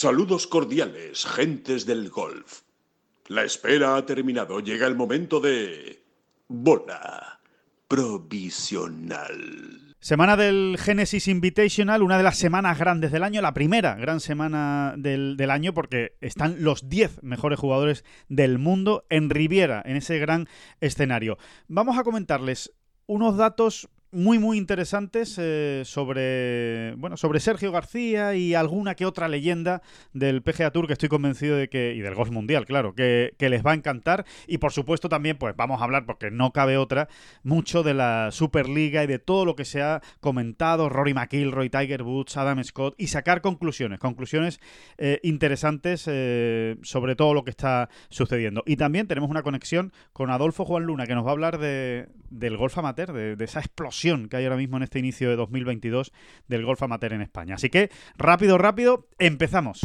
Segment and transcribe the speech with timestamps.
[0.00, 2.60] Saludos cordiales, gentes del golf.
[3.26, 4.60] La espera ha terminado.
[4.60, 6.04] Llega el momento de...
[6.46, 7.40] Bola
[7.88, 9.26] provisional.
[9.98, 14.94] Semana del Genesis Invitational, una de las semanas grandes del año, la primera gran semana
[14.96, 20.20] del, del año, porque están los 10 mejores jugadores del mundo en Riviera, en ese
[20.20, 20.46] gran
[20.80, 21.38] escenario.
[21.66, 22.72] Vamos a comentarles
[23.06, 29.28] unos datos muy muy interesantes eh, sobre bueno sobre Sergio García y alguna que otra
[29.28, 29.82] leyenda
[30.14, 33.50] del PGA Tour que estoy convencido de que y del golf mundial claro que, que,
[33.50, 34.24] les va a encantar.
[34.46, 37.08] Y por supuesto también pues vamos a hablar porque no cabe otra
[37.42, 42.02] mucho de la Superliga y de todo lo que se ha comentado Rory McIlroy Tiger
[42.02, 44.60] Woods Adam Scott y sacar conclusiones conclusiones
[44.96, 48.62] eh, interesantes eh, sobre todo lo que está sucediendo.
[48.64, 52.08] Y también tenemos una conexión con Adolfo Juan Luna que nos va a hablar de,
[52.30, 55.36] del golf amateur de, de esa explosión que hay ahora mismo en este inicio de
[55.36, 56.12] 2022
[56.46, 57.56] del golf amateur en España.
[57.56, 59.80] Así que, rápido, rápido, empezamos.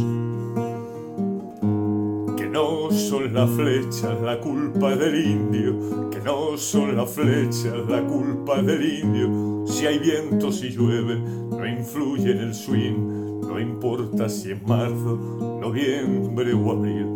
[2.37, 8.03] Que no son las flechas la culpa del indio, que no son las flechas la
[8.03, 9.65] culpa del indio.
[9.65, 15.59] Si hay viento, si llueve, no influye en el swing, no importa si es marzo,
[15.59, 17.15] noviembre o abril.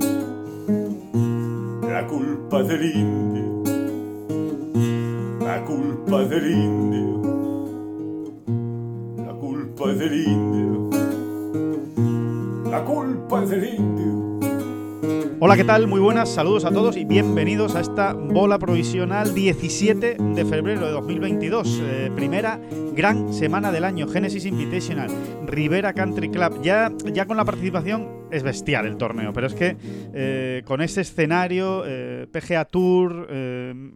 [1.88, 3.57] La culpa del indio
[5.48, 7.22] la culpa es del indio.
[9.26, 10.90] La culpa es del indio.
[12.70, 14.40] La culpa es del indio.
[15.40, 15.88] Hola, ¿qué tal?
[15.88, 20.92] Muy buenas, saludos a todos y bienvenidos a esta bola provisional 17 de febrero de
[20.92, 21.82] 2022.
[21.82, 22.60] Eh, primera
[22.94, 25.10] gran semana del año, Genesis Invitational,
[25.46, 26.62] Rivera Country Club.
[26.62, 29.78] Ya, ya con la participación es bestial el torneo, pero es que
[30.14, 33.30] eh, con ese escenario, eh, PGA Tour,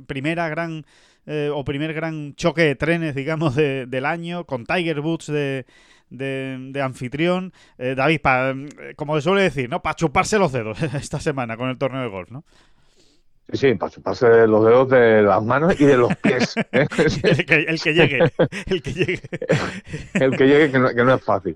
[0.08, 0.86] primera gran
[1.25, 5.66] eh, o primer gran choque de trenes, digamos, de, del año, con Tiger Woods de,
[6.09, 7.53] de, de anfitrión.
[7.77, 9.81] Eh, David, pa, eh, como se suele decir, ¿no?
[9.81, 12.44] Para chuparse los dedos esta semana con el torneo de golf, ¿no?
[13.54, 16.56] Sí, para chuparse los dedos de las manos y de los pies.
[16.72, 16.88] ¿eh?
[17.23, 18.20] el, que, el, que, llegue,
[18.67, 19.22] el que llegue.
[20.14, 21.56] el que llegue, que no, que no es fácil.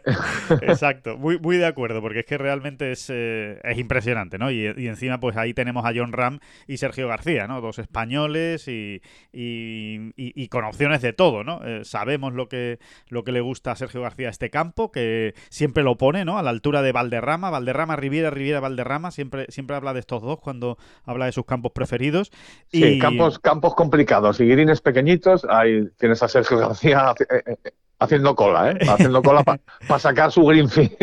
[0.62, 4.50] Exacto, muy, muy de acuerdo, porque es que realmente es, eh, es impresionante, ¿no?
[4.50, 7.60] Y, y, encima, pues ahí tenemos a John Ram y Sergio García, ¿no?
[7.60, 9.00] Dos españoles y,
[9.32, 11.64] y, y con opciones de todo, ¿no?
[11.64, 12.78] Eh, sabemos lo que,
[13.08, 16.38] lo que le gusta a Sergio García a este campo, que siempre lo pone, ¿no?
[16.38, 20.40] A la altura de Valderrama, Valderrama, Riviera, Riviera, Valderrama, siempre, siempre habla de estos dos
[20.40, 22.30] cuando habla de sus campos preferidos.
[22.70, 22.98] Sí, y...
[22.98, 25.46] campos, campos complicados y grines pequeñitos.
[25.48, 27.14] Ahí tienes a Sergio García
[27.98, 28.78] haciendo cola, ¿eh?
[28.88, 30.96] Haciendo cola para pa sacar su green fee.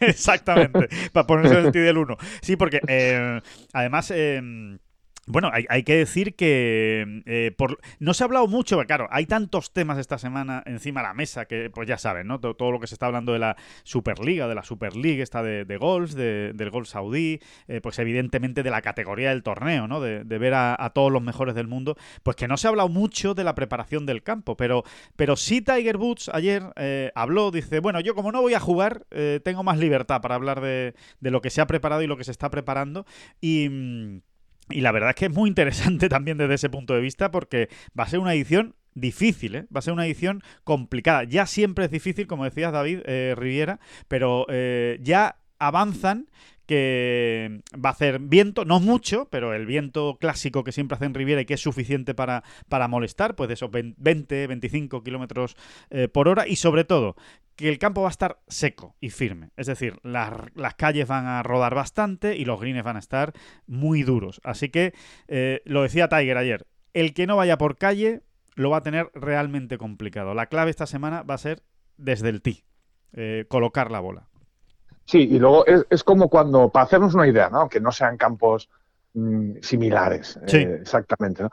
[0.00, 2.16] Exactamente, para ponerse el del 1.
[2.40, 3.40] Sí, porque eh,
[3.72, 4.10] además...
[4.14, 4.78] Eh,
[5.28, 9.72] bueno, hay, que decir que eh, por, no se ha hablado mucho, claro, hay tantos
[9.72, 12.40] temas esta semana encima de la mesa que, pues ya saben, ¿no?
[12.40, 15.76] Todo, lo que se está hablando de la Superliga, de la Superliga, esta de, de
[15.76, 17.38] golf, de, del golf saudí,
[17.68, 20.00] eh, pues evidentemente de la categoría del torneo, ¿no?
[20.00, 23.34] De, ver a, todos los mejores del mundo, pues que no se ha hablado mucho
[23.34, 24.82] de la preparación del campo, pero,
[25.14, 29.06] pero sí Tiger Woods ayer eh, habló, dice, bueno, yo como no voy a jugar,
[29.44, 32.24] tengo más libertad para hablar de, de lo que se ha preparado y lo que
[32.24, 33.06] se está preparando
[33.40, 34.22] y...
[34.70, 37.68] Y la verdad es que es muy interesante también desde ese punto de vista porque
[37.98, 39.66] va a ser una edición difícil, ¿eh?
[39.74, 41.24] va a ser una edición complicada.
[41.24, 46.28] Ya siempre es difícil, como decías David eh, Riviera, pero eh, ya avanzan
[46.66, 51.14] que va a hacer viento, no mucho, pero el viento clásico que siempre hace en
[51.14, 55.56] Riviera y que es suficiente para, para molestar, pues de esos 20, 25 kilómetros
[55.90, 57.16] eh, por hora y sobre todo
[57.56, 59.50] que el campo va a estar seco y firme.
[59.56, 63.32] Es decir, las, las, calles van a rodar bastante y los greens van a estar
[63.66, 64.40] muy duros.
[64.44, 64.94] Así que,
[65.28, 68.22] eh, lo decía Tiger ayer, el que no vaya por calle
[68.54, 70.34] lo va a tener realmente complicado.
[70.34, 71.62] La clave esta semana va a ser
[71.96, 72.64] desde el tee,
[73.12, 74.28] eh, colocar la bola.
[75.04, 77.60] Sí, y luego es, es, como cuando, para hacernos una idea, ¿no?
[77.60, 78.70] aunque no sean campos
[79.14, 80.58] mmm, similares, sí.
[80.58, 81.50] eh, exactamente, ¿no?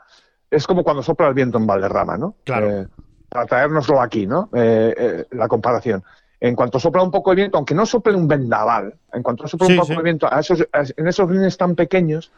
[0.50, 2.36] es como cuando sopla el viento en Valderrama, ¿no?
[2.44, 2.88] Claro.
[3.30, 4.50] Para traérnoslo aquí, ¿no?
[4.52, 6.04] Eh, eh, la comparación.
[6.40, 9.66] En cuanto sopla un poco el viento, aunque no sople un vendaval, en cuanto sopla
[9.66, 9.94] sí, un poco sí.
[9.94, 12.32] el viento, a esos, a, en esos greens tan pequeños,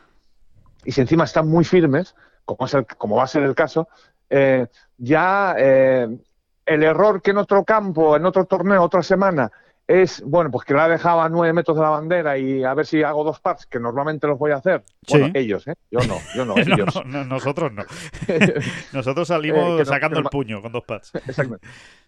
[0.84, 2.14] y si encima están muy firmes,
[2.44, 3.88] como, es el, como va a ser el caso,
[4.28, 4.67] eh,
[4.99, 9.50] ya el error que en otro campo, en otro torneo, otra semana,
[9.93, 12.87] es, bueno, pues que la dejaba a nueve metros de la bandera y a ver
[12.87, 14.83] si hago dos pats, que normalmente los voy a hacer.
[15.06, 15.19] Sí.
[15.19, 15.75] Bueno, ellos, ¿eh?
[15.91, 16.94] Yo no, yo no, ellos.
[16.94, 17.85] no, no nosotros no.
[18.94, 21.15] nosotros salimos eh, sacando no, el puño con dos pads.
[21.15, 21.59] Exacto.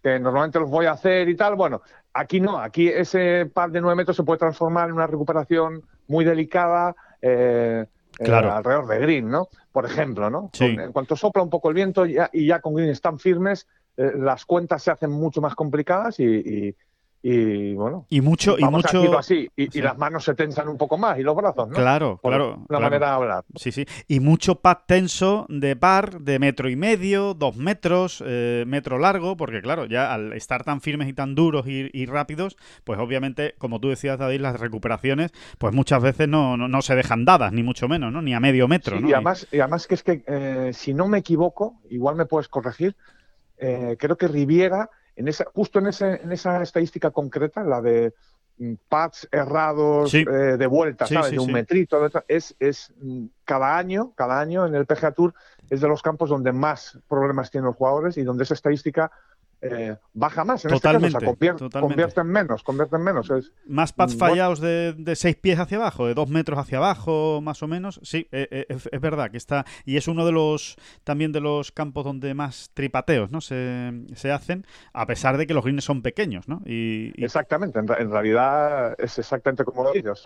[0.02, 1.56] Que normalmente los voy a hacer y tal.
[1.56, 1.82] Bueno,
[2.14, 6.24] aquí no, aquí ese pad de nueve metros se puede transformar en una recuperación muy
[6.24, 6.96] delicada.
[7.20, 8.48] Eh, claro.
[8.48, 9.48] eh, alrededor de green, ¿no?
[9.72, 10.48] Por ejemplo, ¿no?
[10.54, 10.64] Sí.
[10.64, 13.66] En cuanto sopla un poco el viento ya, y ya con green están firmes,
[13.96, 16.76] las cuentas se hacen mucho más complicadas y, y
[17.26, 18.04] y bueno.
[18.10, 19.18] Y mucho, y mucho.
[19.18, 21.74] así, y, las manos se tensan un poco más y los brazos, ¿no?
[21.74, 22.66] Claro, claro.
[22.68, 23.44] La manera de hablar.
[23.56, 23.86] Sí, sí.
[24.06, 29.38] Y mucho pad tenso de par de metro y medio, dos metros, eh, metro largo,
[29.38, 33.80] porque claro, ya al estar tan firmes y tan duros y, rápidos, pues obviamente, como
[33.80, 37.88] tú decías, David, las recuperaciones, pues muchas veces no, no, se dejan dadas, ni mucho
[37.88, 38.20] menos, ¿no?
[38.20, 39.08] Ni a medio metro, ¿no?
[39.08, 42.48] Y además, y además que es que, eh, si no me equivoco, igual me puedes
[42.48, 42.96] corregir,
[43.56, 48.12] eh, creo que Riviera en esa, justo en, ese, en esa estadística concreta, la de
[48.58, 51.32] mm, pads errados eh, de vuelta, ¿sabes?
[51.32, 55.34] de un metrito, es, es mm, cada año, cada año en el PGA Tour
[55.70, 59.10] es de los campos donde más problemas tienen los jugadores y donde esa estadística
[59.64, 60.64] eh, baja más.
[60.64, 63.30] En totalmente, este caso, convierte, en menos, convierte en menos.
[63.30, 67.40] Es, más pads fallados de, de, seis pies hacia abajo, de dos metros hacia abajo,
[67.40, 68.00] más o menos.
[68.02, 69.64] Sí, eh, eh, es, verdad que está.
[69.84, 73.40] Y es uno de los también de los campos donde más tripateos ¿no?
[73.40, 76.48] se, se hacen, a pesar de que los greens son pequeños.
[76.48, 76.60] ¿no?
[76.66, 80.24] Y, Exactamente, en, realidad es exactamente como lo dices.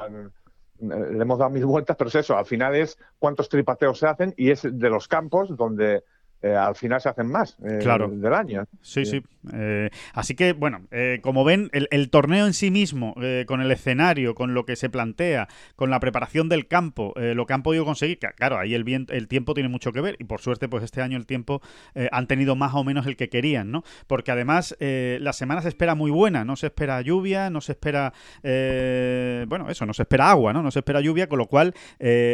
[0.81, 4.35] le hemos dado mil vueltas, pero es eso, al final es cuántos tripateos se hacen
[4.37, 6.03] y es de los campos donde
[6.41, 8.65] eh, al final se hacen más eh, del año.
[8.81, 9.23] Sí, sí.
[9.53, 10.83] Eh, así que, bueno,
[11.23, 13.15] como ven, el, torneo en sí mismo,
[13.47, 17.55] con el escenario, con lo que se plantea, con la preparación del campo, lo que
[17.55, 20.69] han podido conseguir, claro, ahí el, el tiempo tiene mucho que ver y por suerte,
[20.69, 21.63] pues este año el tiempo
[22.13, 23.83] han tenido más o menos el que querían, ¿no?
[24.07, 28.13] Porque además la semana se espera muy buena, no se espera lluvia, no se espera,
[28.43, 30.63] bueno, eso, no se espera agua, ¿no?
[30.63, 31.75] No se espera lluvia, con lo cual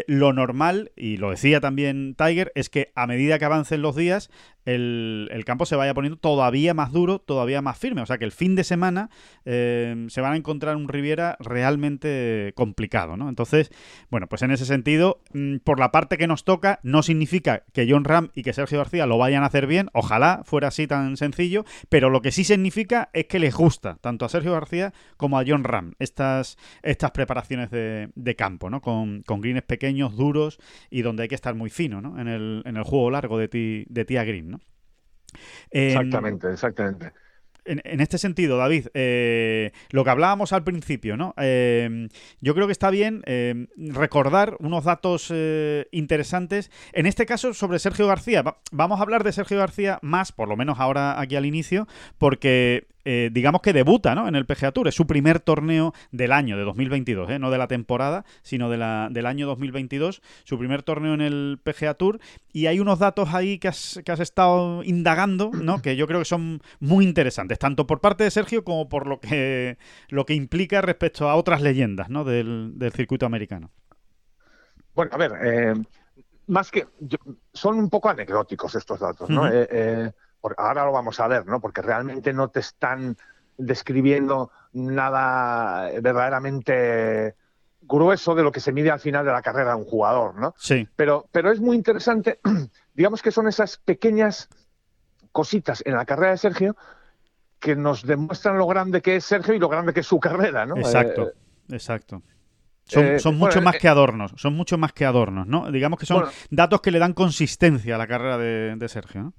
[0.07, 4.31] lo normal, y lo decía también Tiger, es que a medida que avancen los días
[4.65, 8.03] el, campo se vaya poniendo todavía más duro, todavía más firme.
[8.03, 9.11] O sea que el fin de semana
[9.45, 13.29] eh, se van a encontrar un Riviera realmente complicado, ¿no?
[13.29, 13.71] Entonces,
[14.11, 17.87] bueno, pues en ese sentido, mm, por la parte que nos toca, no significa que
[17.89, 21.17] John Ram y que Sergio García lo vayan a hacer bien, ojalá fuera así tan
[21.17, 25.39] sencillo, pero lo que sí significa es que les gusta tanto a Sergio García como
[25.39, 28.81] a John Ram estas, estas preparaciones de, campo, ¿no?
[28.81, 30.59] Con, con greens pequeños, duros
[30.91, 32.19] y donde hay que estar muy fino, ¿no?
[32.19, 34.54] En el, en el juego largo de, ti, de tía green.
[35.71, 37.13] Exactamente, exactamente.
[37.67, 41.35] En, este sentido, David, eh, lo que hablábamos al principio, ¿no?
[41.39, 42.09] Eh,
[42.41, 45.33] yo creo que está bien eh, recordar unos datos
[45.91, 46.71] interesantes.
[46.93, 48.45] En este caso, sobre Sergio García.
[48.71, 51.89] vamos a hablar de Sergio García más, por lo menos ahora aquí al inicio,
[52.19, 54.29] porque eh, digamos que debuta ¿no?
[54.29, 54.89] en el PGA Tour.
[54.89, 57.39] Es su primer torneo del año, de 2022, ¿eh?
[57.39, 60.23] no de la temporada, sino de la, del año 2022.
[60.45, 62.21] Su primer torneo en el PGA Tour.
[62.53, 65.83] Y hay unos datos ahí que has, que has estado indagando, ¿no?
[65.83, 69.21] que yo creo que son muy interesantes, tanto por parte de Sergio como por lo
[69.21, 69.79] que,
[70.09, 72.25] lo que implica respecto a otras leyendas ¿no?
[72.25, 73.71] del, circuito americano.
[74.95, 75.75] Bueno, a ver, eh,
[76.47, 76.87] más que.
[77.53, 79.49] son un poco anecdóticos estos datos, ¿no?
[80.57, 81.61] Ahora lo vamos a ver, ¿no?
[81.61, 83.17] Porque realmente no te están
[83.57, 87.35] describiendo nada verdaderamente
[87.83, 90.55] grueso de lo que se mide al final de la carrera de un jugador, ¿no?
[90.59, 90.89] Sí.
[90.97, 92.41] Pero, pero es muy interesante,
[92.95, 94.49] digamos que son esas pequeñas
[95.33, 96.77] cositas en la carrera de Sergio
[97.59, 100.67] que nos demuestran lo grande que es Sergio y lo grande que es su carrera,
[100.67, 100.77] ¿no?
[100.77, 101.35] Exacto, eh,
[101.71, 102.23] exacto.
[102.87, 105.71] Son, eh, mucho más eh, que adornos, son mucho más que adornos, ¿no?
[105.73, 109.33] Digamos que son datos que le dan consistencia a la carrera de, de Sergio, ¿no?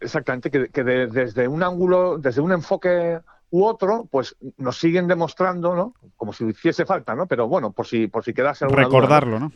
[0.00, 3.20] Exactamente, que, desde un ángulo, desde un enfoque
[3.50, 5.94] u otro, pues nos siguen demostrando, ¿no?
[6.16, 7.26] Como si hiciese falta, ¿no?
[7.26, 9.52] Pero bueno, por si, por si quedase alguna Recordarlo, ¿no?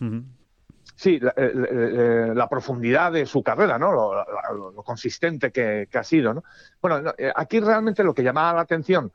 [0.95, 3.93] Sí, la, profundidad de su carrera, ¿no?
[3.93, 6.45] Lo, consistente que, ha sido, ¿no?
[6.81, 9.13] Bueno, eh, aquí realmente lo que llamaba la atención,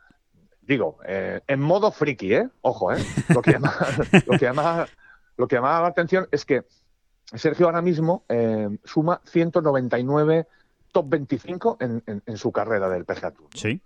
[0.62, 2.50] digo, eh, en modo friki, ¿eh?
[2.62, 3.04] Ojo, ¿eh?
[3.30, 3.88] Lo que llamaba,
[4.28, 4.88] lo que llamaba,
[5.38, 6.64] lo que llamaba la atención es que
[7.36, 10.48] Sergio ahora mismo eh, suma 199
[10.94, 13.50] top 25 en, su carrera del PGA Tour.
[13.54, 13.82] Sí.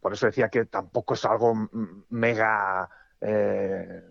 [0.00, 1.68] Por eso decía que tampoco es algo
[2.10, 2.88] mega
[3.20, 4.02] eh,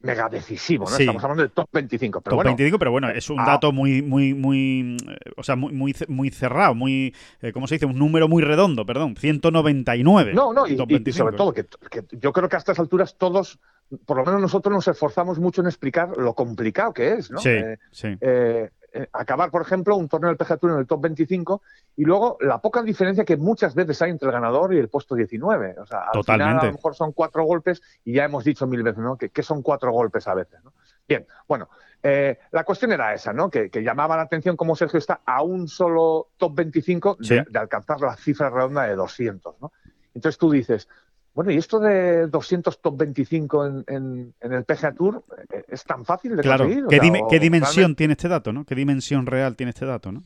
[0.00, 0.96] mega decisivo, ¿no?
[0.96, 2.20] Estamos hablando de top 25.
[2.20, 4.96] Pero top bueno, 25, pero bueno, es un dato muy, muy, muy,
[5.36, 7.86] o sea, muy, muy, muy cerrado, muy, eh, ¿cómo se dice?
[7.86, 10.32] Un número muy redondo, perdón, 199.
[10.32, 10.76] No, no, y,
[11.12, 11.66] sobre todo que,
[12.12, 13.58] yo creo que a estas alturas todos,
[14.06, 17.38] por lo menos nosotros nos esforzamos mucho en explicar lo complicado que es, ¿no?
[17.38, 18.08] Sí, eh, sí.
[18.20, 18.70] Eh,
[19.12, 21.62] acabar, por ejemplo, un torneo del PGA Tour en el top 25
[21.96, 25.14] y luego la poca diferencia que muchas veces hay entre el ganador y el puesto
[25.14, 25.76] 19.
[25.80, 28.82] O sea, al final a lo mejor son cuatro golpes y ya hemos dicho mil
[28.82, 29.16] veces, ¿no?
[29.16, 30.72] Que, son cuatro golpes a veces, ¿no?
[31.08, 31.68] Bien, bueno,
[32.02, 33.50] eh, la cuestión era esa, ¿no?
[33.50, 38.00] Que, llamaba la atención cómo Sergio está a un solo top 25 de, de alcanzar
[38.00, 39.72] la cifra redonda de 200, ¿no?
[40.14, 40.88] Entonces tú dices,
[41.34, 46.04] bueno, y esto de 200 top 25 en, en, el PGA Tour eh, es tan
[46.04, 46.64] fácil de claro.
[46.64, 46.86] conseguir.
[46.88, 48.64] ¿Qué, ¿qué dimensión tiene este dato, no?
[48.64, 50.22] ¿Qué dimensión real tiene este dato, no?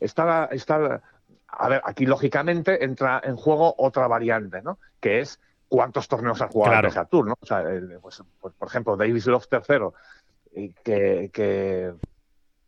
[0.00, 1.00] está, está,
[1.46, 4.78] a ver, aquí lógicamente entra en juego otra variante, ¿no?
[5.00, 6.88] Que es cuántos torneos ha jugado Claro.
[6.88, 7.34] el PGA Tour, ¿no?
[7.40, 7.64] O sea,
[8.00, 9.94] pues, pues, por ejemplo, Davis Love tercero,
[10.54, 11.94] y que, que,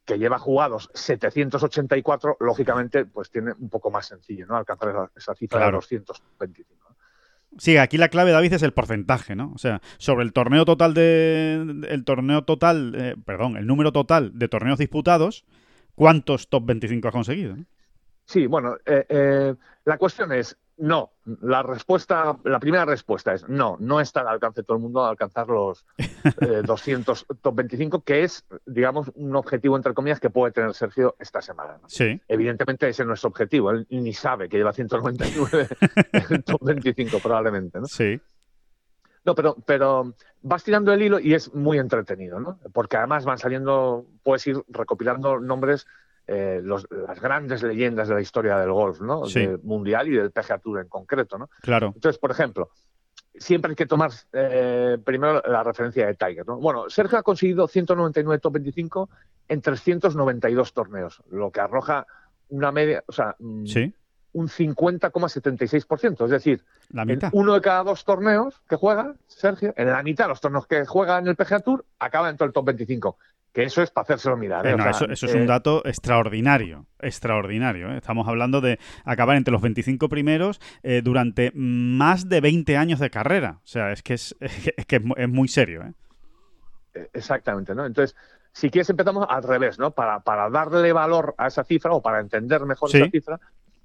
[0.05, 4.57] que lleva jugados 784, lógicamente, pues tiene un poco más sencillo, ¿no?
[4.57, 5.73] Alcanzar esa, esa cifra Claro.
[5.73, 6.84] de 225.
[7.59, 9.53] Sí, aquí la clave, David, es el porcentaje, ¿no?
[9.55, 11.87] O sea, sobre el torneo total de.
[11.89, 12.95] El torneo total.
[12.97, 15.45] eh, perdón, el número total de torneos disputados,
[15.95, 17.57] ¿cuántos top 25 has conseguido?
[18.27, 21.13] Sí, bueno, eh, eh, la cuestión es no.
[21.41, 25.05] La respuesta, la primera respuesta es no, no está al alcance de todo el mundo
[25.05, 30.53] alcanzar los eh, 200 top 25, que es, digamos, un objetivo entre comillas que puede
[30.53, 31.79] tener Sergio esta semana.
[31.81, 31.89] ¿no?
[31.89, 32.21] Sí.
[32.29, 35.69] Evidentemente ese no es su objetivo, él ni sabe que lleva 199
[36.31, 37.87] en top 25 probablemente, ¿no?
[37.87, 38.21] Sí.
[39.25, 42.59] No, pero, pero vas tirando el hilo y es muy entretenido, ¿no?
[42.73, 45.87] Porque además van saliendo, puedes ir recopilando nombres,
[46.27, 49.27] eh, los- las grandes leyendas de la historia del golf, ¿no?
[49.27, 49.41] Sí.
[49.47, 51.51] Del mundial y del PGA Tour en concreto, ¿no?
[51.61, 51.93] Claro.
[51.95, 52.71] Entonces, por ejemplo,
[53.37, 56.57] siempre hay que tomar eh, primero la referencia de Tiger, ¿no?
[56.59, 59.11] Bueno, Sergio ha conseguido 199 top 25
[59.49, 62.07] en 392 torneos, lo que arroja
[62.49, 63.95] una media, o sea, mm, Sí.
[64.33, 67.31] un 50,76%, es decir, La en mitad.
[67.33, 70.85] uno de cada dos torneos que juega Sergio, en la mitad de los torneos que
[70.87, 73.19] juega en el PGA Tour, acaba dentro del top 25.
[73.55, 74.67] Que eso es para hacérselo mirar.
[74.67, 74.71] ¿eh?
[74.71, 77.93] Eh, O no, sea, eso, eso es eh, un dato extraordinario, extraordinario.
[77.93, 80.61] Estamos hablando de acabar entre los 25 primeros
[81.03, 83.61] durante más de 20 años de carrera.
[83.63, 84.37] O sea, es que es,
[84.77, 85.95] es que es mu- es muy serio.
[87.13, 87.87] Exactamente, ¿no?
[87.87, 88.17] Entonces,
[88.53, 89.91] si quieres empezamos al revés, ¿no?
[89.93, 92.99] Para, para darle valor a esa cifra o para entender mejor Sí.
[92.99, 93.41] esa cifra,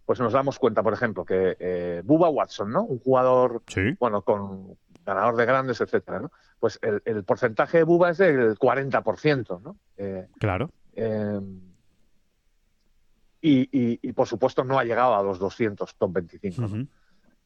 [0.06, 2.84] pues nos damos cuenta, por ejemplo, que Bubba Watson, ¿no?
[2.84, 3.96] Un jugador, Sí.
[4.00, 4.76] bueno, con
[5.10, 6.32] ganador de grandes, etcétera, ¿no?
[6.60, 9.78] Pues el, el porcentaje de Bubba es del 40%, ¿no?
[9.98, 10.72] Eh, Claro.
[10.94, 11.40] Eh,
[13.42, 16.62] y, y- y, por supuesto no ha llegado a los 200 top 25.
[16.62, 16.68] ¿no?
[16.68, 16.88] Ujú.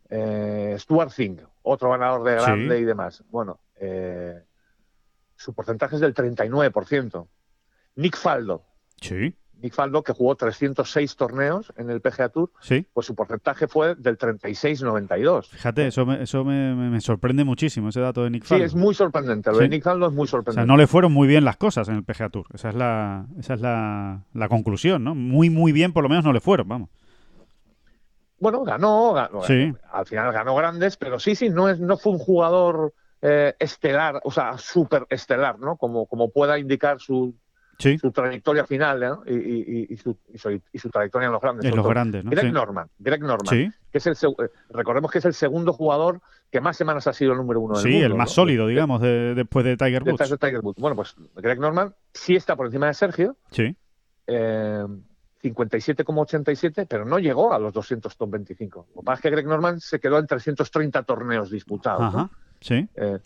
[0.10, 2.44] Eh, Stuart Singh, otro ganador de Sí.
[2.46, 3.24] grande y demás.
[3.30, 4.44] Bueno, eh,
[5.36, 7.28] su porcentaje es del 39%.
[7.96, 8.66] Nick Faldo,
[9.02, 9.36] Sí.
[9.64, 12.86] Nick Faldo que jugó 306 torneos en el PGA Tour, Sí.
[12.94, 15.48] pues su porcentaje fue del 36,92.
[15.48, 18.66] Fíjate, eso, me, eso me, me- sorprende muchísimo, ese dato de Nick Sí, Faldo.
[18.66, 19.50] es muy sorprendente.
[19.50, 19.64] Lo Sí.
[19.64, 20.68] de Nick Faldo es muy O sea, sorprendente.
[20.68, 22.46] no le fueron muy bien las cosas en el PGA Tour.
[22.54, 25.16] Esa es la, esa es la, la conclusión, ¿no?
[25.16, 26.90] Muy, muy bien, por lo menos no le fueron, vamos.
[28.40, 29.74] Bueno, ganó, ganó, Sí.
[29.92, 34.20] al final ganó grandes, pero sí, sí, no, es, no fue un jugador eh, estelar,
[34.26, 35.78] o sea, súper estelar, ¿no?
[35.78, 37.34] Como, como pueda indicar su,
[37.80, 39.24] Sí, su trayectoria final ¿no?
[39.26, 41.66] y, y- y su, y su- y su trayectoria en los grandes.
[41.66, 42.32] en los grandes, ¿no?
[42.32, 42.52] Greg Sí.
[42.52, 46.62] Norman, Greg Norman, Sí, que es el eh, recordemos que es el segundo jugador que
[46.62, 48.06] más semanas ha sido el número uno del sí, mundo.
[48.06, 48.34] el más ¿no?
[48.34, 50.30] sólido, digamos, de- después de Tiger Woods.
[50.30, 50.80] de Tiger Woods.
[50.80, 53.76] Bueno, pues Greg Norman sí está por encima de Sergio, Sí,
[54.28, 54.86] eh,
[55.42, 58.88] 57,87, pero no llegó a los 200 top 25.
[58.96, 62.02] Lo que pasa es que Greg Norman se quedó en 330 torneos disputados.
[62.16, 62.30] ajá,
[62.62, 62.88] sí.
[62.96, 63.20] Eh,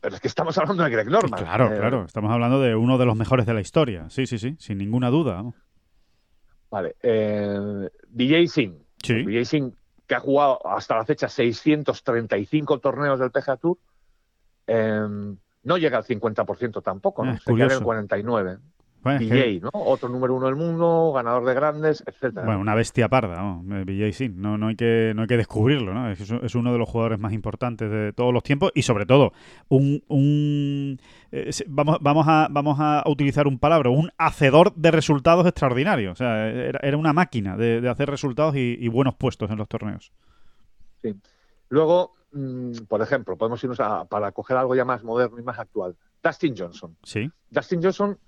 [0.00, 1.42] pero es que estamos hablando de Greg Norman.
[1.42, 2.04] Claro, Eh, claro.
[2.04, 4.08] Estamos hablando de uno de los mejores de la historia.
[4.10, 5.44] Sí, sí, sí, sin ninguna duda.
[6.70, 6.96] Vale.
[7.02, 8.74] Eh, DJ Singh.
[9.02, 9.72] Sí, DJ Singh,
[10.06, 13.78] que ha jugado hasta la fecha 635 torneos del PGA Tour,
[14.66, 15.00] eh,
[15.62, 17.32] no llega al 50% tampoco, ¿no?
[17.32, 17.78] Ah, Se queda en curioso.
[17.78, 18.58] el 49.
[19.02, 19.70] Bueno, DJ, ¿no?
[19.72, 22.44] Otro número uno del mundo, ganador de grandes, etcétera.
[22.44, 24.36] bueno, una bestia parda, eh, BJ Singh.
[24.36, 26.10] No, no, hay que, no hay que descubrirlo, ¿no?
[26.10, 29.32] Es, es uno de los jugadores más importantes de todos los tiempos y sobre todo
[29.68, 30.02] un...
[30.08, 31.00] un
[31.32, 36.12] eh, vamos, vamos, a, vamos a utilizar un palabra, un hacedor de resultados extraordinarios.
[36.12, 39.56] O sea, era, era una máquina de, de hacer resultados y, y buenos puestos en
[39.56, 40.12] los torneos.
[41.02, 41.14] Sí.
[41.70, 45.58] Luego, mm, por ejemplo, podemos irnos a, para coger algo ya más moderno y más
[45.58, 45.96] actual.
[46.22, 46.96] Dustin Johnson.
[47.02, 48.18] Sí, Dustin Johnson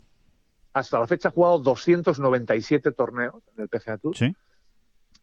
[0.72, 4.34] hasta la fecha ha jugado 297 torneos en el PGA Tour sí.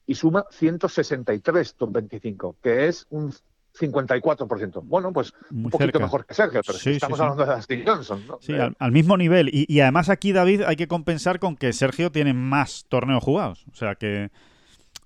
[0.05, 3.33] y suma 163 top 25, que es un
[3.79, 4.81] 54%.
[4.83, 5.99] Bueno, pues Muy un poquito cerca.
[5.99, 7.23] mejor que Sergio, pero Sí, estamos sí.
[7.23, 8.27] hablando de Dustin Johnson.
[8.27, 8.37] ¿no?
[8.41, 9.49] Sí, Eh, al, al mismo nivel.
[9.49, 13.65] Y, y además aquí, David, hay que compensar con que Sergio tiene más torneos jugados.
[13.71, 14.31] O sea, que,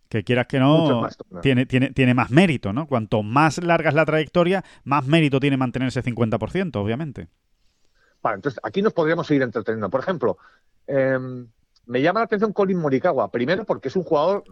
[0.09, 2.87] que quieras que no, más tiene, tiene, tiene más mérito, ¿no?
[2.87, 7.27] Cuanto más larga es la trayectoria, más mérito tiene mantener ese 50%, obviamente.
[8.23, 9.89] Vale, entonces aquí nos podríamos seguir entreteniendo.
[9.89, 10.37] Por ejemplo,
[10.87, 11.19] eh,
[11.85, 14.43] me llama la atención Colin Morikawa, primero porque es un jugador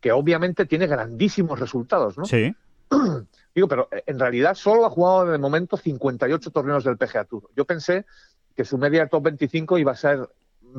[0.00, 2.26] que obviamente tiene grandísimos resultados, ¿no?
[2.26, 2.54] Sí,
[3.54, 7.48] Digo, pero eh, en realidad solo ha jugado de momento 58 torneos del PGA Tour.
[7.56, 8.04] Yo pensé
[8.54, 10.28] que su media de top 25 iba a ser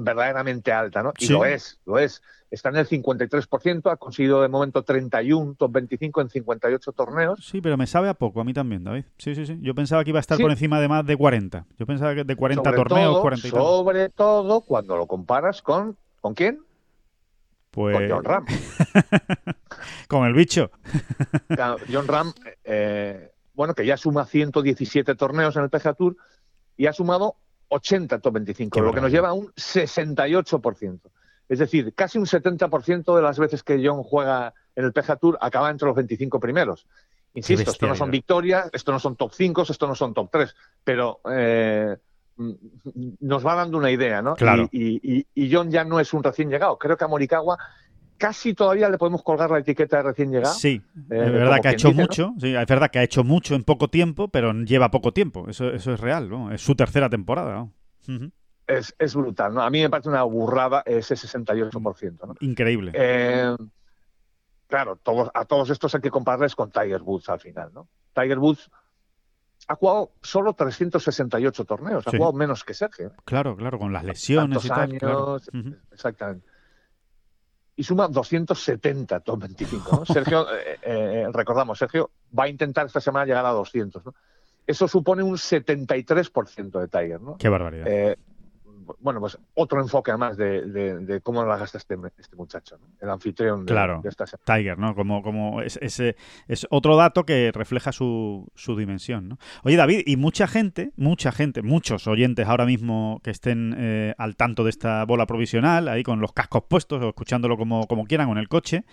[0.03, 1.11] verdaderamente alta, ¿no?
[1.17, 1.33] Y Sí.
[1.33, 2.21] lo es, lo es.
[2.49, 7.45] Está en el 53%, ha conseguido de momento 31 top 25 en 58 torneos.
[7.45, 9.03] sí, pero me sabe a poco, a mí también, David.
[9.17, 9.57] Sí, sí, sí.
[9.61, 10.43] Yo pensaba que iba a estar Sí.
[10.43, 11.65] por encima de más de 40.
[11.77, 13.51] Yo pensaba que de 40 sobre torneos, todo, 40 y.
[13.51, 15.97] Sobre todo cuando lo comparas con...
[16.21, 16.59] ¿Con quién?
[17.71, 17.97] Pues...
[17.97, 18.45] Con John Ram.
[20.07, 20.71] con el bicho.
[21.91, 26.15] John Ram, eh, bueno, que ya suma 117 torneos en el PGA Tour
[26.77, 27.35] y ha sumado
[27.69, 30.99] 80 top 25, lo que nos lleva a un 68%.
[31.49, 35.37] Es decir, casi un 70% de las veces que John juega en el PGA Tour
[35.39, 36.87] acaba entre los 25 primeros.
[37.33, 40.55] Insisto, esto no son victorias, esto no son top 5, esto no son top 3,
[40.83, 41.95] pero eh,
[43.19, 44.35] nos va dando una idea, ¿no?
[44.35, 44.67] Claro.
[44.71, 46.77] Y, John ya no es un recién llegado.
[46.77, 47.57] Creo que a Morikawa
[48.17, 50.53] casi todavía le podemos colgar la etiqueta de recién llegado.
[50.53, 53.55] Sí, eh, es verdad que ha hecho mucho, sí, es verdad que ha hecho mucho
[53.55, 56.51] en poco tiempo, pero lleva poco tiempo, eso, eso es real, ¿no?
[56.51, 57.67] Es su tercera temporada,
[58.67, 59.61] es, es, brutal, ¿no?
[59.61, 62.35] A mí me parece una burrada ese 68%, ¿no?
[62.41, 62.91] Increíble.
[62.95, 63.55] Eh,
[64.67, 67.87] claro, todos, a todos estos hay que compararles con Tiger Woods al final, ¿no?
[68.13, 68.69] Tiger Woods
[69.67, 73.07] ha jugado solo 368 torneos, ha jugado menos que Sergio.
[73.07, 73.11] ¿eh?
[73.25, 74.97] Claro, claro, con las lesiones y tal.
[75.91, 76.56] Exactamente.
[77.77, 80.05] Y suma 270 top 25.
[80.07, 84.05] Sergio, eh, eh, recordamos, Sergio va a intentar esta semana llegar a 200.
[84.05, 84.13] ¿no?
[84.65, 87.21] Eso supone un 73% de Tiger.
[87.21, 87.37] ¿no?
[87.37, 88.17] Qué barbaridad
[88.99, 93.65] bueno, pues otro enfoque además de, de, cómo la gasta este, este muchacho, el anfitrión
[93.65, 94.95] de, claro, esta Tiger, ¿no?
[94.95, 99.37] Como, como es, es, otro dato que refleja su, su dimensión, ¿no?
[99.63, 104.35] Oye, David, y mucha gente, mucha gente, muchos oyentes ahora mismo que estén eh, al
[104.35, 108.29] tanto de esta bola provisional, ahí con los cascos puestos o escuchándolo como, como quieran
[108.29, 108.85] o en el coche,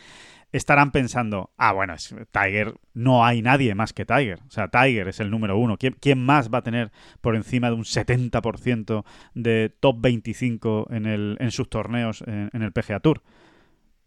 [0.56, 1.94] estarán pensando, ah, bueno,
[2.30, 4.38] Tiger, no hay nadie más que Tiger.
[4.46, 5.76] O sea, Tiger es el número uno.
[5.76, 11.36] ¿Quién, más va a tener por encima de un 70% de top 25 en, el,
[11.40, 13.22] en sus torneos en, el PGA Tour?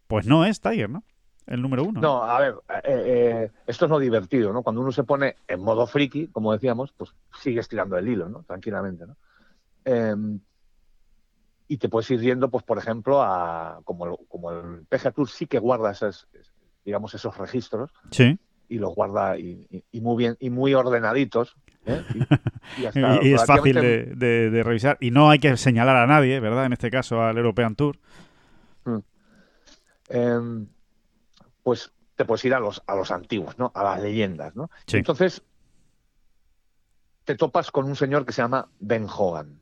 [0.06, 1.04] Pues no es Tiger, ¿no?
[1.46, 2.00] El número uno.
[2.00, 4.62] No, a ver, eh, eh, esto es lo divertido, ¿no?
[4.62, 8.42] Cuando uno se pone en modo friki, como decíamos, pues sigue estirando el hilo, ¿no?
[8.44, 9.16] Tranquilamente, ¿no?
[9.84, 10.40] Em,
[11.68, 15.46] y te puedes ir yendo, pues, por ejemplo, a como, como el PGA Tour sí
[15.46, 16.26] que guarda esos,
[16.84, 17.92] digamos, esos registros.
[18.10, 18.38] Sí.
[18.70, 21.56] Y los guarda y, muy bien, y muy ordenaditos.
[21.84, 22.02] ¿eh?
[22.78, 22.86] Y,
[23.34, 24.96] es fácil de, revisar.
[25.00, 26.66] Y no hay que señalar a nadie, ¿verdad?
[26.66, 27.98] En este caso al European Tour.
[28.84, 28.98] Mm.
[30.08, 30.66] Em,
[31.62, 33.70] pues te puedes ir a los, a los antiguos, ¿no?
[33.74, 34.70] A las leyendas, ¿no?
[34.90, 35.42] Entonces,
[37.24, 39.60] te topas con un señor que se llama Ben Hogan.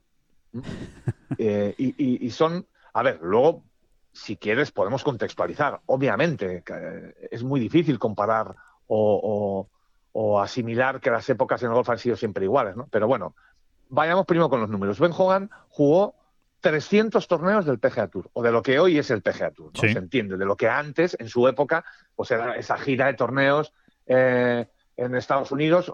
[1.39, 3.65] Eh, y, son, a ver, luego,
[4.13, 5.81] si quieres, podemos contextualizar.
[5.87, 8.55] Obviamente, eh, es muy difícil comparar
[8.87, 9.69] o,
[10.41, 12.87] asimilar que las épocas en el golf han sido siempre iguales, ¿no?
[12.91, 13.35] Pero bueno,
[13.89, 14.99] vayamos primero con los números.
[14.99, 16.15] Ben Hogan jugó
[16.61, 19.81] 300 torneos del PGA Tour, o de lo que hoy es el PGA Tour, ¿no?
[19.81, 23.73] Se entiende, de lo que antes, en su época, pues era esa gira de torneos
[24.07, 24.67] eh,
[24.97, 25.93] en Estados Unidos,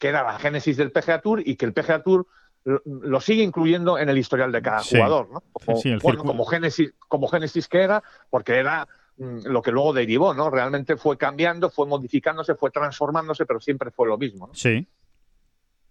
[0.00, 2.26] que era la génesis del PGA Tour y que el PGA Tour
[2.64, 5.42] lo sigue incluyendo en el historial de cada jugador, ¿no?
[5.52, 10.50] Como, como, génesis, como génesis que era, porque era mm, lo que luego derivó, ¿no?
[10.50, 14.54] Realmente fue cambiando, fue modificándose, fue transformándose, pero siempre fue lo mismo, ¿no?
[14.54, 14.86] Sí.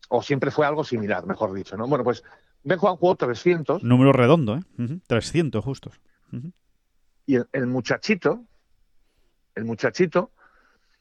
[0.09, 1.87] O siempre fue algo similar, mejor dicho, ¿no?
[1.87, 2.23] Bueno, pues
[2.63, 3.83] Ben Juan jugó 300.
[3.83, 4.99] Número redondo, ¿eh?
[5.07, 5.99] 300 justos.
[7.25, 8.43] Y el, muchachito,
[9.55, 10.31] el muchachito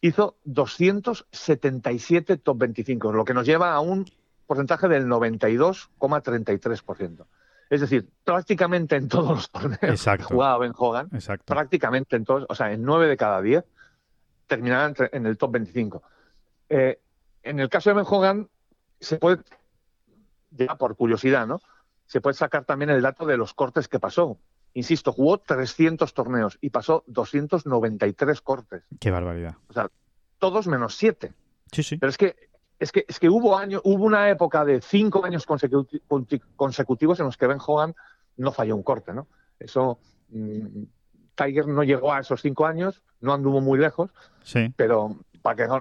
[0.01, 4.07] hizo 277 top 25, lo que nos lleva a un
[4.49, 7.27] porcentaje del 92,33%.
[7.71, 11.11] Es decir, prácticamente en todos los torneos que jugaba Ben Hogan,
[11.45, 13.65] prácticamente en todos, o sea, en 9 de cada 10
[14.47, 16.03] terminaban en el top 25.
[16.71, 16.99] Eh,
[17.43, 18.49] en el caso de Ben Hogan,
[18.99, 19.43] se puede,
[20.51, 21.61] ya por curiosidad, ¿no?
[22.07, 24.39] Se puede sacar también el dato de los cortes que pasó.
[24.73, 28.83] Insisto, jugó 300 torneos y pasó 293 cortes.
[28.99, 29.57] Qué barbaridad.
[29.69, 29.91] O sea,
[30.39, 31.35] todos menos 7.
[31.71, 31.99] Sí, sí.
[31.99, 32.48] Pero es que
[32.79, 37.37] es que, es que hubo, año, hubo una época de cinco años consecutivos en los
[37.37, 37.95] que Ben Hogan
[38.37, 39.27] no falló un corte, ¿no?
[39.59, 39.99] Eso,
[40.31, 40.83] mm,
[41.35, 44.11] Tiger no llegó a esos cinco años, no anduvo muy lejos,
[44.43, 44.73] sí.
[44.77, 45.81] pero para que,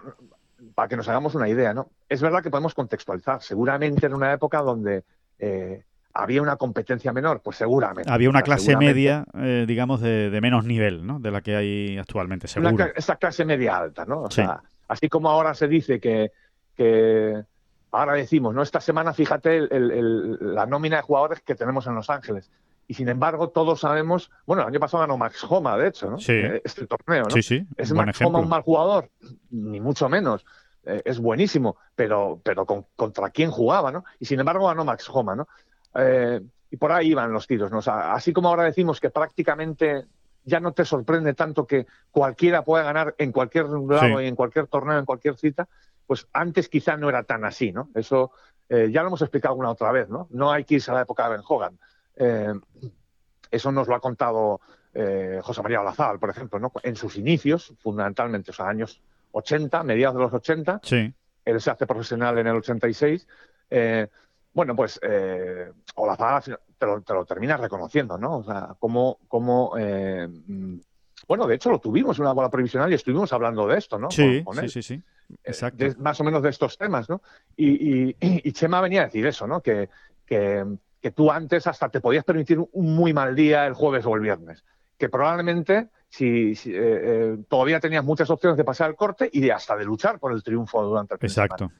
[0.73, 1.89] para que nos hagamos una idea, ¿no?
[2.09, 5.03] Es verdad que podemos contextualizar, seguramente en una época donde
[5.37, 5.83] eh,
[6.13, 8.11] había una competencia menor, pues seguramente.
[8.11, 11.19] Había una clase media, eh, digamos, de, menos nivel, ¿no?
[11.19, 12.87] De la que hay actualmente, seguro.
[12.95, 14.23] esa clase media alta, ¿no?
[14.23, 16.31] O sea, así como ahora se dice que
[16.77, 17.43] que
[17.91, 18.61] ahora decimos, ¿no?
[18.61, 22.51] Esta semana, fíjate la nómina de jugadores que tenemos en Los Ángeles.
[22.87, 26.19] Y sin embargo, todos sabemos, bueno, el año pasado ganó Max Homa, de hecho, ¿no?
[26.19, 26.31] Sí.
[26.31, 27.31] Eh, este torneo, ¿no?
[27.31, 27.67] Sí, sí.
[27.75, 29.09] ¿Es Max Homa un mal jugador?
[29.49, 30.45] Ni mucho menos.
[30.85, 34.05] Eh, es buenísimo, pero, pero contra quién jugaba, ¿no?
[34.19, 35.49] Y sin embargo ganó Max Homa, ¿no?
[35.95, 36.39] Eh,
[36.71, 37.79] y por ahí iban los tiros, ¿no?
[37.79, 40.05] así como ahora decimos que prácticamente
[40.43, 44.67] ya no te sorprende tanto que cualquiera pueda ganar en cualquier lado y en cualquier
[44.67, 45.67] torneo, en cualquier cita,
[46.07, 47.89] pues antes quizá no era tan así, ¿no?
[47.93, 48.31] Eso
[48.69, 50.27] eh, ya lo hemos explicado una otra vez, ¿no?
[50.31, 51.77] No hay que irse a la época de Ben Hogan.
[52.15, 52.53] Eh,
[53.51, 54.61] eso nos lo ha contado
[54.93, 56.71] eh, José María Olazábal, por ejemplo, ¿no?
[56.81, 61.13] en sus inicios, fundamentalmente, o sea, años 80, mediados de los 80, sí.
[61.45, 63.27] él se hace profesional en el 86.
[63.69, 64.07] Eh,
[64.53, 64.99] bueno, pues
[65.95, 68.37] Olazábal te lo, te lo terminas reconociendo, ¿no?
[68.37, 68.75] O sea,
[69.77, 70.77] eh, mm,
[71.27, 74.09] bueno, de hecho lo tuvimos en una bola provisional y estuvimos hablando de esto, ¿no?
[74.09, 74.93] Sí, Con- con sí, sí, sí.
[75.29, 75.83] Eh, Exacto.
[75.83, 77.21] de- más o menos de estos temas, ¿no?
[77.55, 79.61] Y, y, y Chema venía a decir eso, ¿no?
[79.61, 79.89] Que,
[80.25, 80.63] que,
[81.01, 84.21] que tú antes hasta te podías permitir un muy mal día el jueves o el
[84.21, 84.63] viernes.
[84.97, 89.41] Que probablemente si, si, eh, eh, todavía tenías muchas opciones de pasar el corte y
[89.41, 91.45] de hasta de luchar por el triunfo durante el semana.
[91.55, 91.71] Exacto.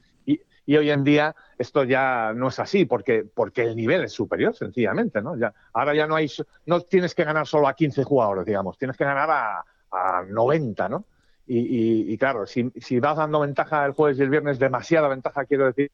[0.68, 4.54] Y hoy en día esto ya no es así porque, porque el nivel es superior,
[4.54, 5.34] sencillamente, ¿no?
[5.34, 6.30] Ya, ahora ya no hay,
[6.66, 10.90] no tienes que ganar solo a 15 jugadores, digamos, tienes que ganar a, a 90,
[10.90, 11.06] ¿no?
[11.46, 15.08] Y, y- y claro, si, si vas dando ventaja el jueves y el viernes, demasiada
[15.08, 15.90] ventaja, quiero decir,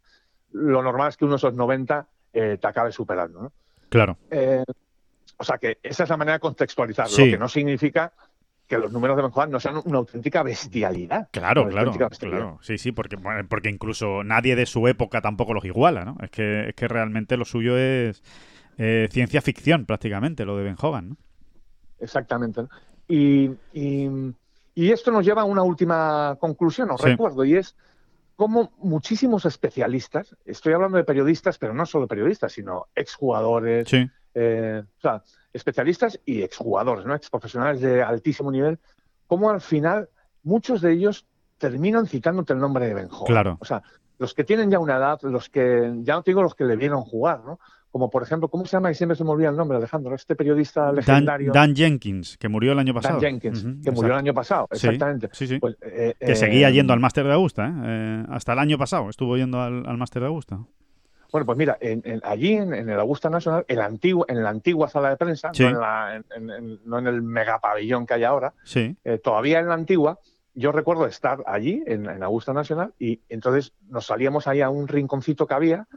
[0.50, 3.52] lo normal es que uno de esos 90 eh, te acabe superando, ¿no?
[3.90, 4.18] Claro.
[4.28, 4.64] Eh,
[5.36, 7.26] o sea que esa es la manera de contextualizarlo, Sí.
[7.26, 8.12] lo que no significa
[8.66, 11.28] que los números de Ben Juan no sean una auténtica bestialidad.
[11.30, 12.40] Claro, claro, auténtica bestialidad.
[12.40, 12.58] claro.
[12.62, 13.16] Sí, sí, porque,
[13.48, 16.16] porque incluso nadie de su época tampoco los iguala, ¿no?
[16.22, 18.22] Es que, es que realmente lo suyo es
[18.78, 21.16] eh, ciencia ficción, prácticamente, lo de Ben Hogan, ¿no?
[22.00, 22.62] Exactamente.
[22.62, 22.68] ¿no?
[23.08, 24.08] Y, y-
[24.74, 27.08] y esto nos lleva a una última conclusión, os Sí.
[27.10, 27.76] recuerdo, y es
[28.34, 34.82] cómo muchísimos especialistas, estoy hablando de periodistas, pero no solo periodistas, sino exjugadores, Sí, eh,
[34.98, 35.22] o sea,
[35.54, 37.14] especialistas y exjugadores, ¿no?
[37.14, 38.78] exprofesionales de altísimo nivel,
[39.26, 40.10] cómo al final
[40.42, 43.26] muchos de ellos terminan citándote el nombre de Ben Hogan.
[43.26, 43.56] Claro.
[43.60, 43.82] O sea,
[44.18, 46.76] los que tienen ya una edad, los que, ya no te digo los que le
[46.76, 47.58] vieron jugar, ¿no?
[47.90, 48.90] Como por ejemplo, ¿cómo se llama?
[48.90, 51.52] Y siempre se me olvida el nombre, Alejandro, este periodista legendario.
[51.52, 53.20] Dan Jenkins, que murió el año pasado.
[53.20, 55.28] Dan Jenkins, que murió el año pasado, exactamente.
[55.32, 55.60] Sí, sí.
[55.60, 57.72] Pues, eh, que eh, seguía yendo al máster de Augusta, ¿eh?
[57.84, 60.58] Eh, Hasta el año pasado estuvo yendo al, al máster de Augusta.
[61.34, 64.40] Bueno, pues mira, en- en- allí en, en el Augusta Nacional, en la, antigua, en
[64.44, 65.64] la antigua sala de prensa, Sí.
[65.64, 66.22] no, en la-
[66.84, 70.20] no el megapabellón que hay ahora, Sí, eh, todavía en la antigua,
[70.54, 75.48] yo recuerdo estar allí, en, Augusta Nacional, y entonces nos salíamos ahí a un rinconcito
[75.48, 75.88] que había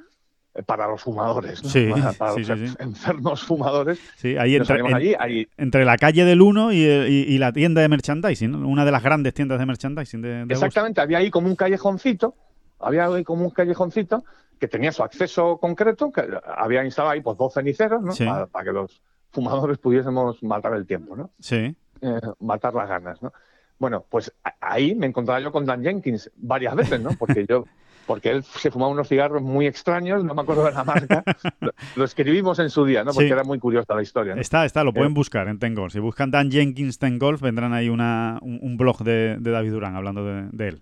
[0.56, 1.70] eh, para los fumadores, ¿no?
[1.70, 4.00] Sí, para, los enfermos fumadores.
[4.16, 4.36] sí.
[4.40, 5.48] Ahí entre, allí,
[5.86, 8.68] la calle del 1 y, el- y- y la tienda de merchandising, ¿no?
[8.68, 10.66] una de las grandes tiendas de merchandising de, de Augusta.
[10.66, 12.34] Exactamente, había ahí como un callejoncito,
[12.80, 14.24] había ahí como un callejoncito
[14.60, 16.24] que tenía su acceso concreto, que
[16.56, 18.12] había instalado ahí pues dos ceniceros, ¿no?
[18.12, 18.26] Sí.
[18.26, 21.30] Para, para que los fumadores pudiésemos matar el tiempo, ¿no?
[21.40, 23.34] Sí, Eh, matar las ganas, ¿no?
[23.80, 27.10] Bueno, pues ahí me encontraba yo con Dan Jenkins varias veces, ¿no?
[27.20, 27.66] Porque yo,
[28.08, 31.24] porque él se fumaba unos cigarros muy extraños, no me acuerdo de la marca,
[31.60, 33.12] lo, lo escribimos en su día, ¿no?
[33.12, 33.34] Porque Sí.
[33.34, 34.42] era muy curiosa la historia, ¿no?
[34.42, 35.94] está, está, lo pueden Eh, buscar en Ten Golf.
[35.94, 39.72] Si buscan Dan Jenkins Ten Golf, vendrán ahí una, un, un blog de, de David
[39.72, 40.82] Durán hablando de, de él.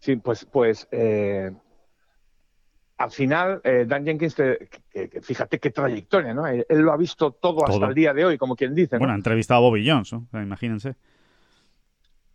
[0.00, 1.52] Sí, pues, pues eh,
[3.02, 6.46] al final, eh, Dan Jenkins, te- que- que fíjate qué trayectoria, ¿no?
[6.46, 9.00] Él, él lo ha visto todo, hasta el día de hoy, como quien dice, ¿no?
[9.00, 10.26] Bueno, ha entrevistado a Bobby Jones, ¿no?
[10.40, 10.94] Imagínense.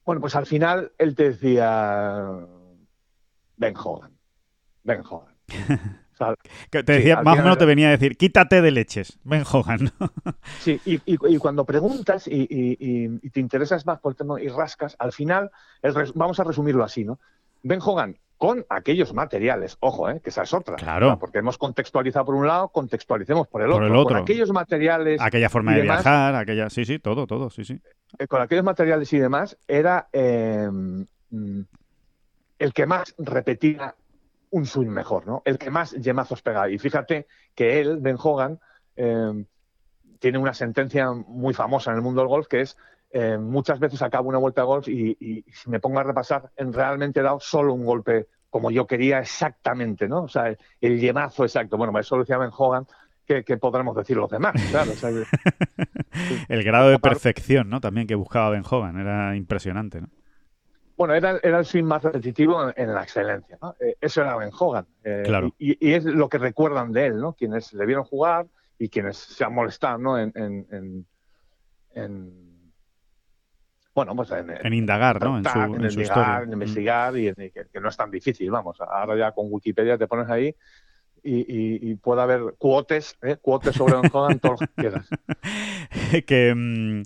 [0.06, 2.26] Bueno, pues al final él te decía
[3.58, 4.12] Ben Hogan,
[4.84, 5.36] Ben Hogan.
[6.20, 6.34] O sea,
[6.72, 9.92] te decía, más o menos te venía a decir, quítate de leches, Ben Hogan.
[10.00, 10.12] ¿no?
[10.60, 14.18] sí, y, y- y cuando preguntas y, y- y- y te interesas más por el
[14.18, 15.52] tema y rascas, al final,
[15.84, 17.20] el res- vamos a resumirlo así, ¿no?
[17.62, 20.22] Ben Hogan con aquellos materiales, ojo, ¿eh?
[20.24, 20.76] que esa es otra.
[20.76, 21.08] Claro.
[21.08, 23.88] O sea, Porque hemos contextualizado por un lado, contextualicemos por el Por otro.
[23.88, 24.16] el otro.
[24.16, 26.70] Con aquellos materiales Aquella forma de demás, viajar, aquella...
[26.70, 27.82] Sí, sí, todo, todo, sí, sí.
[28.20, 31.62] eh, con aquellos materiales y demás, era eh, mm,
[32.60, 33.96] el que más repetía
[34.52, 35.42] un swing mejor, ¿no?
[35.44, 36.70] El que más yemazos pegaba.
[36.70, 38.60] Y fíjate que él, Ben Hogan,
[38.96, 39.46] eh,
[40.20, 42.78] tiene una sentencia muy famosa en el mundo del golf que es
[43.12, 46.52] eh, muchas veces acabo una vuelta de golf y, y si me pongo a repasar,
[46.58, 50.24] en realmente he dado solo un golpe como yo quería exactamente, ¿no?
[50.24, 51.78] O sea, el, el yemazo exacto.
[51.78, 52.86] Bueno, eso lo decía Ben Hogan,
[53.26, 54.92] que, que podremos decir los demás, claro.
[54.94, 55.26] o sea, que-
[56.50, 57.82] El grado de perfección, ¿no?
[57.82, 60.08] También que buscaba Ben Hogan, era impresionante, ¿no?
[60.96, 63.58] Bueno, era, era el swing más repetitivo en, en la excelencia.
[63.62, 63.76] ¿no?
[63.80, 64.88] Eh, eso era Ben Hogan.
[65.04, 65.54] eh, Claro.
[65.60, 67.34] y, y es lo que recuerdan de él, ¿no?
[67.34, 68.48] Quienes le vieron jugar
[68.80, 70.18] y quienes se han molestado, ¿no?
[70.18, 71.06] En, en, en-
[71.94, 72.47] en-
[73.98, 75.40] bueno, pues en, En indagar, ¿no?
[75.40, 76.42] En su, en en su historia.
[76.44, 76.54] en Mm.
[76.54, 78.80] investigar y, en- y que, que no es tan difícil, vamos.
[78.80, 80.54] Ahora ya con Wikipedia te pones ahí
[81.24, 83.38] y, y- y puede haber cuotes, ¿eh?
[83.42, 85.10] cuotes sobre Hogan, todo lo que quieras.
[86.28, 87.02] que, mm,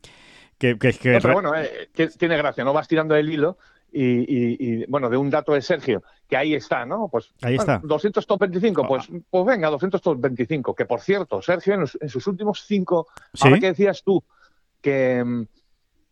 [0.57, 1.87] que, que- No, pero bueno, eh,
[2.19, 2.73] tiene gracia, ¿no?
[2.73, 3.57] Vas tirando el hilo
[3.91, 7.07] y, y- y, bueno, de un dato de Sergio, que ahí está, ¿no?
[7.09, 7.87] Pues Ahí bueno, está.
[7.87, 9.17] 200 top 25, pues, Ah.
[9.29, 10.75] pues venga, 200 top 25.
[10.75, 13.47] Que por cierto, Sergio, en, los- en sus últimos cinco, ¿Sí?
[13.47, 14.21] ahora que decías tú
[14.81, 15.43] que, mm,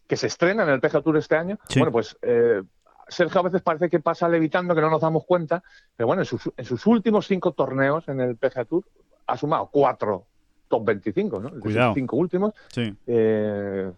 [0.10, 1.80] que se estrena en el PGA Tour este año, Sí.
[1.80, 2.64] bueno, pues eh,
[3.08, 5.64] Sergio a veces parece que pasa levitando, que no nos damos cuenta,
[5.96, 8.84] pero bueno, en sus, en sus últimos cinco torneos en el PGA Tour
[9.28, 10.26] ha sumado cuatro
[10.68, 11.60] top 25, ¿no?
[11.60, 11.94] Cuidado.
[11.94, 12.54] cinco últimos.
[12.70, 12.92] Sí.
[13.08, 13.92] Eh,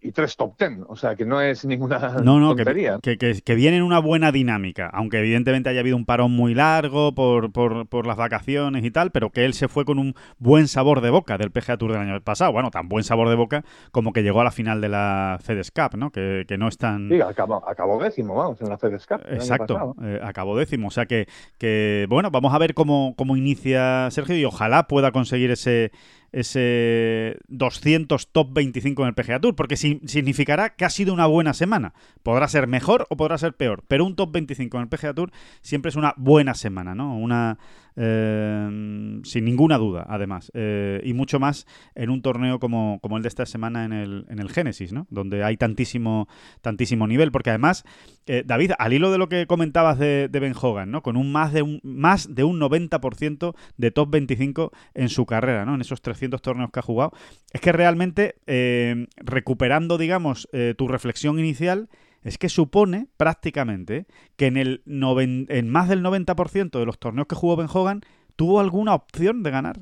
[0.00, 2.98] y tres top ten, o sea que no es ninguna no, no, tontería.
[3.02, 6.54] Que, que, que, viene en una buena dinámica, aunque evidentemente haya habido un parón muy
[6.54, 10.14] largo por, por, por, las vacaciones y tal, pero que él se fue con un
[10.38, 12.52] buen sabor de boca del PGA Tour del año pasado.
[12.52, 15.72] Bueno, tan buen sabor de boca como que llegó a la final de la FedEx
[15.72, 16.10] Cup, ¿no?
[16.10, 17.08] Que, que no es tan...
[17.08, 19.20] Sí, acabó, acabó, décimo, vamos, en la FedEx Cup.
[19.28, 20.88] Exacto, eh, acabó décimo.
[20.88, 21.26] O sea que,
[21.58, 25.90] que, bueno, vamos a ver cómo, cómo inicia Sergio y ojalá pueda conseguir ese
[26.32, 31.26] ese 200 top 25 en el PGA Tour, porque si, significará que ha sido una
[31.26, 31.94] buena semana.
[32.22, 35.30] Podrá ser mejor o podrá ser peor, pero un top 25 en el PGA Tour
[35.62, 37.16] siempre es una buena semana, ¿no?
[37.16, 37.58] Una
[38.00, 43.24] eh, sin ninguna duda, además, eh, y mucho más en un torneo como, como el
[43.24, 45.08] de esta semana en el, en el Génesis, ¿no?
[45.10, 46.28] Donde hay tantísimo
[46.60, 47.84] tantísimo nivel, porque además,
[48.26, 51.02] eh, David, al hilo de lo que comentabas de, de Ben Hogan, ¿no?
[51.02, 55.64] Con un más de un más de un 90% de top 25 en su carrera,
[55.64, 55.74] ¿no?
[55.74, 57.12] En esos 300 torneos que ha jugado.
[57.52, 61.88] Es que realmente, eh, recuperando, digamos, tu reflexión inicial,
[62.28, 67.26] es que supone prácticamente que en, el noven, en más del 90% de los torneos
[67.26, 68.02] que jugó Ben Hogan
[68.36, 69.80] tuvo alguna opción de ganar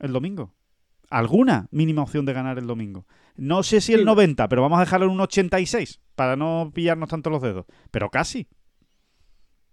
[0.00, 0.54] el domingo.
[1.10, 3.06] Alguna mínima opción de ganar el domingo.
[3.36, 7.08] No sé si el 90, pero vamos a dejarlo en un 86 para no pillarnos
[7.10, 7.66] tanto los dedos.
[7.90, 8.48] Pero casi.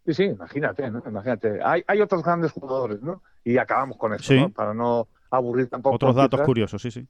[0.05, 1.01] Sí, sí, imagínate, ¿no?
[1.05, 1.59] Imagínate.
[1.63, 3.21] Hay, hay otros grandes jugadores, ¿no?
[3.43, 4.39] Y acabamos con eso, Sí.
[4.39, 4.49] ¿no?
[4.49, 5.95] Para no aburrir tampoco.
[5.95, 6.45] Otros datos cifras.
[6.45, 7.07] curiosos, sí, sí.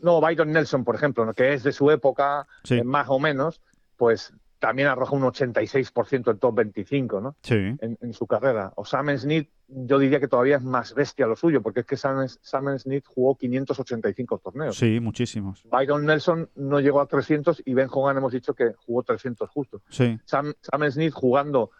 [0.00, 1.34] No, Byron Nelson, por ejemplo, ¿no?
[1.34, 2.76] que es de su época, Sí.
[2.76, 3.60] eh, más o menos,
[3.98, 7.36] pues también arroja un 86% en top 25, ¿no?
[7.42, 7.54] Sí.
[7.54, 8.72] En, en su carrera.
[8.76, 11.96] O Sam Smith, yo diría que todavía es más bestia lo suyo, porque es que
[11.96, 14.76] Sam, Sam Smith jugó 585 torneos.
[14.76, 15.62] Sí, muchísimos.
[15.70, 19.80] Byron Nelson no llegó a 300 y Ben Hogan hemos dicho que jugó 300 justo.
[19.90, 20.18] Sí.
[20.24, 21.70] Sam, Sam Smith jugando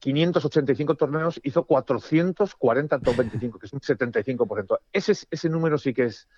[0.00, 4.78] 585 torneos hizo 440 en top 25, que es un 75%.
[4.92, 6.28] Ese, es- ese número sí que es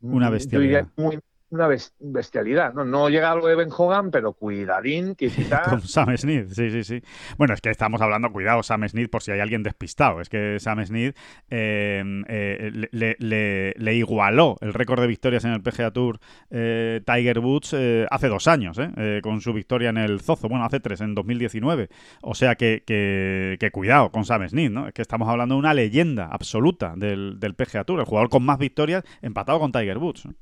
[0.00, 0.88] Una bestialidad.
[0.96, 1.20] Yo diría muy-
[1.52, 2.74] una bes- bestialidad.
[2.74, 2.84] ¿no?
[2.84, 5.62] no llega a lo de Ben Hogan, pero cuidadín, que quizá...
[5.62, 7.02] Con Sam Smith, sí, sí, sí.
[7.38, 10.20] Bueno, es que estamos hablando, cuidado, Sam Smith, por si hay alguien despistado.
[10.20, 11.16] Es que Sam Smith
[11.50, 16.18] eh, eh, le, le- le igualó el récord de victorias en el PGA Tour
[16.50, 18.78] eh, Tiger Woods eh, hace dos años,
[19.22, 20.48] con su victoria en el Zozo.
[20.48, 21.88] Bueno, hace tres, en 2019.
[22.22, 24.88] O sea que, que, que cuidado con Sam Smith, ¿no?
[24.88, 28.42] Es que estamos hablando de una leyenda absoluta del, del PGA Tour, el jugador con
[28.42, 30.26] más victorias empatado con Tiger Woods.
[30.26, 30.34] ¿no?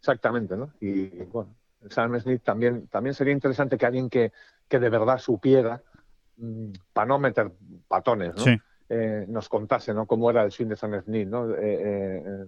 [0.00, 0.70] Exactamente, ¿no?
[0.80, 1.54] Y bueno,
[1.88, 4.32] Sam Smith también, también sería interesante que alguien que,
[4.68, 5.80] que de verdad supiera,
[6.92, 7.52] para no meter
[7.86, 8.42] patones, ¿no?
[8.42, 8.58] Sí.
[8.88, 10.06] Eh, nos contase, ¿no?
[10.06, 11.50] Cómo era el swing de Sam Smith, ¿no?
[11.50, 12.46] Eh, eh, eh,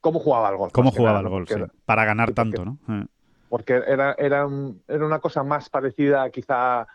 [0.00, 0.72] cómo jugaba al golf.
[0.72, 1.30] ¿Cómo jugaba nada, el ¿no?
[1.30, 1.46] gol?
[1.48, 2.78] Porque sí, para ganar porque- tanto, ¿no?
[3.48, 6.86] Porque era, era, un- era una cosa más parecida quizá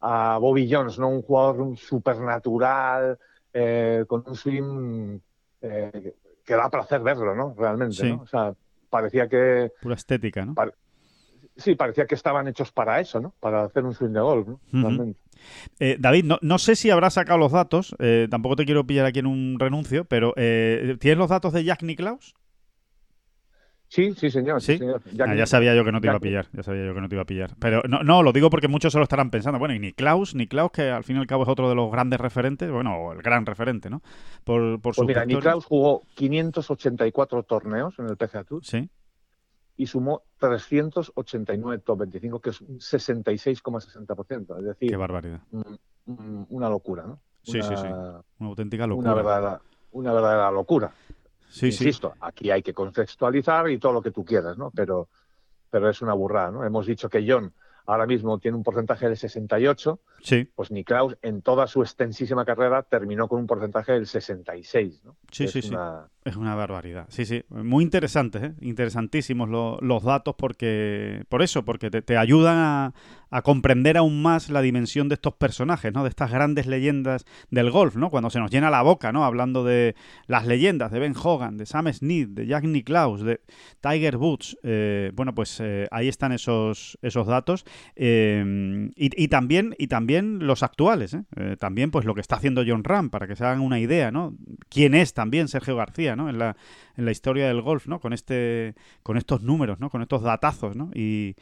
[0.00, 1.08] a Bobby Jones, ¿no?
[1.08, 3.18] Un jugador supernatural,
[3.52, 5.18] eh, con un swing
[5.62, 7.54] eh, que da placer verlo, ¿no?
[7.56, 8.12] Realmente, Sí.
[8.12, 8.22] ¿no?
[8.22, 8.54] O sea,
[8.88, 10.54] parecía que, Pura estética, ¿no?
[11.56, 13.34] sí, parecía que estaban hechos para eso, ¿no?
[13.40, 15.14] Para hacer un swing de golf, ¿no?
[15.78, 19.06] Eh, David, no, no sé si habrás sacado los datos, eh, tampoco te quiero pillar
[19.06, 22.34] aquí en un renuncio, pero eh, ¿tienes los datos de Jack Nicklaus?
[23.88, 24.60] Sí, sí, señor.
[24.60, 24.78] ¿Sí?
[24.78, 25.00] señor.
[25.20, 27.00] Ah, que- ya sabía yo que no te iba a pillar, ya sabía yo que
[27.00, 27.54] no te iba a pillar.
[27.60, 29.58] Pero no, no, lo digo porque muchos se lo estarán pensando.
[29.58, 32.20] Bueno, y Nicklaus, Nicklaus, que al fin y al cabo es otro de los grandes
[32.20, 34.02] referentes, bueno, o el gran referente, ¿no?
[34.44, 38.88] Por, por Pues su mira, Niklaus jugó 584 torneos en el PGA Tour Sí,
[39.76, 44.58] y sumó 389 top 25, que es un 66,60%.
[44.58, 45.40] Es decir, qué barbaridad.
[45.50, 45.60] mm,
[46.06, 47.20] mm, una locura, ¿no?
[47.42, 47.86] Sí, sí, sí.
[47.86, 49.12] Una auténtica locura.
[49.12, 49.60] Una verdadera,
[49.92, 50.92] una verdadera locura.
[51.56, 51.84] Sí, sí.
[51.84, 54.70] Insisto, aquí hay que contextualizar y todo lo que tú quieras, ¿no?
[54.74, 55.08] Pero,
[55.70, 56.64] pero es una burrada, ¿no?
[56.64, 57.52] Hemos dicho que John
[57.86, 62.82] ahora mismo tiene un porcentaje del 68, Sí, pues Niklaus en toda su extensísima carrera
[62.82, 65.16] terminó con un porcentaje del 66, ¿no?
[65.30, 65.74] Sí, Es sí, sí.
[66.26, 67.06] Es una barbaridad.
[67.08, 67.44] Sí, sí.
[67.50, 68.54] Muy interesantes, ¿eh?
[68.60, 72.94] interesantísimos lo- los datos porque, por eso, porque te, ayudan a,
[73.44, 76.02] comprender aún más la dimensión de estos personajes, ¿no?
[76.02, 78.08] De estas grandes leyendas del golf, ¿no?
[78.08, 79.24] Cuando se nos llena la boca, ¿no?
[79.24, 79.94] Hablando de
[80.26, 83.42] las leyendas de Ben Hogan, de Sam Smith, de Jack Nicklaus, de
[83.82, 84.56] Tiger Woods.
[84.62, 87.66] Eh, bueno, pues eh, ahí están esos, esos datos.
[87.94, 91.16] Y, y también, y también los actuales,
[91.58, 94.34] También, pues lo que está haciendo John Ram, para que se hagan una idea, ¿no?
[94.70, 96.28] quién es también Sergio García, ¿no?
[96.28, 96.56] En la,
[96.96, 98.00] en la historia del golf, ¿no?
[98.00, 99.90] Con este, con estos números, ¿no?
[99.90, 100.90] Con estos datazos, ¿no?
[100.94, 101.36] Y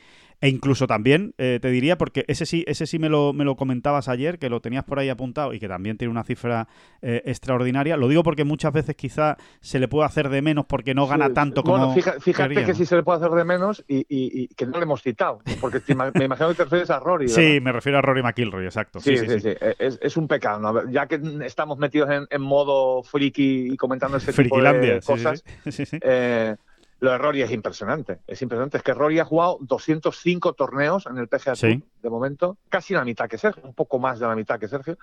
[0.44, 3.56] E incluso también eh, te diría, porque ese sí, ese sí me lo, me lo
[3.56, 6.68] comentabas ayer, que lo tenías por ahí apuntado y que también tiene una cifra
[7.00, 7.96] eh, extraordinaria.
[7.96, 11.32] Lo digo porque muchas veces quizá se le puede hacer de menos porque no gana
[11.32, 11.94] tanto como.
[11.94, 15.00] Bueno, fíjate, que sí se le puede hacer de menos y, que no le hemos
[15.00, 15.80] citado, porque
[16.12, 17.28] me imagino que te refieres a Rory.
[17.28, 19.00] Sí, me refiero a Rory McIlroy, exacto.
[19.00, 19.48] Sí, sí, sí.
[19.78, 25.00] Es, un pecado, ya que estamos metidos en, modo friki y comentando ese tipo de
[25.00, 25.42] cosas.
[26.06, 26.56] Eh,
[27.04, 28.20] lo de Rory es impresionante.
[28.26, 28.78] Es impresionante.
[28.78, 33.28] Es que Rory ha jugado 205 torneos en el PGA de momento, casi la mitad
[33.28, 34.96] que Sergio, un poco más de la mitad que Sergio.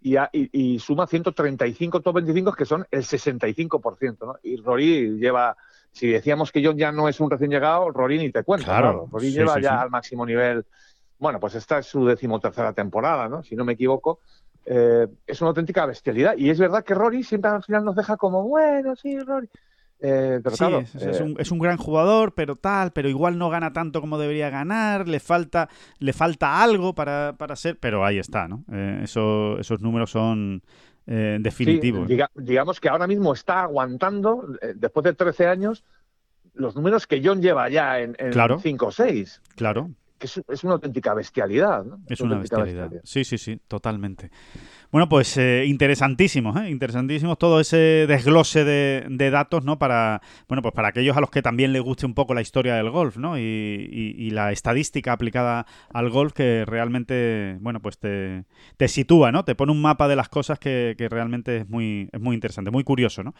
[0.00, 4.18] Y, suma 135 top 25 que son el 65%.
[4.20, 4.36] ¿no?
[4.42, 5.56] Y Rory lleva,
[5.90, 8.66] si decíamos que John ya no es un recién llegado, Rory ni te cuento.
[8.66, 10.64] Claro, Rory lleva ya al máximo nivel.
[11.18, 13.42] Bueno, pues esta es su decimotercera temporada, ¿no?
[13.42, 14.20] si no me equivoco.
[14.64, 16.36] Eh, es una auténtica bestialidad.
[16.36, 19.48] Y es verdad que Rory siempre al final nos deja como, bueno, sí, Rory.
[20.04, 20.64] Eh, sí,
[20.98, 24.50] es, un, es, un, gran jugador, pero tal, pero igual no gana tanto como debería
[24.50, 25.68] ganar, le falta,
[26.00, 28.64] le falta algo para, para ser, pero ahí está, ¿no?
[28.72, 30.60] Eh, eso, esos números son
[31.06, 32.08] eh, definitivos.
[32.34, 35.84] digamos que ahora mismo está aguantando, después de 13 años,
[36.54, 38.16] los números que John lleva ya en,
[38.60, 39.42] 5 o 6.
[39.54, 39.90] Claro.
[40.18, 41.84] es, es, una auténtica bestialidad.
[41.84, 42.00] ¿no?
[42.08, 42.90] Es, una, bestialidad.
[43.04, 44.32] Sí, sí, sí, totalmente.
[44.92, 46.68] Bueno, pues eh, interesantísimos, ¿eh?
[46.68, 49.78] interesantísimos todo ese desglose de, datos, ¿no?
[49.78, 52.74] Para, bueno, pues para aquellos a los que también les guste un poco la historia
[52.74, 53.38] del golf, ¿no?
[53.38, 58.44] Y, la estadística aplicada al golf que realmente, bueno, pues te,
[58.86, 59.46] sitúa, ¿no?
[59.46, 62.84] Te pone un mapa de las cosas que, realmente es muy, es muy interesante, muy
[62.84, 63.34] curioso, ¿no?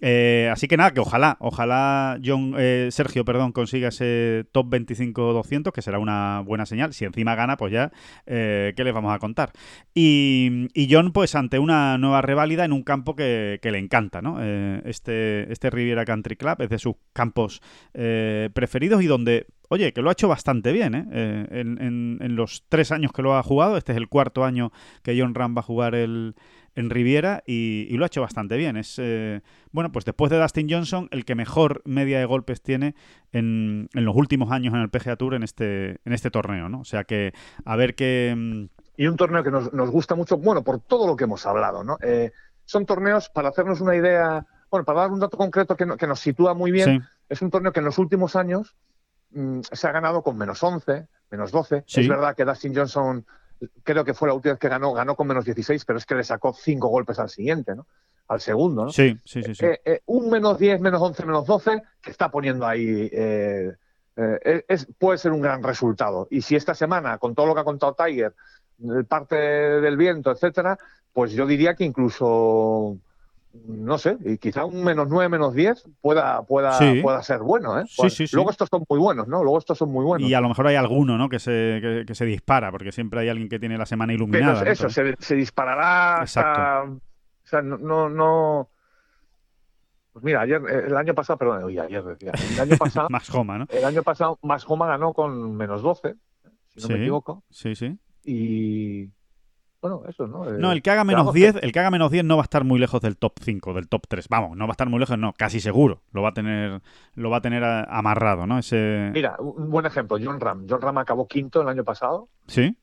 [0.00, 5.72] Eh, así que nada, que ojalá, ojalá John, eh, Sergio, perdón, consiga ese top 25-200,
[5.72, 6.92] que será una buena señal.
[6.92, 7.90] Si encima gana, pues ya,
[8.24, 9.52] ¿qué les vamos a contar?
[9.94, 14.36] Y, y John, pues ante una nueva reválida en un campo que, le encanta, ¿no?
[14.40, 17.62] Eh, este, este Riviera Country Club es de sus campos
[17.94, 21.46] eh, preferidos y donde, oye, que lo ha hecho bastante bien, ¿eh?
[21.50, 24.70] en, los tres años que lo ha jugado, este es el cuarto año
[25.02, 26.34] que John Ram va a jugar en
[26.74, 28.76] Riviera y, lo ha hecho bastante bien.
[28.76, 29.00] Es,
[29.70, 32.94] bueno, pues después de Dustin Johnson, el que mejor media de golpes tiene
[33.32, 36.80] en, en los últimos años en el PGA Tour en este, en este torneo, ¿no?
[36.80, 37.32] O sea que
[37.64, 41.06] a ver qué mm, y un torneo que nos, nos, gusta mucho, bueno, por todo
[41.06, 41.98] lo que hemos hablado, ¿no?
[42.02, 42.32] Eh,
[42.64, 46.20] son torneos, para hacernos una idea, bueno, para dar un dato concreto que, que nos
[46.20, 48.76] sitúa muy bien, es un torneo que en los últimos años
[49.30, 51.84] mm, se ha ganado con menos 11, menos 12.
[51.86, 53.24] Es verdad que Dustin Johnson,
[53.82, 56.14] creo que fue la última vez que ganó, ganó con menos 16, pero es que
[56.14, 57.86] le sacó cinco golpes al siguiente, ¿no?
[58.28, 58.92] Al segundo, ¿no?
[58.92, 59.64] Sí, sí, sí.
[59.64, 63.10] Eh, eh, un menos 10, menos 11, menos 12, que está poniendo ahí...
[63.12, 66.28] es, puede ser un gran resultado.
[66.30, 68.34] Y si esta semana, con todo lo que ha contado Tiger,
[69.08, 70.78] parte del viento, etcétera,
[71.12, 72.98] pues yo diría que incluso
[73.54, 77.78] no sé, y quizá un menos 9, menos 10 pueda, pueda, pueda ser bueno.
[77.78, 77.84] ¿eh?
[78.32, 79.42] Luego estos son muy buenos, ¿no?
[79.42, 80.28] Luego estos son muy buenos.
[80.28, 81.28] Y a lo mejor hay alguno, ¿no?
[81.28, 84.60] Que se, que, se dispara, porque siempre hay alguien que tiene la semana iluminada.
[84.60, 86.84] Pero eso, se, disparará hasta...
[86.84, 86.98] O
[87.44, 88.70] sea, no, no,
[90.14, 93.08] Pues mira, ayer, el año pasado, perdón, oye, ayer decía, el año pasado...
[93.10, 93.66] más Homa, ¿no?
[93.68, 96.14] El año pasado, más Homa ganó con menos 12,
[96.68, 97.42] si no me equivoco.
[97.50, 97.98] Sí, sí.
[98.24, 99.10] Y
[99.82, 100.44] bueno, eso, ¿no?
[100.44, 102.62] no, el que haga menos 10, el que haga menos 10 no va a estar
[102.62, 104.28] muy lejos del top 5, del top 3.
[104.28, 106.02] Vamos, no va a estar muy lejos, no, casi seguro.
[106.12, 106.80] Lo va a tener,
[107.14, 108.60] lo va a tener amarrado, ¿no?
[108.60, 109.10] Ese...
[109.12, 110.66] Mira, un buen ejemplo, John Ram.
[110.70, 112.28] John Ram acabó quinto el año pasado.
[112.46, 112.78] Sí.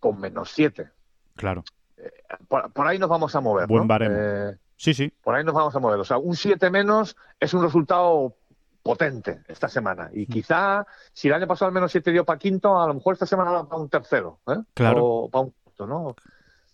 [0.00, 0.88] Con menos 7.
[1.36, 1.64] Claro.
[1.98, 2.10] Eh,
[2.48, 3.66] por, ahí nos vamos a mover.
[3.66, 4.16] Buen baremo.
[4.18, 5.12] Eh, sí, sí.
[5.22, 6.00] Por ahí nos vamos a mover.
[6.00, 8.38] O sea, un 7 menos es un resultado
[8.82, 10.10] potente esta semana.
[10.12, 10.26] Y mm.
[10.26, 13.26] quizá, si el año pasado al menos 7 dio para quinto, a lo mejor esta
[13.26, 14.40] semana va para un tercero.
[14.48, 14.56] ¿eh?
[14.74, 15.04] Claro.
[15.04, 15.54] O para un
[15.86, 16.14] ¿no?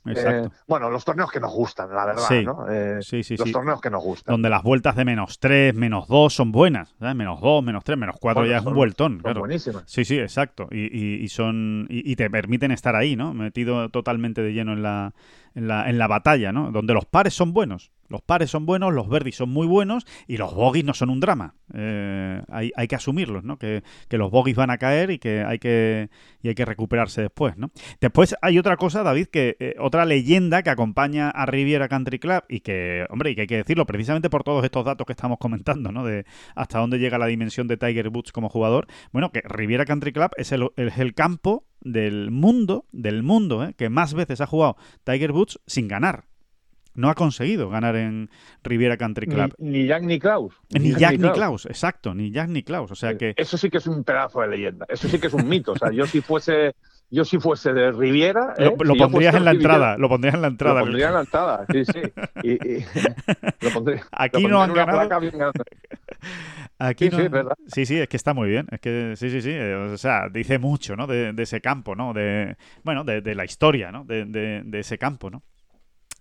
[0.06, 2.44] Eh, bueno, los torneos que nos gustan, la verdad, sí.
[2.44, 2.66] ¿no?
[2.68, 4.32] Eh, sí, sí, los torneos que nos gustan.
[4.32, 6.94] Donde las vueltas de menos 3, menos 2 son buenas.
[6.98, 9.20] Menos 2, menos 3, menos 4 ya es un vueltón.
[9.22, 9.82] Son buenísimas.
[9.86, 10.68] Sí, sí, exacto.
[10.70, 13.34] Y, y, son y, te permiten estar ahí, ¿no?
[13.34, 15.12] Metido totalmente de lleno en la,
[15.54, 16.70] en la, en la batalla, ¿no?
[16.70, 17.92] Donde los pares son buenos.
[18.08, 21.20] Los pares son buenos, los verdis son muy buenos y los bogies no son un
[21.20, 21.54] drama.
[21.74, 23.58] Eh, hay, que asumirlos, ¿no?
[23.58, 26.08] Que, los bogies van a caer y que hay que,
[26.42, 27.70] y hay que recuperarse después, ¿no?
[28.00, 32.42] Después hay otra cosa, David, que eh, otra leyenda que acompaña a Riviera Country Club
[32.48, 35.38] y que, hombre, y que hay que decirlo precisamente por todos estos datos que estamos
[35.38, 36.04] comentando, ¿no?
[36.04, 38.86] De hasta dónde llega la dimensión de Tiger Woods como jugador.
[39.12, 43.74] Bueno, que Riviera Country Club es el, el campo del mundo, del mundo, ¿eh?
[43.76, 46.27] que más veces ha jugado Tiger Woods sin ganar
[46.94, 48.28] no ha conseguido ganar en
[48.64, 49.54] Riviera Country Club.
[49.58, 50.54] Ni, Jack ni Klaus.
[50.70, 51.66] Ni, Jack, ni Klaus.
[51.66, 52.90] exacto, ni Jack ni Klaus.
[52.90, 53.34] O sea que...
[53.36, 54.84] Eso sí que es un pedazo de leyenda.
[54.88, 55.72] Eso sí que es un mito.
[55.72, 56.74] O sea, yo si fuese
[57.10, 58.52] yo si fuese de Riviera...
[58.58, 58.98] Lo, ¿eh?
[58.98, 60.80] pondrías en la entrada, lo pondrías en la entrada.
[60.80, 62.02] Lo pondría en la entrada, sí, sí.
[62.42, 62.58] Y,
[63.64, 65.08] lo pondría, Aquí no han ganado.
[66.78, 67.54] Aquí Sí, no- sí, verdad.
[67.66, 68.66] sí, sí, es que está muy bien.
[68.70, 69.50] Es que sí, sí, sí.
[69.52, 71.06] eh, O sea, dice mucho, ¿no?
[71.06, 72.12] De, de ese campo, ¿no?
[72.12, 74.04] De, bueno, de, de la historia, ¿no?
[74.04, 75.42] De, de- de ese campo, ¿no?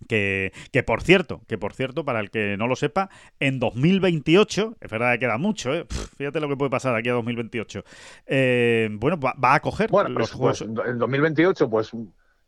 [0.06, 4.76] Que, que por cierto, que por cierto, para el que no lo sepa, en 2028,
[4.80, 5.86] es verdad que queda mucho, ¿eh?
[6.16, 7.82] Fíjate lo que puede pasar aquí a 2028.
[8.26, 10.64] eh, bueno, va, va a coger Bueno, los pues, juegos.
[10.74, 12.02] pues en 2028, pues mm,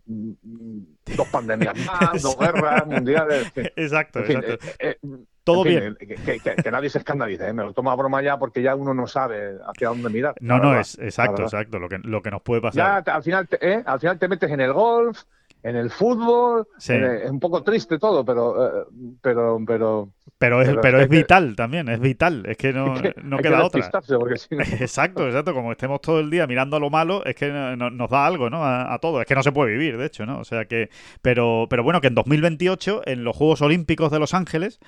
[0.06, 0.78] mm,
[1.16, 3.50] dos pandemias más, dos guerras mundiales.
[3.76, 4.66] Exacto, En fin, exacto.
[4.78, 4.96] eh,
[5.42, 6.18] Todo en fin, bien.
[6.24, 7.52] Que, que- que nadie se escandalice, ¿eh?
[7.52, 10.34] me lo tomo a broma ya porque ya uno no sabe hacia dónde mirar.
[10.40, 11.78] No, no, verdad, es exacto, exacto.
[11.78, 13.04] Lo que, lo que nos puede Ya pasar.
[13.04, 13.82] te- al final, te, ¿eh?
[13.84, 15.22] al final te metes en el golf,
[15.62, 16.94] en el fútbol, Sí.
[16.94, 18.84] en el- es un poco triste todo, pero, eh,
[19.20, 20.08] pero, pero
[20.38, 22.44] Pero es, pero pero es que- vital también, es vital.
[22.46, 23.82] Es que no, que- no que queda otra.
[24.00, 25.52] si no- Exacto, exacto.
[25.52, 28.26] Como estemos todo el día mirando a lo malo, es que no- no- nos da
[28.26, 28.64] algo, ¿no?
[28.64, 29.20] A, a todo.
[29.20, 30.38] Es que no se puede vivir, de hecho, ¿no?
[30.40, 30.88] O sea que.
[31.20, 34.80] Pero, pero bueno, que en 2028, en los Juegos Olímpicos de Los Ángeles,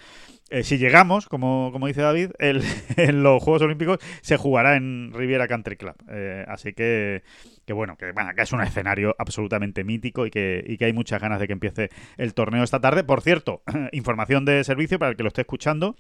[0.50, 2.62] eh, si llegamos, como, como dice David, el-
[2.96, 5.94] en los Juegos Olímpicos se jugará en Riviera Country Club.
[6.10, 7.22] Eh, así que,
[7.64, 10.92] que bueno, que, bueno, que es un escenario absolutamente mítico y que, y que hay
[10.92, 13.04] muchas ganas de que empiece el torneo esta tarde.
[13.04, 15.96] Por cierto, información de servicio para el que lo esté escuchando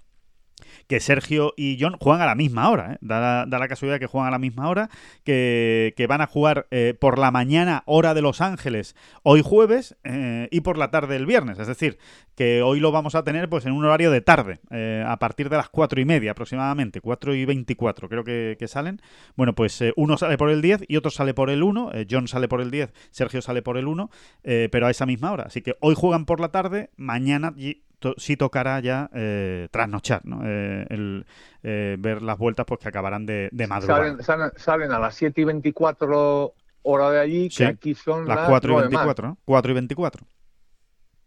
[0.86, 2.94] que Sergio y John juegan a la misma hora.
[2.94, 2.98] ¿eh?
[3.00, 4.90] Da, la, da la casualidad que juegan a la misma hora,
[5.24, 9.96] que, que van a jugar eh, por la mañana hora de Los Ángeles hoy jueves
[10.04, 11.58] eh, y por la tarde el viernes.
[11.58, 11.98] Es decir,
[12.34, 15.48] que hoy lo vamos a tener pues en un horario de tarde, eh, a partir
[15.48, 19.00] de las cuatro y media aproximadamente, 4 y 24 creo que, que salen.
[19.36, 21.90] Bueno, pues eh, uno sale por el 10 y otro sale por el 1.
[21.94, 24.10] eh, John sale por el 10, Sergio sale por el 1,
[24.44, 25.44] eh, pero a esa misma hora.
[25.44, 27.54] Así que hoy juegan por la tarde, mañana
[28.02, 30.42] to- sí tocará ya eh, trasnochar, ¿no?
[30.44, 31.26] Eh, el,
[31.62, 34.04] eh, ver las vueltas pues que acabarán de, de madrugada.
[34.04, 38.26] salen, salen, salen a las 7 y 24 hora de allí, que Sí, aquí son
[38.28, 38.90] Las las 4 y 9 más.
[38.90, 39.38] 24, ¿no?
[39.44, 40.26] 4 y 24.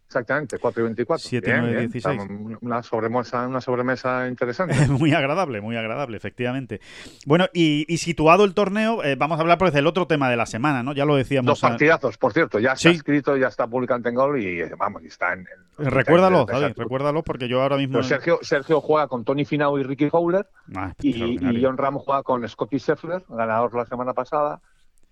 [0.07, 1.27] Exactamente, 4 y 24.
[1.27, 1.91] Siete, Bien, nueve, bien.
[1.91, 2.21] 16.
[2.21, 4.75] Estamos- Una sobremesa, una sobremesa interesante.
[4.87, 6.79] muy agradable, muy agradable, efectivamente.
[7.25, 10.37] Bueno, y, y situado el torneo, eh, vamos a hablar pues del otro tema de
[10.37, 10.93] la semana, ¿no?
[10.93, 11.47] Ya lo decíamos.
[11.47, 12.87] Dos a- partidazos, por cierto, ya Sí.
[12.89, 15.39] está escrito, ya está publicado en Tengol y eh, vamos, y está en.
[15.39, 17.93] en- Eh, Recuérdalo, en- en- David, recuérdalo porque yo ahora mismo...
[17.93, 21.97] Pero Sergio, Sergio juega con Tony Finau y Ricky Fowler Ah, y, y John Ram
[21.97, 24.61] juega con Scotty Scheffler, ganador la semana pasada,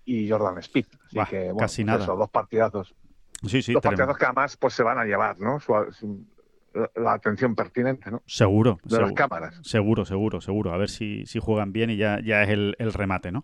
[0.06, 0.86] y Jordan Speed.
[1.06, 2.04] Así que, bueno, casi pues nada.
[2.04, 2.94] eso, dos partidazos.
[3.48, 4.14] Sí, sí, dos tremendo.
[4.14, 5.60] que además pues, se van a llevar, ¿no?
[5.60, 6.24] Su- su-
[6.96, 8.22] la, atención pertinente, ¿no?
[8.26, 9.58] Seguro, De las cámaras.
[9.62, 10.72] Seguro, seguro, seguro.
[10.72, 13.42] A ver si, si juegan bien y ya, ya es el, el remate, ¿no?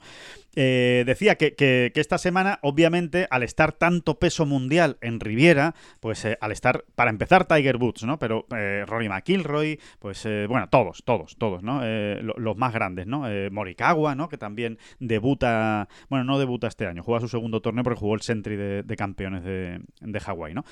[0.56, 5.74] Eh, decía que, que- que esta semana, obviamente, al estar tanto peso mundial en Riviera,
[6.00, 8.18] pues eh, al estar, para empezar, Tiger Woods, ¿no?
[8.18, 11.80] Pero eh, Rory McIlroy, pues eh, bueno, todos, todos, todos, ¿no?
[12.22, 13.24] Lo- los más grandes, ¿no?
[13.52, 14.28] Morikawa, ¿no?
[14.28, 18.22] Que también debuta, bueno, no debuta este año, juega su segundo torneo porque jugó el
[18.22, 20.64] Sentry de, de campeones de, de Hawái, ¿no?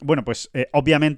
[0.00, 0.68] Bueno, pues eh,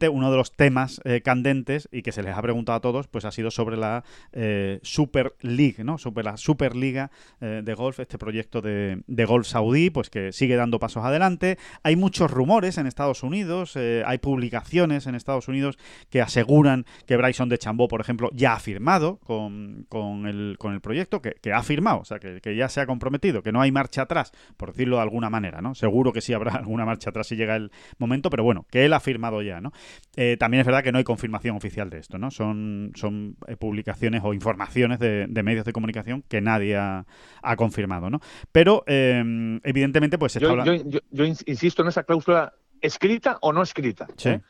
[0.08, 3.24] uno de los temas eh, candentes y que se les ha preguntado a todos, pues
[3.24, 5.98] ha sido sobre la eh, Super League, ¿no?
[5.98, 10.56] Sobre la Superliga eh, de golf, este proyecto de, de golf saudí, pues que sigue
[10.56, 11.58] dando pasos adelante.
[11.82, 15.78] Hay muchos rumores en Estados Unidos, eh, hay publicaciones en Estados Unidos
[16.10, 20.74] que aseguran que Bryson de Chambó, por ejemplo, ya ha firmado con, con el, con
[20.74, 23.52] el proyecto, que, que ha firmado, o sea, que, que ya se ha comprometido, que
[23.52, 25.74] no hay marcha atrás, por decirlo de alguna manera, ¿no?
[25.74, 28.92] Seguro que sí habrá alguna marcha atrás si llega el momento, pero bueno, que él
[28.92, 29.72] ha firmado ya, ¿no?
[30.16, 32.30] Eh, también es verdad que no hay confirmación oficial de esto, ¿no?
[32.30, 37.04] Son, son eh, publicaciones o informaciones de, de medios de comunicación que nadie ha,
[37.42, 38.20] ha confirmado, ¿no?
[38.52, 39.22] Pero, eh,
[39.64, 40.74] evidentemente, pues se está Yo, hablando...
[40.74, 44.06] yo- yo- yo ins- insisto en esa cláusula escrita o no escrita.
[44.16, 44.30] Sí.
[44.30, 44.40] ¿eh?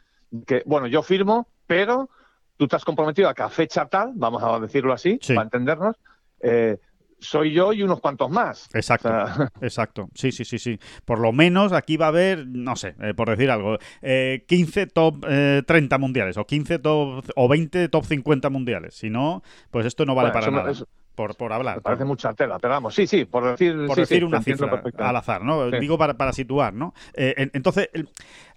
[0.47, 2.09] Que, bueno, yo firmo, pero
[2.57, 5.35] tú te has comprometido a que a fecha tal, vamos a decirlo así, Sí.
[5.35, 5.97] para entendernos,
[6.43, 6.79] eh,
[7.21, 8.69] soy yo y unos cuantos más.
[8.75, 9.09] Exacto.
[9.09, 10.79] O sea, Exacto, sí, sí, sí, sí.
[11.05, 14.87] Por lo menos aquí va a haber, no sé, eh, por decir algo, eh, 15
[14.87, 18.95] top eh, 30 mundiales o 15 top o 20 top 50 mundiales.
[18.95, 20.87] Si no, pues esto no vale Bueno, para nada.
[21.15, 21.77] por, por hablar.
[21.77, 24.25] me parece por- mucha tela, pero vamos, sí, sí, por decir, por sí, decir sí,
[24.25, 25.71] una cifra al azar, ¿no?
[25.71, 25.79] Sí.
[25.79, 26.95] Digo para, para situar, ¿no?
[27.15, 27.91] Eh, en- entonces,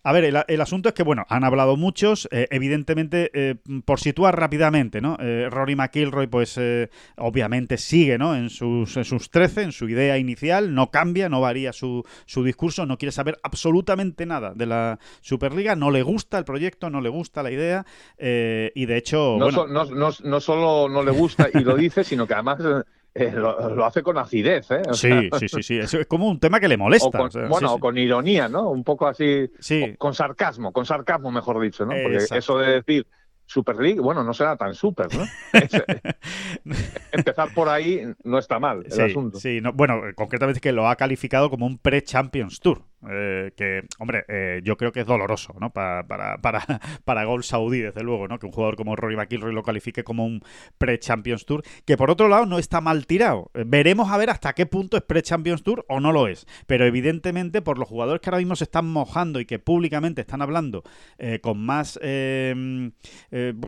[0.03, 3.99] a ver, el, el asunto es que, bueno, han hablado muchos, eh, evidentemente, eh, por
[3.99, 5.17] situar rápidamente, ¿no?
[5.19, 8.35] Eh, Rory McIlroy, pues, eh, obviamente sigue, ¿no?
[8.35, 12.43] En sus, en sus 13, en su idea inicial, no cambia, no varía su, su
[12.43, 16.99] discurso, no quiere saber absolutamente nada de la Superliga, no le gusta el proyecto, no
[17.01, 17.85] le gusta la idea,
[18.17, 21.59] eh, y de hecho, No, bueno, so- no, no, no solo no le gusta y
[21.63, 22.59] lo dice, sino que además
[23.15, 24.81] eh, lo, lo hace con acidez, ¿eh?
[24.89, 27.07] O sí, sea, sí, sí, sí, es como un tema que le molesta.
[27.07, 28.69] o con, o sea, bueno, sí, o con ironía, ¿no?
[28.69, 29.95] Un poco así, sí.
[29.97, 31.91] con sarcasmo, con sarcasmo, mejor dicho, ¿no?
[32.01, 32.35] Porque Exacto.
[32.39, 33.07] eso de decir
[33.45, 35.23] Super League, bueno, no será tan super, ¿no?
[35.53, 35.83] Es-
[37.11, 39.39] empezar por ahí no está mal el Sí, asunto.
[39.39, 42.83] sí, no, bueno, eh, concretamente es que lo ha calificado como un pre-Champions Tour.
[43.09, 45.71] Eh, que, hombre, eh, yo creo que es doloroso, ¿no?
[45.71, 46.61] Para, para, para,
[47.05, 48.39] para Gol Saudí, desde luego, ¿no?
[48.39, 50.41] Que un jugador como Rory McIlroy lo califique como un
[50.77, 53.51] pre-Champions Tour, que por otro lado no está mal tirado.
[53.53, 56.45] veremos a ver hasta qué punto es pre-Champions Tour o no lo es.
[56.67, 60.41] Pero evidentemente, por los jugadores que ahora mismo se están mojando y que públicamente están
[60.41, 60.83] hablando
[61.41, 61.99] con más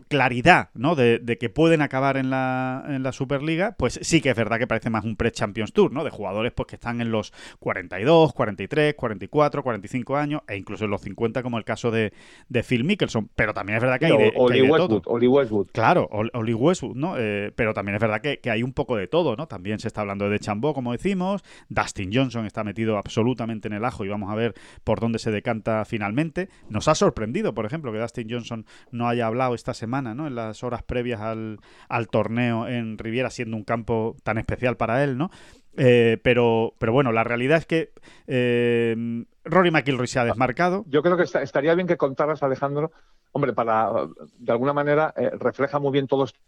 [0.08, 0.94] claridad, ¿no?
[0.94, 4.58] De, de, que pueden acabar en la, en la Superliga, pues sí que es verdad
[4.58, 6.04] que parece más un pre-Champions Tour, ¿no?
[6.04, 10.90] De jugadores pues que están en los 42, 43, 44, 45 años e incluso en
[10.90, 12.12] los 50 como el caso de,
[12.48, 13.28] de Phil Mickelson.
[13.34, 15.68] Pero también es verdad que hay de, Oli Westwood, Oli Westwood.
[15.72, 17.14] Claro, Oli Westwood, ¿no?
[17.18, 19.46] Eh, pero también es verdad que, que, hay un poco de todo, ¿no?
[19.46, 21.42] También se está hablando de Chambó, como decimos.
[21.68, 24.54] Dustin Johnson está metido absolutamente en el ajo y vamos a ver
[24.84, 26.48] por dónde se decanta finalmente.
[26.68, 30.26] Nos ha sorprendido, por ejemplo, que Dustin Johnson no haya hablado esta semana, ¿no?
[30.26, 31.58] En las horas previas al,
[31.88, 35.30] al torneo en Riviera, siendo un campo tan especial para él, ¿no?
[35.76, 37.92] Eh, pero, pero bueno, la realidad es que
[38.26, 40.84] eh, Rory McIlroy se ha desmarcado.
[40.88, 42.92] Yo creo que estaría bien que contaras, Alejandro,
[43.32, 43.90] hombre, para
[44.38, 46.38] de alguna manera eh, refleja muy bien todo esto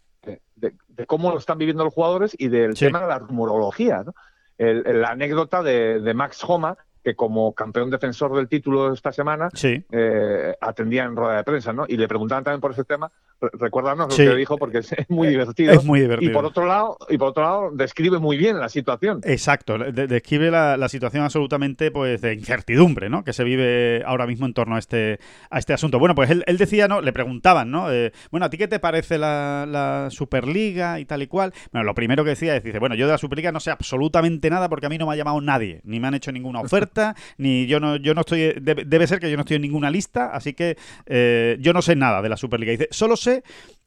[0.55, 0.73] de,
[1.07, 4.03] cómo lo están viviendo los jugadores y del tema de la rumorología.
[4.03, 4.13] ¿no?
[4.57, 10.55] la anécdota de, de Max Homa, que como campeón defensor del título esta semana eh,
[10.59, 11.85] atendía en rueda de prensa, ¿no?
[11.87, 13.11] Y le preguntaban también por ese tema.
[13.53, 15.73] Recuérdanos lo que dijo porque es muy divertido.
[15.73, 16.31] Es muy divertido.
[16.31, 19.21] Y por otro lado, y por otro lado describe muy bien la situación.
[19.23, 23.23] Exacto, describe la, situación absolutamente pues de incertidumbre, ¿no?
[23.23, 25.19] Que se vive ahora mismo en torno a este
[25.51, 25.99] a este asunto.
[25.99, 26.99] Bueno, pues él, decía, ¿no?
[27.01, 27.91] Le preguntaban, ¿no?
[27.91, 31.53] Eh, bueno, ¿a ti qué te parece la, la, Superliga y tal y cual?
[31.71, 34.49] Bueno, lo primero que decía es, dice, bueno, yo de la Superliga no sé absolutamente
[34.49, 37.15] nada porque a mí no me ha llamado nadie, ni me han hecho ninguna oferta
[37.37, 40.31] ni yo no, yo no estoy, debe, ser que yo no estoy en ninguna lista,
[40.33, 42.71] así que eh, yo no sé nada de la Superliga.
[42.71, 43.28] Dice, solo sé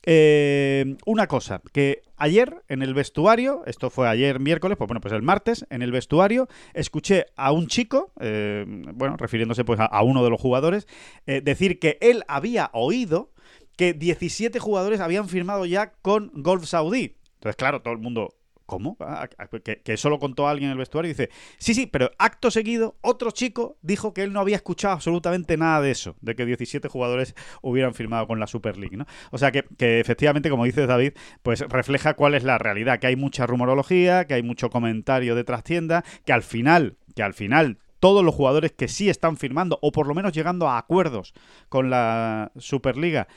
[0.05, 5.15] eh, una cosa, que ayer en el vestuario, esto fue ayer miércoles, pues bueno, pues
[5.15, 8.65] el martes, en el vestuario, escuché a un chico, eh,
[8.95, 10.87] bueno, refiriéndose pues a, uno de los jugadores,
[11.27, 13.31] decir que él había oído
[13.77, 17.17] que 17 jugadores habían firmado ya con Golf Saudí.
[17.35, 18.35] Entonces, claro, todo el mundo,
[18.73, 18.97] ¿Cómo?
[19.01, 22.11] Ah, ah, que, eso lo contó alguien en el vestuario y dice, sí, sí, pero
[22.17, 26.35] acto seguido, otro chico dijo que él no había escuchado absolutamente nada de eso, de
[26.35, 29.05] que 17 jugadores hubieran firmado con la Super League, ¿no?
[29.31, 31.13] O sea que, que efectivamente, como dices David,
[31.43, 35.45] pues refleja cuál es la realidad, que hay mucha rumorología, que hay mucho comentario de
[35.45, 39.93] trastienda, que al final, que al final todos los jugadores que sí están firmando o
[39.93, 41.35] por lo menos llegando a acuerdos
[41.69, 43.29] con la Superliga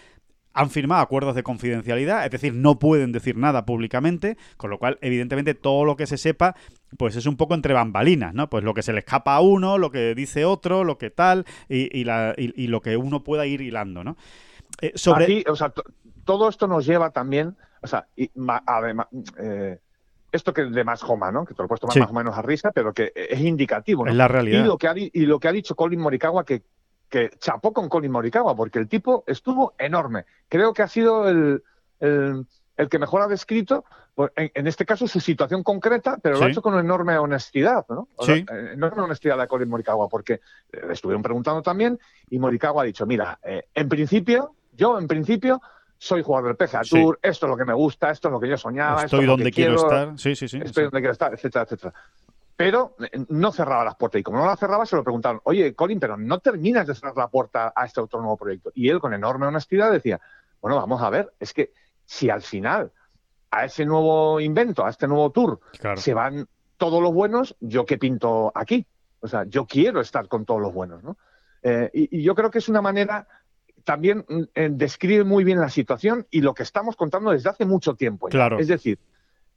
[0.55, 4.97] han firmado acuerdos de confidencialidad, es decir, no pueden decir nada públicamente, con lo cual,
[5.01, 6.55] evidentemente, todo lo que se sepa,
[6.97, 8.49] pues es un poco entre bambalinas, ¿no?
[8.49, 11.45] Pues lo que se le escapa a uno, lo que dice otro, lo que tal,
[11.67, 14.15] y, lo que uno pueda ir hilando, ¿no?
[14.81, 15.43] Eh, sobre...
[15.47, 15.73] o sea,
[16.23, 18.07] todo esto nos lleva también, o sea,
[18.65, 19.07] además...
[19.37, 19.77] Eh,
[20.31, 21.45] esto que de más Homa, ¿no?
[21.45, 24.11] Que te lo he puesto más, o menos a risa, pero que es indicativo, ¿no?
[24.11, 24.59] Es la realidad.
[24.59, 26.63] Y lo que ha, y lo que ha dicho Colin Morikawa, que,
[27.15, 30.25] que chapó con Colin Morikawa, porque el tipo estuvo enorme.
[30.49, 31.63] Creo que ha sido el,
[32.01, 33.85] el, que mejor ha descrito,
[34.35, 38.09] en, este caso, su situación concreta, pero lo ha hecho con enorme honestidad, ¿no?
[38.19, 38.45] Sí.
[38.73, 40.41] Enorme honestidad de Colin Morikawa, porque
[40.73, 41.97] le estuvieron preguntando también
[42.29, 45.61] y Morikawa ha dicho, mira, eh, en principio, yo en principio
[45.97, 48.49] soy jugador del PGA Tour, esto es lo que me gusta, esto es lo que
[48.49, 49.05] yo soñaba.
[49.05, 50.59] Estoy donde quiero, estar, sí, sí, sí.
[50.61, 51.93] Estoy donde quiero estar, etcétera, etcétera
[52.55, 54.19] pero eh, no cerraba las puertas.
[54.19, 57.17] Y como no la cerraba, se lo preguntaron, oye, Colin, pero no terminas de cerrar
[57.17, 58.71] la puerta a este otro nuevo proyecto.
[58.73, 60.19] Y él, con enorme honestidad, decía,
[60.61, 61.71] bueno, vamos a ver, es que
[62.05, 62.91] si al final
[63.51, 65.59] a ese nuevo invento, a este nuevo tour,
[65.95, 66.47] se van
[66.77, 68.85] todos los buenos, ¿yo qué pinto aquí?
[69.21, 71.17] O sea, yo quiero estar con todos los buenos, ¿no?
[71.63, 73.27] Eh, y, yo creo que es una manera
[73.83, 77.65] también mm, eh, describe muy bien la situación y lo que estamos contando desde hace
[77.65, 78.27] mucho tiempo.
[78.27, 78.59] Claro.
[78.59, 78.99] Es decir,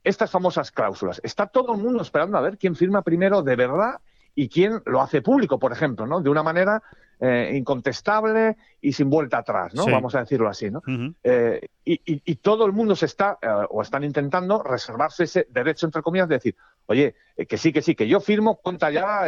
[0.03, 1.19] estas famosas cláusulas.
[1.23, 3.99] Está todo el mundo esperando a ver quién firma primero de verdad
[4.35, 6.21] y quién lo hace público, por ejemplo, ¿no?
[6.21, 6.81] De una manera
[7.19, 9.85] eh, incontestable y sin vuelta atrás, ¿no?
[9.85, 10.81] Vamos a decirlo así, ¿no?
[11.23, 16.01] Eh, y, todo el mundo se está eh, o están intentando reservarse ese derecho, entre
[16.01, 17.15] comillas, de decir, oye,
[17.47, 19.25] que sí, que sí, que yo firmo, cuenta ya,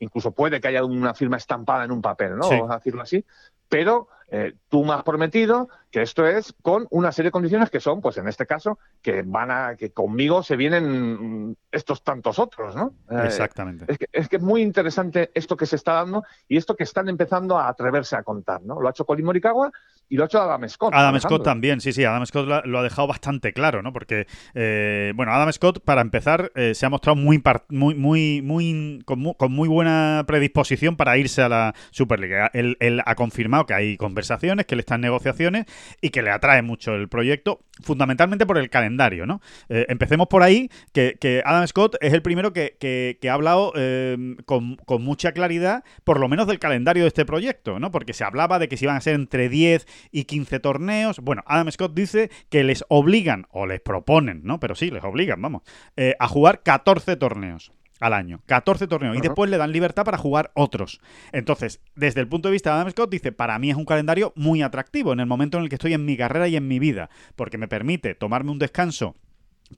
[0.00, 2.48] incluso puede que haya una firma estampada en un papel, ¿no?
[2.48, 3.24] Vamos a decirlo así,
[3.68, 7.78] pero eh, tú me has prometido que esto es con una serie de condiciones que
[7.78, 12.74] son, pues en este caso, que van a, que conmigo se vienen estos tantos otros,
[12.74, 12.94] ¿no?
[13.12, 13.84] Eh, Exactamente.
[13.86, 16.82] Es que, es que, es muy interesante esto que se está dando y esto que
[16.82, 18.80] están empezando a atreverse a contar, ¿no?
[18.80, 19.70] Lo ha hecho Colin Morikawa
[20.08, 20.92] y lo ha hecho Adam Scott.
[20.92, 23.92] Adam Scott también, sí, sí, Adam Scott lo, ha dejado bastante claro, ¿no?
[23.92, 29.20] Porque, eh, bueno, Adam Scott, para empezar, se ha mostrado muy, muy, muy, muy con,
[29.20, 32.50] muy, buena predisposición para irse a la Superliga.
[32.52, 35.66] Él, él ha confirmado que hay conversaciones, que él está en negociaciones
[36.00, 39.40] y que le atrae mucho el proyecto, fundamentalmente por el calendario, ¿no?
[39.68, 44.76] Eh, empecemos por ahí, que, Adam Scott es el primero que, ha hablado eh, con,
[44.76, 47.90] con, mucha claridad, por lo menos del calendario de este proyecto, ¿no?
[47.90, 51.20] Porque se hablaba de que se iban a ser entre 10 y 15 torneos.
[51.20, 54.60] Bueno, Adam Scott dice que les obligan, o les proponen, ¿no?
[54.60, 55.62] Pero sí, les obligan, vamos,
[55.96, 57.72] eh, a jugar 14 torneos
[58.04, 58.42] al año.
[58.46, 59.16] 14 torneos.
[59.16, 61.00] Y después le dan libertad para jugar otros.
[61.32, 64.32] Entonces, desde el punto de vista de Adam Scott, dice, para mí es un calendario
[64.36, 66.78] muy atractivo en el momento en el que estoy en mi carrera y en mi
[66.78, 69.16] vida, porque me permite tomarme un descanso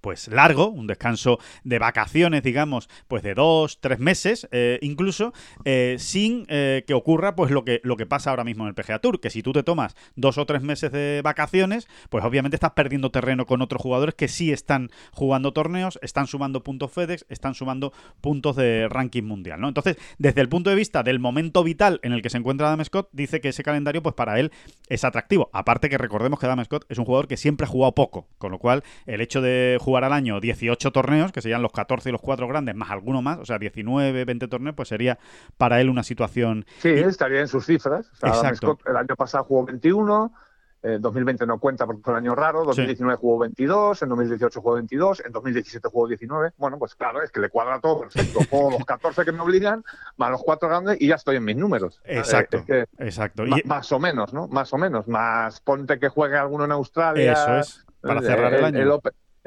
[0.00, 5.32] pues largo, un descanso de vacaciones, digamos, pues de dos, tres meses, eh, incluso,
[5.64, 8.74] eh, sin eh, que ocurra pues lo que, lo que pasa ahora mismo en el
[8.74, 12.56] PGA Tour, que si tú te tomas dos o tres meses de vacaciones, pues obviamente
[12.56, 17.26] estás perdiendo terreno con otros jugadores que sí están jugando torneos, están sumando puntos FedEx,
[17.28, 19.68] están sumando puntos de ranking mundial, ¿no?
[19.68, 22.84] Entonces, desde el punto de vista del momento vital en el que se encuentra Adam
[22.84, 24.52] Scott, dice que ese calendario, pues para él
[24.88, 25.50] es atractivo.
[25.52, 28.50] Aparte que recordemos que Adam Scott es un jugador que siempre ha jugado poco, con
[28.50, 32.12] lo cual el hecho de jugar al año 18 torneos, que serían los 14 y
[32.12, 35.18] los 4 grandes, más alguno más, o sea, 19, 20 torneos, pues sería
[35.56, 36.66] para él una situación...
[36.78, 38.10] Sí, estaría en sus cifras.
[38.22, 38.78] Exacto.
[38.86, 40.32] el año pasado jugó 21,
[40.82, 44.74] en 2020 no cuenta porque fue un año raro, 2019 jugó 22, en 2018 jugó
[44.74, 46.52] 22, en 2017 jugó 19.
[46.56, 48.38] Bueno, pues claro, es que le cuadra todo perfecto.
[48.50, 49.82] Juego los 14 que me obligan,
[50.16, 52.00] más los 4 grandes y ya estoy en mis números.
[52.04, 52.64] Exacto.
[52.98, 53.44] exacto.
[53.64, 54.46] Más, o menos, ¿no?
[54.48, 55.08] Más o menos.
[55.08, 57.32] Más ponte que juegue alguno en Australia.
[57.32, 57.86] Eso es.
[58.00, 58.90] Para cerrar el, año el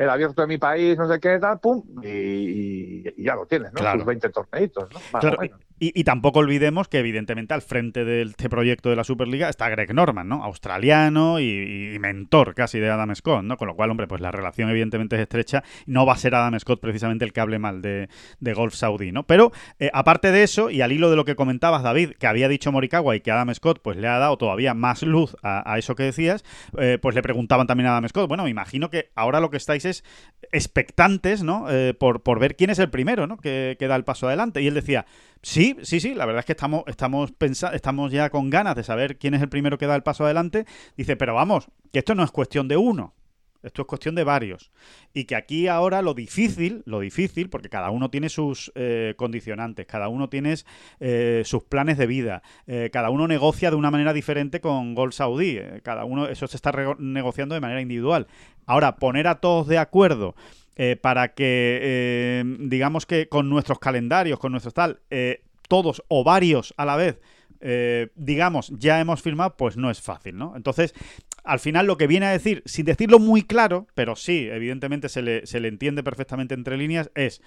[0.07, 3.91] abierto de mi país, no sé qué, tal, pum, y, ya lo tienes, ¿no?
[3.91, 4.99] Sus 20 torneitos, ¿no?
[5.11, 5.59] Más o menos.
[5.81, 9.93] Y, tampoco olvidemos que, evidentemente, al frente de este proyecto de la Superliga está Greg
[9.93, 10.43] Norman, ¿no?
[10.43, 13.55] Australiano y, mentor casi de Adam Scott, ¿no?
[13.55, 15.63] Con lo cual, hombre, pues la relación evidentemente es estrecha.
[15.85, 18.09] No va a ser Adam Scott precisamente el que hable mal de,
[18.53, 19.23] Golf Saudí, ¿no?
[19.23, 22.49] Pero, eh, aparte de eso, y al hilo de lo que comentabas, David, que había
[22.49, 25.95] dicho Morikawa y que Adam Scott pues le ha dado todavía más luz a, eso
[25.95, 26.43] que decías,
[26.77, 29.57] eh, pues le preguntaban también a Adam Scott, bueno, me imagino que ahora lo que
[29.57, 30.03] estáis es
[30.51, 31.69] expectantes, ¿no?
[31.69, 33.37] Eh, por, por ver quién es el primero, ¿no?
[33.37, 34.61] Que, que da el paso adelante.
[34.61, 35.05] Y él decía,
[35.41, 37.31] Sí, sí, sí, la verdad es que estamos, estamos,
[37.73, 40.65] estamos ya con ganas de saber quién es el primero que da el paso adelante.
[40.97, 43.13] Dice, pero vamos, que esto no es cuestión de uno,
[43.63, 44.71] esto es cuestión de varios.
[45.13, 49.85] Y que aquí ahora lo difícil, lo difícil, porque cada uno tiene sus eh, condicionantes,
[49.85, 50.55] cada uno tiene
[50.99, 55.13] eh, sus planes de vida, eh, cada uno negocia de una manera diferente con Gol
[55.13, 58.27] Saudí, cada uno, eso se está negociando de manera individual.
[58.65, 60.35] Ahora, poner a todos de acuerdo
[60.81, 66.23] eh, para que, eh, digamos que con nuestros calendarios, con nuestros tal, eh, todos o
[66.23, 67.19] varios a la vez,
[68.15, 70.55] digamos, ya hemos firmado, pues no es fácil, ¿no?
[70.55, 70.93] Entonces,
[71.43, 75.21] al final lo que viene a decir, sin decirlo muy claro, pero sí, evidentemente se
[75.21, 77.41] le, se le entiende perfectamente entre líneas, es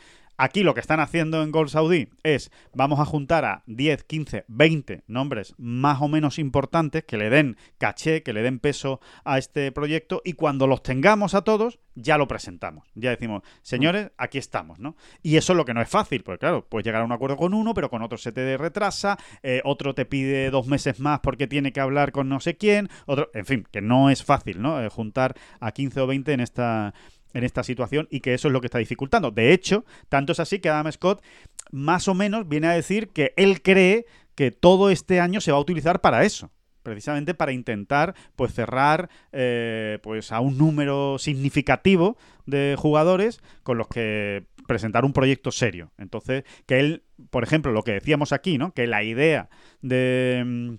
[0.45, 4.45] Aquí lo que están haciendo en Gold Saudi es vamos a juntar a 10, 15,
[4.49, 9.38] 20 nombres más o menos importantes que le den caché, que le den peso a
[9.38, 12.88] este proyecto y cuando los tengamos a todos ya lo presentamos.
[12.97, 14.97] Ya decimos, señores, aquí estamos, ¿no?
[15.22, 17.36] Y eso es lo que no es fácil, porque claro, puedes llegar a un acuerdo
[17.36, 21.20] con uno, pero con otro se te retrasa, eh, otro te pide dos meses más
[21.20, 24.61] porque tiene que hablar con no sé quién, otro, en fin, que no es fácil,
[24.61, 24.82] ¿no?
[24.82, 26.95] Eh, juntar a 15 o 20 en esta
[27.35, 29.30] en esta situación y que eso es lo que está dificultando.
[29.30, 31.22] De hecho, tanto es así que Adam Scott
[31.70, 35.59] más o menos viene a decir que él cree que todo este año se va
[35.59, 36.51] a utilizar para eso
[36.83, 43.87] precisamente para intentar pues cerrar eh, pues a un número significativo de jugadores con los
[43.87, 48.72] que presentar un proyecto serio entonces que él por ejemplo lo que decíamos aquí no
[48.72, 49.49] que la idea
[49.80, 50.74] de mm,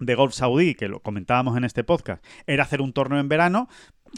[0.00, 3.68] de Golf Saudí, que lo comentábamos en este podcast, era hacer un torneo en verano,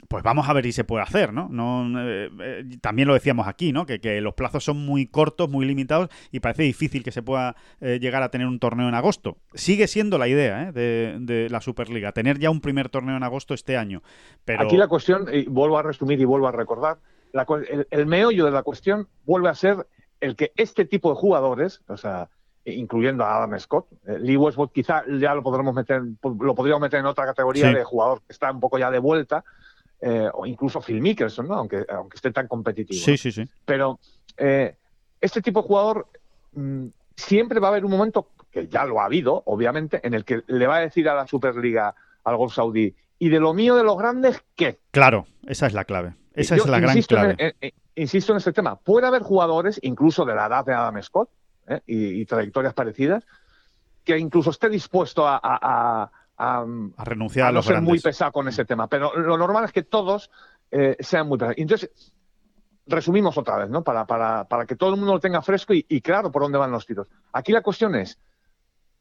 [0.09, 1.49] pues vamos a ver si se puede hacer, ¿no?
[1.51, 3.87] no eh, eh, también lo decíamos aquí, ¿no?
[3.87, 7.99] Que, los plazos son muy cortos, muy limitados y parece difícil que se pueda eh,
[8.01, 9.37] llegar a tener un torneo en agosto.
[9.55, 13.77] Sigue siendo la idea de, la Superliga, tener ya un primer torneo en agosto este
[13.77, 14.03] año.
[14.45, 14.63] Pero...
[14.63, 16.99] Aquí la cuestión, y vuelvo a resumir y vuelvo a recordar,
[17.91, 19.87] el, meollo de la cuestión vuelve a ser
[20.21, 22.29] el que este tipo de jugadores, o sea,
[22.65, 23.87] incluyendo a Adam Scott.
[24.21, 28.23] Lee Westwood quizá ya lo podremos meter, lo podríamos meter en otra categoría de jugador
[28.23, 29.45] que está un poco ya de vuelta,
[30.01, 31.55] eh, o incluso Phil Mickelson, ¿no?
[31.55, 33.03] aunque, aunque esté tan competitivo.
[33.03, 33.49] Sí, sí, sí.
[33.65, 33.99] Pero
[34.37, 34.77] eh,
[35.21, 36.07] este tipo de jugador
[36.53, 40.25] mm, siempre va a haber un momento, que ya lo ha habido, obviamente, en el
[40.25, 41.95] que le va a decir a la Superliga,
[42.25, 44.79] al Gol Saudí, ¿y de lo mío de los grandes qué?
[44.91, 46.15] Claro, esa es la clave.
[46.35, 47.55] Esa es la gran clave.
[47.95, 48.77] insisto en este tema.
[48.77, 51.31] Puede haber jugadores, incluso de la edad de Adam Scott,
[51.67, 51.81] ¿eh?
[51.87, 53.25] y, trayectorias parecidas,
[54.05, 56.11] que incluso esté dispuesto a a,
[56.99, 58.89] renunciar a, no ser muy pesado con ese tema.
[58.89, 60.31] Pero lo normal es que todos
[60.71, 61.57] eh, sean muy pesados.
[61.59, 61.91] Entonces,
[62.87, 63.83] resumimos otra vez, ¿no?
[63.83, 66.71] Para, para, para que todo el mundo lo tenga fresco y, claro por dónde van
[66.71, 67.09] los tiros.
[67.33, 68.19] Aquí la cuestión es,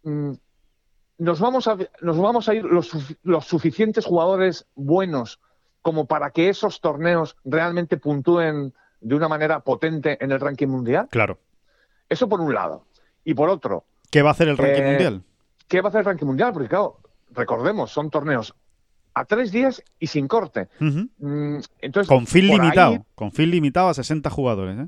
[0.03, 0.31] mm,
[1.19, 2.91] nos vamos a, nos vamos a ir los,
[3.23, 5.39] los suficientes jugadores buenos
[5.81, 11.07] como para que esos torneos realmente puntúen de una manera potente en el ranking mundial.
[11.11, 11.37] Claro.
[12.09, 12.85] Eso por un lado.
[13.23, 13.85] Y por otro.
[14.09, 15.23] ¿Qué va a hacer el ranking eh, mundial?
[15.67, 16.53] ¿Qué va a hacer el ranking mundial?
[16.53, 16.99] Porque, claro,
[17.35, 18.55] recordemos, son torneos
[19.13, 20.67] a tres días y sin corte.
[20.79, 22.91] Mm, Entonces, Con fin por limitado.
[22.93, 24.77] ahí- Con fin limitado a 60 jugadores.
[24.79, 24.87] ¿eh?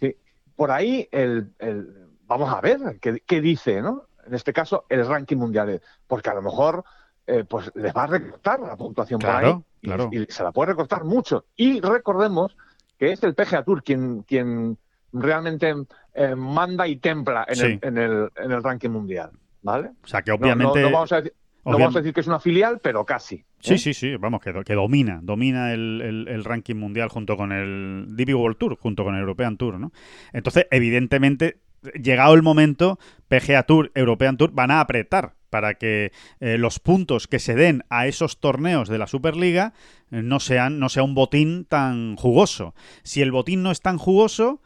[0.00, 0.16] Sí,
[0.56, 4.04] por ahí el, el- vamos a ver qué, qué dice, ¿no?
[4.26, 6.84] En este caso, el ranking mundial, porque a lo mejor
[7.26, 10.08] eh, pues les va a recortar la puntuación por Claro, ahí y- claro.
[10.12, 11.44] y, se la puede recortar mucho.
[11.56, 12.56] Y recordemos
[12.98, 14.78] que es el PGA Tour quien, quien
[15.12, 15.74] realmente
[16.14, 17.64] eh, manda y templa en, Sí.
[17.66, 19.30] el, en, el, en el ranking mundial,
[19.62, 19.90] ¿vale?
[20.02, 20.80] O sea que No- no- obviamente.
[20.82, 21.34] no, vamos a decir,
[21.72, 23.44] no vamos a decir que es una filial, pero casi.
[23.60, 23.78] Sí, ¿eh?
[23.78, 28.06] sí, sí, vamos, que, que domina, domina el, el- el ranking mundial junto con el
[28.10, 29.92] DB World Tour, junto con el European Tour, ¿no?
[30.32, 31.58] Entonces, evidentemente,
[32.02, 32.98] llegado el momento,
[33.28, 36.10] PGA Tour, European Tour van a apretar para que
[36.40, 39.72] eh, los puntos que se den a esos torneos de la Superliga
[40.10, 42.74] eh, no sean no sea un botín tan jugoso.
[43.04, 44.60] Si el botín no es tan jugoso,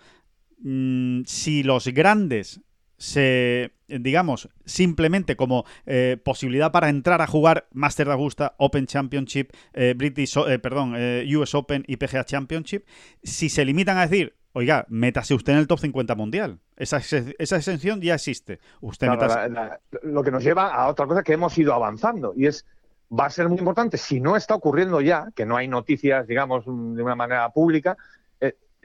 [0.60, 2.62] mm, si los grandes
[2.98, 9.52] se, digamos, simplemente como eh, posibilidad para entrar a jugar Master de Augusta, Open Championship,
[9.72, 10.94] eh, British, eh, perdón,
[11.36, 12.84] US Open y PGA Championship,
[13.22, 16.58] si se limitan a decir, oiga, métase usted en el top 50 mundial.
[16.76, 18.58] Esa, esa exención ya existe.
[18.80, 21.72] Usted Claro, métase- la- la- lo que nos lleva a otra cosa que hemos ido
[21.72, 22.66] avanzando y es
[23.10, 26.66] va a ser muy importante si no está ocurriendo ya que no hay noticias digamos
[26.66, 27.96] de una manera pública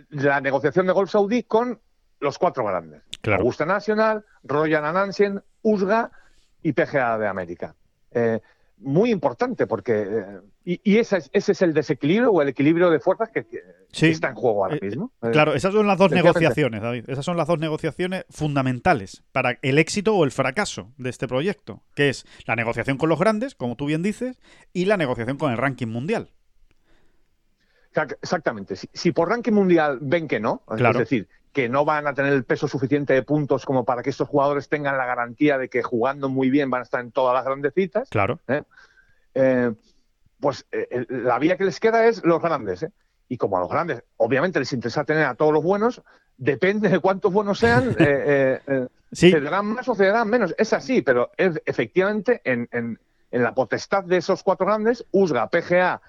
[0.09, 1.79] la negociación de Golf Saudí con
[2.23, 3.41] los cuatro grandes Claro.
[3.41, 6.11] Augusta National Royal Anansian USGA
[6.61, 7.75] y PGA de América
[8.11, 8.39] Eh,
[8.77, 12.89] muy importante porque eh, y, y ese, es, ese es el desequilibrio o el equilibrio
[12.89, 13.59] de fuerzas que, que
[13.91, 14.07] Sí.
[14.07, 17.05] está en juego ahora Eh, mismo Eh, Claro, esas son las dos negociaciones, David.
[17.07, 21.83] Esas son las dos negociaciones fundamentales para el éxito o el fracaso de este proyecto,
[21.95, 24.39] que es la negociación con los grandes, como tú bien dices,
[24.73, 26.29] y la negociación con el ranking mundial.
[27.93, 28.75] Exact- Exactamente.
[28.75, 30.99] Si, si por ranking mundial ven que no, Claro.
[30.99, 34.09] es decir, que no van a tener el peso suficiente de puntos como para que
[34.09, 37.35] estos jugadores tengan la garantía de que jugando muy bien van a estar en todas
[37.35, 38.39] las grandes citas, Claro.
[39.35, 39.71] eh,
[40.39, 42.83] pues eh, la vía que les queda es los grandes.
[42.83, 42.91] ¿eh?
[43.29, 46.01] Y como a los grandes, obviamente les interesa tener a todos los buenos,
[46.37, 50.55] depende de cuántos buenos sean, eh, eh, eh, Sí, cederán más o cederán menos.
[50.57, 52.99] Es así, pero es, efectivamente en, en-
[53.29, 56.01] en la potestad de esos cuatro grandes, USGA, PGA,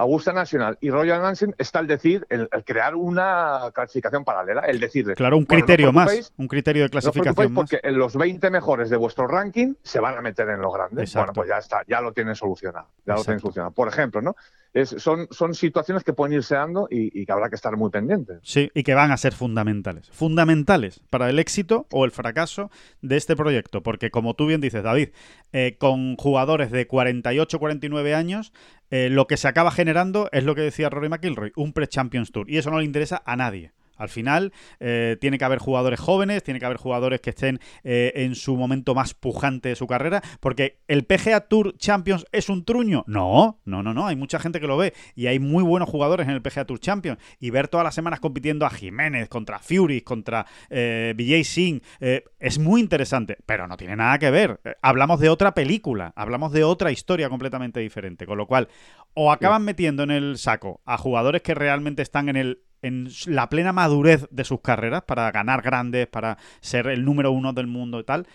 [0.00, 4.80] Augusta National y Royal Nansen está el decir, el, el crear una clasificación paralela, el
[4.80, 7.68] decirles, claro, un bueno, no criterio más, un criterio de no clasificación más.
[7.70, 11.10] porque los 20 mejores de vuestro ranking se van a meter en los grandes.
[11.10, 11.18] Exacto.
[11.18, 12.88] Bueno, pues ya está, ya lo tienen solucionado.
[13.04, 13.72] Ya lo tienen solucionado.
[13.72, 14.36] Por ejemplo, ¿no?
[14.72, 18.38] Es- son, son situaciones que pueden irse dando y, que habrá que estar muy pendientes.
[18.42, 20.08] Sí, y que van a ser fundamentales.
[20.12, 22.70] Fundamentales para el éxito o el fracaso
[23.02, 23.82] de este proyecto.
[23.82, 25.08] Porque, como tú bien dices, David,
[25.52, 28.52] eh, con jugadores de 48, 49 años,
[28.90, 32.48] eh, lo que se acaba generando es lo que decía Rory McIlroy, un pre-Champions Tour.
[32.50, 33.72] Y eso no le interesa a nadie.
[34.00, 38.12] Al final, eh, tiene que haber jugadores jóvenes, tiene que haber jugadores que estén eh,
[38.16, 42.64] en su momento más pujante de su carrera, porque el PGA Tour Champions es un
[42.64, 43.04] truño.
[43.06, 44.06] No, no, no, no.
[44.06, 46.80] Hay mucha gente que lo ve y hay muy buenos jugadores en el PGA Tour
[46.80, 47.18] Champions.
[47.38, 52.24] Y ver todas las semanas compitiendo a Jiménez, contra Fury, contra eh, Vijay Singh, eh,
[52.38, 54.60] es muy interesante, pero no tiene nada que ver.
[54.82, 58.26] Hablamos de otra película, hablamos de otra historia completamente diferente.
[58.26, 58.68] Con lo cual,
[59.14, 63.48] o acaban metiendo en el saco a jugadores que realmente están en el en la
[63.48, 68.00] plena madurez de sus carreras para ganar grandes, para ser el número uno del mundo
[68.00, 68.26] y tal,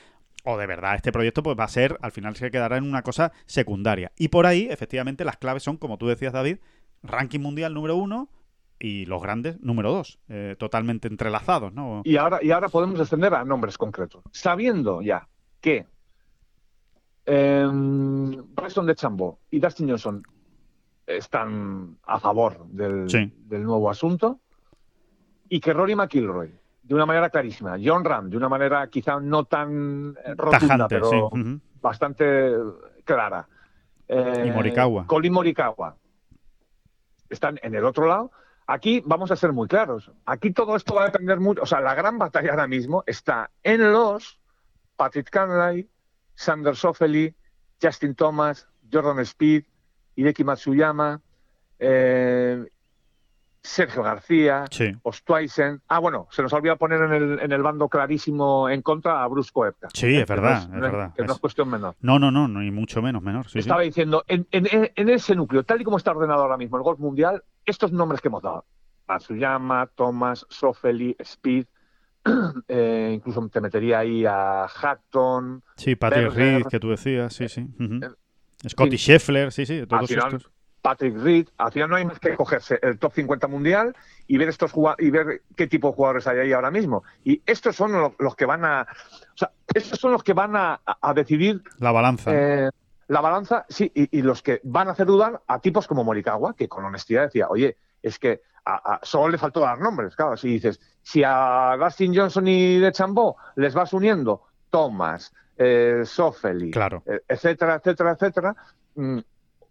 [0.44, 3.02] o de verdad este proyecto pues va a ser, al final se quedará en una
[3.02, 4.12] cosa secundaria.
[4.18, 6.58] Y por ahí, efectivamente, las claves son, como tú decías, David,
[7.04, 8.30] ranking mundial número uno
[8.80, 12.02] y los grandes número dos, eh, totalmente entrelazados, ¿no?
[12.04, 14.24] Y ahora, y ahora podemos descender a nombres concretos.
[14.32, 15.28] Sabiendo ya
[15.62, 15.88] que
[17.26, 20.24] eh, de Chambo y Dustin Johnson
[21.08, 23.32] están a favor del, Sí.
[23.46, 24.40] del nuevo asunto
[25.50, 26.52] y que Rory McIlroy,
[26.84, 30.96] de una manera clarísima, John Ram, de una manera quizá no tan eh, rotunda, Tajante,
[30.96, 31.62] pero sí.
[31.82, 32.54] bastante
[33.04, 33.48] clara.
[34.08, 35.06] Eh, Y Morikawa.
[35.08, 35.96] Colin Morikawa.
[37.30, 38.32] Están en el otro lado.
[38.68, 40.12] Aquí vamos a ser muy claros.
[40.26, 41.62] Aquí todo esto va a depender mucho.
[41.64, 44.40] O sea, la gran batalla ahora mismo está en los
[44.96, 45.88] Patrick Canlay,
[46.36, 47.36] Sander Soffeli,
[47.82, 49.66] Justin Thomas, Jordan Speed,
[50.16, 51.20] Hideki Matsuyama,
[51.80, 52.66] eh,
[53.62, 54.96] Sergio García, Sí.
[55.02, 55.82] Ostweisen.
[55.88, 59.28] Ah, bueno, se nos olvida poner en el, en el bando clarísimo en contra a
[59.28, 59.88] Bruce Koepka.
[59.92, 61.14] Sí, es Que no verdad, es verdad.
[61.16, 61.96] que no Es- es cuestión menor.
[62.00, 63.46] No, no, no, ni mucho menos menor.
[63.46, 63.60] Sí, sí.
[63.60, 66.84] Estaba diciendo, en, en- en ese núcleo, tal y como está ordenado ahora mismo el
[66.84, 68.66] golf mundial, estos nombres que hemos dado,
[69.08, 71.66] Matsuyama, Thomas, Sofeli, Speed,
[72.68, 75.64] eh, incluso te metería ahí a Hatton.
[75.76, 77.68] Sí, Patrick Reed, que tú decías, sí, sí.
[78.68, 80.50] Scotty Scheffler, sí, sí, todos estos.
[80.86, 83.96] Patrick Reed, al final no hay más que cogerse el top 50 mundial
[84.28, 87.04] y ver estos y ver qué tipo de jugadores hay ahí ahora mismo.
[87.24, 90.80] Y estos son los, que van a, o sea, estos son los que van a,
[91.16, 92.32] decidir la balanza.
[92.32, 92.70] Eh,
[93.08, 96.68] la balanza, sí, y, los que van a hacer dudar a tipos como Morikawa, que
[96.68, 100.80] con honestidad decía, oye, es que a, solo le faltó dar nombres, claro, si dices,
[101.02, 107.04] si a Dustin Johnson y de Chambó les vas uniendo Thomas, eh, Sofeli, claro.
[107.06, 108.56] Eh, etcétera, etcétera, etcétera,
[108.96, 109.20] mm,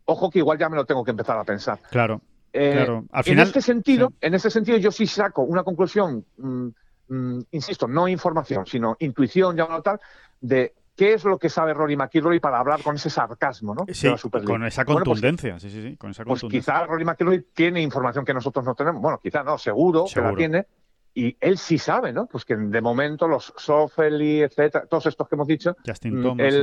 [0.07, 1.79] ojo que igual ya me lo tengo que empezar a pensar.
[1.91, 2.21] Claro.
[2.53, 2.87] Eh,
[3.27, 6.69] en este sentido, en este sentido, yo sí saco una conclusión, mm,
[7.09, 10.01] mm, insisto, no información, sino intuición, llámalo tal,
[10.41, 13.87] de qué es lo que sabe Rory McIlroy para hablar con ese sarcasmo, ¿no?
[13.93, 14.09] Sí,
[14.45, 18.25] con esa pues contundencia, sí, sí, sí, con esa Pues quizá Rory McIlroy tiene información
[18.25, 20.67] que nosotros no tenemos, bueno, quizá no, seguro, que la tiene,
[21.15, 22.27] y él sí sabe, ¿no?
[22.27, 26.55] Pues que de momento los Sofeli, etcétera, todos estos que hemos dicho, Justin mm, Thomas,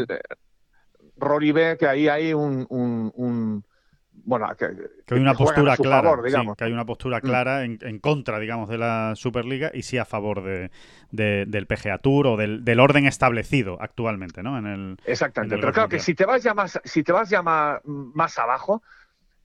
[1.18, 3.64] Rory ve que ahí hay un, un,
[4.12, 6.16] bueno, que, hay una postura clara,
[6.58, 10.44] que hay una postura clara en, contra, digamos, de la Superliga y sí a favor
[10.44, 10.70] de,
[11.12, 14.58] del PGA Tour o del, orden establecido actualmente, ¿no?
[14.58, 17.42] En el, Exactamente, pero claro que si te vas ya más, si te vas ya
[17.42, 18.82] más, abajo,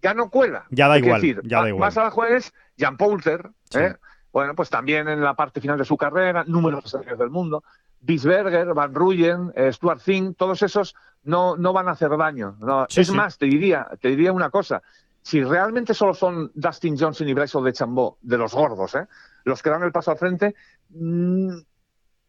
[0.03, 0.67] ya no cuela.
[0.71, 1.81] Ya da igual, ya da igual.
[1.81, 3.95] Más abajo es Jan Poulter, ¿eh?
[4.37, 7.65] Bueno, pues también en la parte final de su carrera, números del mundo.
[8.01, 12.55] Bisberger, Van Ruyen, eh, Stuart Zing, todos esos no, no van a hacer daño.
[12.95, 14.83] es más, te diría, te diría una cosa.
[15.23, 19.07] Si realmente solo son Dustin Johnson y Bryson de Chambó, de los gordos, ¿eh?
[19.45, 20.55] los que dan el paso al frente,
[20.91, 21.57] mm,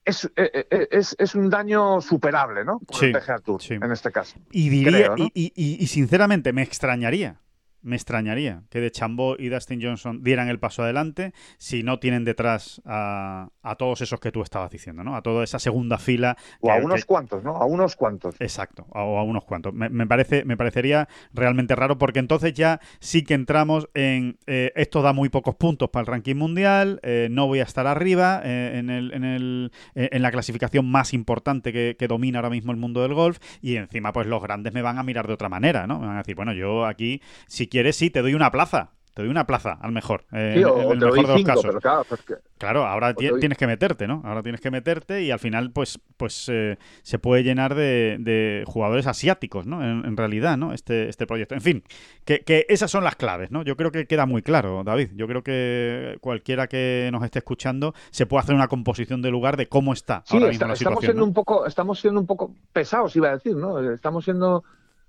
[0.05, 2.79] es, eh, es, es, un daño superable, ¿no?
[2.79, 4.39] Por el PGA Tour, en este caso.
[4.49, 7.41] Y diría, y, y, y, sinceramente, me extrañaría
[7.87, 12.25] me extrañaría que de Chambó y Dustin Johnson dieran el paso adelante si no tienen
[12.25, 15.15] detrás a, todos esos que tú estabas diciendo, ¿no?
[15.15, 16.37] A toda esa segunda fila.
[16.61, 17.55] O a unos cuantos, ¿no?
[17.55, 18.35] A unos cuantos.
[18.39, 19.73] Exacto, o a unos cuantos.
[19.73, 25.01] Me, parece, me parecería realmente raro porque entonces ya sí que entramos en eh, esto
[25.01, 28.73] da muy pocos puntos para el ranking mundial, eh, no voy a estar arriba eh,
[28.75, 32.77] en, el, en, el, en la clasificación más importante que, que, domina ahora mismo el
[32.77, 35.87] mundo del golf y encima pues los grandes me van a mirar de otra manera,
[35.87, 35.99] ¿no?
[35.99, 38.89] Me van a decir, bueno, yo aquí si quieres, sí, te doy una plaza.
[39.13, 40.25] Te doy una plaza, al mejor.
[40.31, 41.75] Eh, o el mejor de los casos.
[41.81, 42.23] claro, pues
[42.59, 44.21] claro, ahora tienes que meterte, ¿no?
[44.23, 49.07] Ahora tienes que meterte y al final, pues, pues eh, se puede llenar de, jugadores
[49.07, 49.83] asiáticos, ¿no?
[49.83, 50.71] En, realidad, ¿no?
[50.71, 51.55] Este, este proyecto.
[51.55, 51.83] En fin,
[52.25, 53.63] que, esas son las claves, ¿no?
[53.63, 55.09] Yo creo que queda muy claro, David.
[55.15, 59.57] Yo creo que cualquiera que nos esté escuchando se puede hacer una composición de lugar
[59.57, 62.53] de cómo está sí, ahora mismo la estamos siendo un poco, estamos siendo un poco
[62.71, 63.79] pesados, iba a decir, ¿no?
[63.91, 64.63] Estamos siendo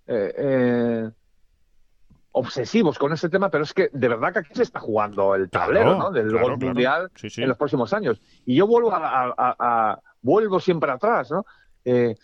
[0.07, 1.11] eh,
[2.33, 5.49] obsesivos con ese tema, pero es que de verdad que aquí se está jugando el
[5.51, 8.21] tablero del gol mundial en los próximos años.
[8.45, 11.45] Y yo vuelvo a, vuelvo siempre atrás, ¿no?
[11.85, 12.17] Eh,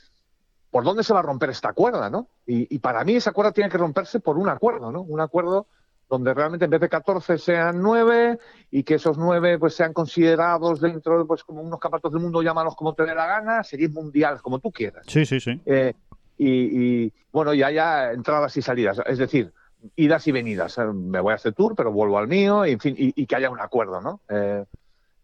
[0.71, 2.29] ¿Por dónde se va a romper esta cuerda, no?
[2.47, 5.03] Y, para mí esa cuerda tiene que romperse por un acuerdo, ¿no?
[5.03, 5.67] Un acuerdo
[6.09, 8.39] donde realmente en vez de 14 sean 9
[8.71, 12.43] y que esos 9 pues sean considerados dentro de pues como unos campeonatos del mundo,
[12.43, 15.05] llámalos como te dé la gana, series mundiales, como tú quieras.
[15.09, 15.61] Sí, sí, sí.
[15.65, 15.95] Eh,
[16.37, 19.01] y, y, bueno, ya haya entradas y salidas.
[19.07, 19.53] Es decir,
[19.97, 20.79] idas y venidas.
[20.79, 23.37] Eh, me voy a este tour, pero vuelvo al mío, y, en fin, y, que
[23.37, 24.21] haya un acuerdo, ¿no?
[24.29, 24.65] Eh,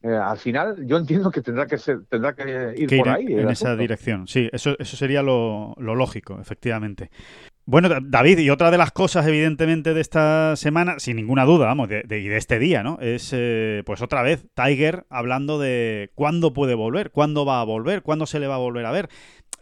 [0.03, 3.27] eh, al final, yo entiendo que tendrá que ser, tendrá que ir por ahí.
[3.29, 7.11] En esa dirección, sí, eso, eso sería lo, lógico, efectivamente.
[7.67, 11.89] Bueno, David, y otra de las cosas, evidentemente, de esta semana, sin ninguna duda, vamos,
[11.89, 12.99] de, de, de este día, ¿no?
[13.01, 13.35] Es,
[13.85, 18.41] pues otra vez, Tiger hablando de cuándo puede volver, cuándo va a volver, cuándo se
[18.41, 19.09] le va a volver a ver.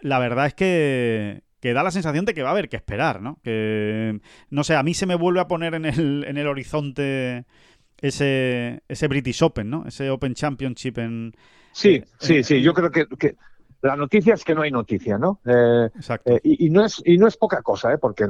[0.00, 3.20] La verdad es que que da la sensación de que va a haber que esperar,
[3.20, 3.38] ¿no?
[3.42, 7.46] Que, no sé, a mí se me vuelve a poner en el, en el horizonte
[8.00, 9.84] ese, ese British Open, ¿no?
[9.86, 11.34] Ese Open Championship en...
[11.72, 13.36] Sí, sí, sí, yo creo que,
[13.82, 15.40] la noticia es que no hay noticia, ¿no?
[15.44, 16.32] Eh, Exacto.
[16.32, 17.98] Eh, y, no es, y no es poca cosa, ¿eh?
[17.98, 18.26] Porque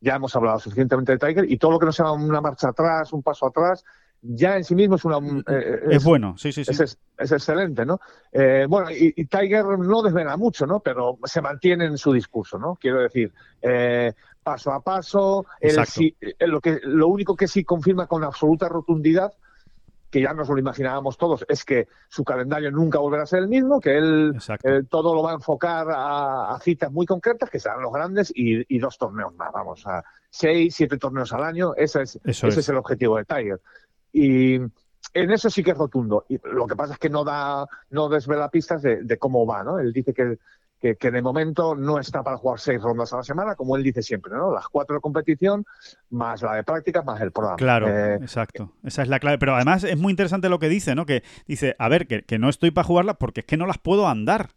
[0.00, 3.12] ya hemos hablado suficientemente de Tiger y todo lo que no sea una marcha atrás,
[3.12, 3.84] un paso atrás,
[4.28, 5.20] ya en sí mismo es una...
[5.20, 6.70] Mm, eh, es, bueno, sí, sí, sí.
[6.72, 8.00] Es, excelente, ¿no?
[8.32, 10.80] Eh, bueno, y, Tiger no desvela mucho, ¿no?
[10.80, 12.76] Pero se mantiene en su discurso, ¿no?
[12.76, 14.12] Quiero decir, eh,
[14.42, 15.46] paso a paso,
[16.40, 19.32] lo, que, lo único que sí confirma con absoluta rotundidad
[20.10, 23.48] que ya nos lo imaginábamos todos, es que su calendario nunca volverá a ser el
[23.48, 24.38] mismo, que él
[24.88, 28.96] todo lo va a enfocar a, citas muy concretas, que serán los grandes, y, dos
[28.98, 33.16] torneos más, vamos, a seis, siete torneos al año, ese es, ese es el objetivo
[33.16, 33.60] de Tiger.
[34.18, 36.24] Y en eso sí que es rotundo.
[36.30, 39.78] Y lo que pasa es que no da, no desvela pistas de, cómo va, ¿no?
[39.78, 40.38] Él dice que,
[40.80, 43.82] que, que, de momento no está para jugar seis rondas a la semana, como él
[43.82, 44.50] dice siempre, ¿no?
[44.50, 45.66] Las cuatro de competición,
[46.08, 47.58] más la de práctica, más el programa.
[47.58, 48.72] Claro, eh, exacto.
[48.82, 49.36] Esa es la clave.
[49.36, 51.04] Pero además es muy interesante lo que dice, ¿no?
[51.04, 53.76] Que dice, a ver, que, que no estoy para jugarlas porque es que no las
[53.76, 54.48] puedo andar.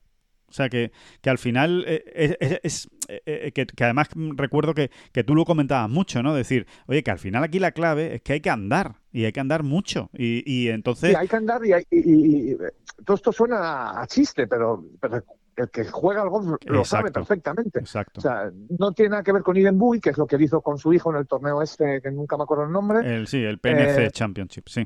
[0.49, 0.91] O sea, que,
[1.21, 6.23] que al final eh, es, eh, que, además recuerdo que, que, tú lo comentabas mucho,
[6.23, 6.33] ¿no?
[6.33, 9.31] Decir, oye, que al final aquí la clave es que hay que andar y hay
[9.31, 10.09] que andar mucho.
[10.13, 11.11] Y, y entonces...
[11.11, 12.57] Sí, hay que andar y, y,
[13.05, 15.23] todo esto suena a chiste, pero, pero
[15.59, 17.79] el que juega al golf lo sabe perfectamente.
[17.79, 18.19] Exacto.
[18.19, 20.61] O sea, no tiene nada que ver con Eden Bui, que es lo que hizo
[20.61, 22.99] con su hijo en el torneo este, que nunca me acuerdo el nombre.
[23.15, 24.85] El, sí, el PNC eh, Championship, sí.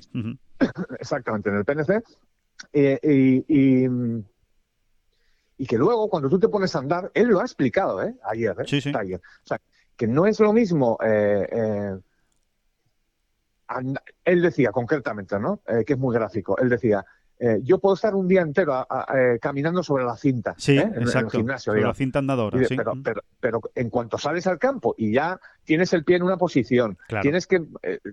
[0.99, 2.03] Exactamente, en el PNC.
[2.73, 3.87] y,
[5.63, 8.15] y, que luego, cuando tú te pones a andar, él lo ha explicado, ¿eh?
[8.23, 8.65] Ayer, ¿eh?
[8.67, 8.91] Sí, sí.
[8.97, 9.19] Ayer.
[9.19, 9.59] O sea,
[9.95, 10.97] que no es lo mismo.
[11.03, 11.97] Eh, eh,
[14.25, 15.61] él decía concretamente, ¿no?
[15.65, 16.57] que es muy gráfico.
[16.59, 17.05] Él decía,
[17.39, 20.55] eh, yo puedo estar un día entero eh, caminando sobre la cinta.
[20.57, 20.91] Sí, ¿eh?
[20.95, 21.37] exacto.
[21.37, 22.63] el gimnasio, sobre la cinta andadora.
[22.65, 22.75] sí.
[22.75, 26.37] pero, pero, pero, en cuanto sales al campo y ya tienes el pie en una
[26.37, 27.63] posición, tienes, que,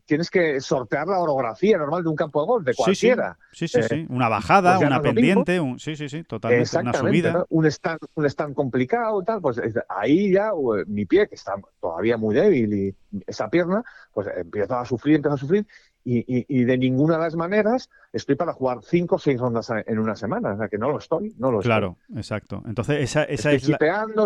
[0.07, 3.37] tienes que sortear la orografía normal de un campo de golf, de cualquiera.
[3.53, 4.07] Sí, sí, sí.
[4.09, 5.79] Una bajada, pues una pendiente, un...
[5.79, 6.79] sí, sí, sí, totalmente.
[6.79, 7.47] Una subida.
[7.49, 10.51] Un stand, un stand complicado, tal, pues ahí ya
[10.87, 12.95] mi pie, que está todavía muy débil, y
[13.27, 15.66] esa pierna, pues empieza a sufrir, empieza a sufrir,
[16.05, 20.16] y, de ninguna de las maneras estoy para jugar cinco o seis rondas en una
[20.16, 20.55] semana.
[20.55, 22.62] O sea, que no lo estoy, no lo Claro, exacto.
[22.66, 23.62] Entonces, esa, esa estoy es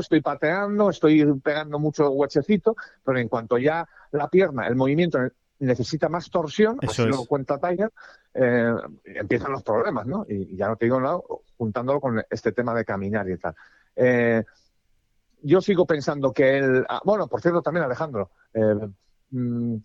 [0.00, 5.18] estoy pateando, estoy pegando mucho huechecito, pero en cuanto ya la pierna, el movimiento
[5.58, 7.90] necesita más torsión, así lo cuenta Tiger,
[8.34, 10.24] eh, empiezan los problemas, ¿no?
[10.28, 11.18] Y, ya no te digo nada,
[11.56, 13.54] juntándolo con este tema de caminar y tal.
[13.96, 14.44] Eh,
[15.42, 16.86] yo sigo pensando que él...
[16.88, 18.30] Ah, bueno, por cierto, también Alejandro...
[18.52, 18.88] Eh,
[19.30, 19.76] mm,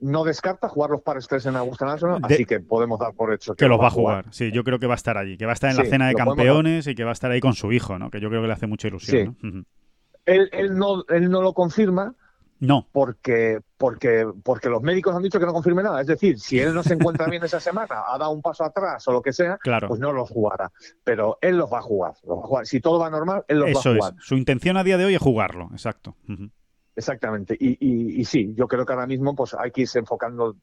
[0.00, 3.54] no descarta jugar los pares tres en Augusta National, así que podemos dar por hecho
[3.54, 4.26] que, los va a jugar.
[4.30, 6.08] Sí, yo creo que va a estar allí, que va a estar en la cena
[6.08, 8.10] de campeones y que va a estar ahí con su hijo, ¿no?
[8.10, 9.36] Que yo creo que le hace mucha ilusión.
[10.26, 12.14] él, él, no, él no lo confirma.
[12.60, 12.88] No.
[12.90, 16.00] Porque, porque, porque los médicos han dicho que no confirme nada.
[16.00, 19.06] Es decir, si él no se encuentra bien esa semana, ha dado un paso atrás
[19.06, 20.72] o lo que sea, pues no los jugará.
[21.04, 22.14] Pero él los va a jugar.
[22.26, 22.66] Los va a jugar.
[22.66, 24.14] Si todo va normal, él los va a jugar.
[24.18, 24.24] Es.
[24.24, 26.16] Su intención a día de hoy es jugarlo, exacto.
[26.98, 27.56] Exactamente.
[27.58, 30.56] Y, y, y, sí, yo creo que ahora mismo pues hay que irse enfocando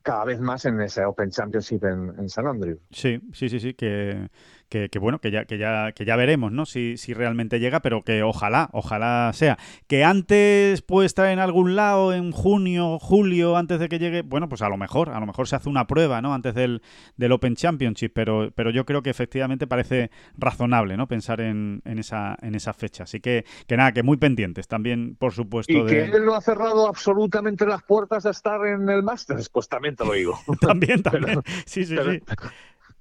[0.00, 2.78] cada vez más en ese Open Championship en, en San Andrews.
[2.92, 4.28] Sí, sí, sí, sí, que,
[4.70, 6.64] que, bueno, que ya, que ya, que ya veremos, ¿no?
[6.64, 9.58] Si, si realmente llega, pero que ojalá, ojalá sea.
[9.88, 14.48] Que antes puede estar en algún lado, en junio, julio, antes de que llegue, bueno,
[14.48, 16.32] pues a lo mejor, a lo mejor se hace una prueba, ¿no?
[16.32, 16.82] Antes del,
[17.16, 21.08] del Open Championship, pero, pero yo creo que efectivamente parece razonable, ¿no?
[21.08, 23.04] Pensar en, en esa, en esa fecha.
[23.04, 25.72] Así que, que nada, que muy pendientes también, por supuesto.
[25.72, 29.68] Y que él no ha cerrado absolutamente las puertas a estar en el Masters, pues
[29.68, 30.38] también te lo digo.
[30.60, 31.42] también, también.
[31.66, 32.20] sí, sí, sí.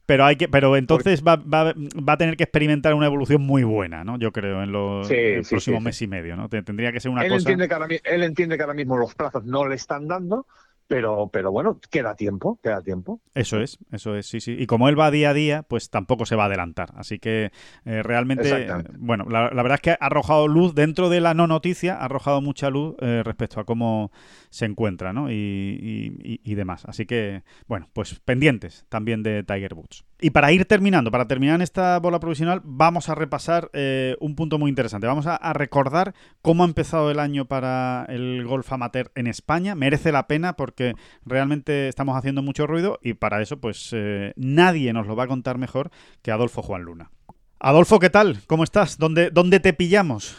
[0.10, 3.62] Pero hay que, pero entonces va, va, va, a tener que experimentar una evolución muy
[3.62, 4.18] buena, ¿no?
[4.18, 5.08] Yo creo, en los
[5.48, 6.50] próximos mes y medio, ¿no?
[6.50, 7.52] Tendría que ser una él cosa.
[7.52, 10.48] Entiende que él entiende que ahora mismo los plazos no le están dando,
[10.90, 13.22] pero, pero bueno, queda tiempo, queda tiempo.
[13.36, 14.56] Eso es, eso es, sí, sí.
[14.58, 16.90] Y como él va día a día, pues tampoco se va a adelantar.
[16.96, 17.52] Así que
[17.86, 18.68] eh, realmente,
[18.98, 22.42] bueno, la, verdad es que ha arrojado luz dentro de la no noticia, ha arrojado
[22.42, 24.12] mucha luz eh, respecto a cómo
[24.50, 25.32] se encuentra, ¿no?
[25.32, 26.86] Y, y, demás.
[26.86, 30.06] Así que, bueno, pues pendientes también de Tiger Woods.
[30.20, 34.36] Y para ir terminando, para terminar en esta bola provisional, vamos a repasar eh, un
[34.36, 35.06] punto muy interesante.
[35.06, 39.76] Vamos a, a, recordar cómo ha empezado el año para el golf amateur en España.
[39.76, 40.79] Merece la pena porque
[41.26, 45.28] realmente estamos haciendo mucho ruido y para eso, pues eh, nadie nos lo va a
[45.28, 47.12] contar mejor que Adolfo Juan Luna.
[47.60, 48.40] Adolfo, ¿qué tal?
[48.48, 48.98] ¿Cómo estás?
[48.98, 50.38] ¿Dónde, dónde te pillamos?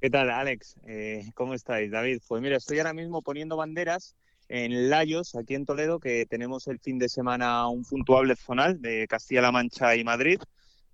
[0.00, 0.76] ¿Qué tal, Alex?
[0.86, 2.20] Eh, ¿Cómo estáis, David?
[2.26, 4.16] Pues mira, estoy ahora mismo poniendo banderas
[4.48, 9.06] en Layos, aquí en Toledo, que tenemos el fin de semana un puntuable zonal de
[9.06, 10.40] Castilla-La Mancha y Madrid,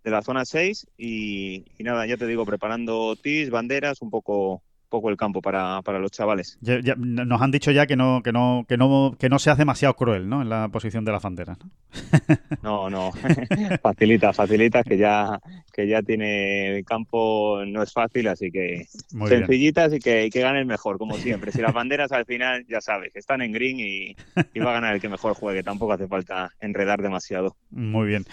[0.05, 0.89] de la zona 6.
[0.99, 5.83] Y, y, nada, ya te digo, preparando tis, banderas, un poco poco el campo para,
[5.83, 6.59] para los chavales.
[6.61, 9.95] Ya, nos han dicho ya que no, que no, que no, que no seas demasiado
[9.95, 10.43] cruel, ¿no?
[10.43, 11.59] En la posición de las banderas.
[12.63, 13.13] No, no,
[13.83, 15.41] facilita, facilita que ya,
[15.73, 18.87] que ya tiene el campo no es fácil, así que
[19.27, 21.53] sencillitas y que, que gane el mejor, como siempre.
[21.53, 24.17] Si las banderas al final, ya sabes, están en green y,
[24.61, 25.63] va a ganar el que mejor juegue.
[25.63, 27.57] Tampoco hace falta enredar demasiado.
[27.71, 28.25] Muy bien.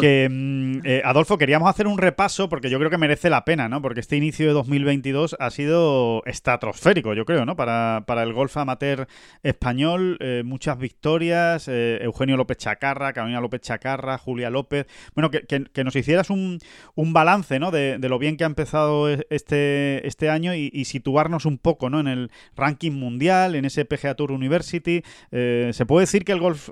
[0.00, 3.68] Que mm, eh, Adolfo, queríamos hacer un repaso porque yo creo que merece la pena,
[3.68, 3.82] ¿no?
[3.82, 7.56] Porque este inicio de 2022 ha sido estratosférico, yo creo, ¿no?
[7.56, 9.06] Para, para el golf amateur
[9.42, 14.86] español, eh, muchas victorias, eh, Eugenio López Chacarra, Carolina López Chacarra, Julia López.
[15.14, 16.58] Bueno, que, que, nos hicieras un,
[16.94, 17.70] un balance, ¿no?
[17.70, 22.00] De, lo bien que ha empezado e, este, este año y, situarnos un poco, ¿no?
[22.00, 25.02] En el ranking mundial, en ese PGA Tour University.
[25.30, 26.70] Eh, se puede decir que el golf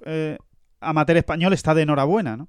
[0.80, 2.48] amateur español está de enhorabuena, ¿no?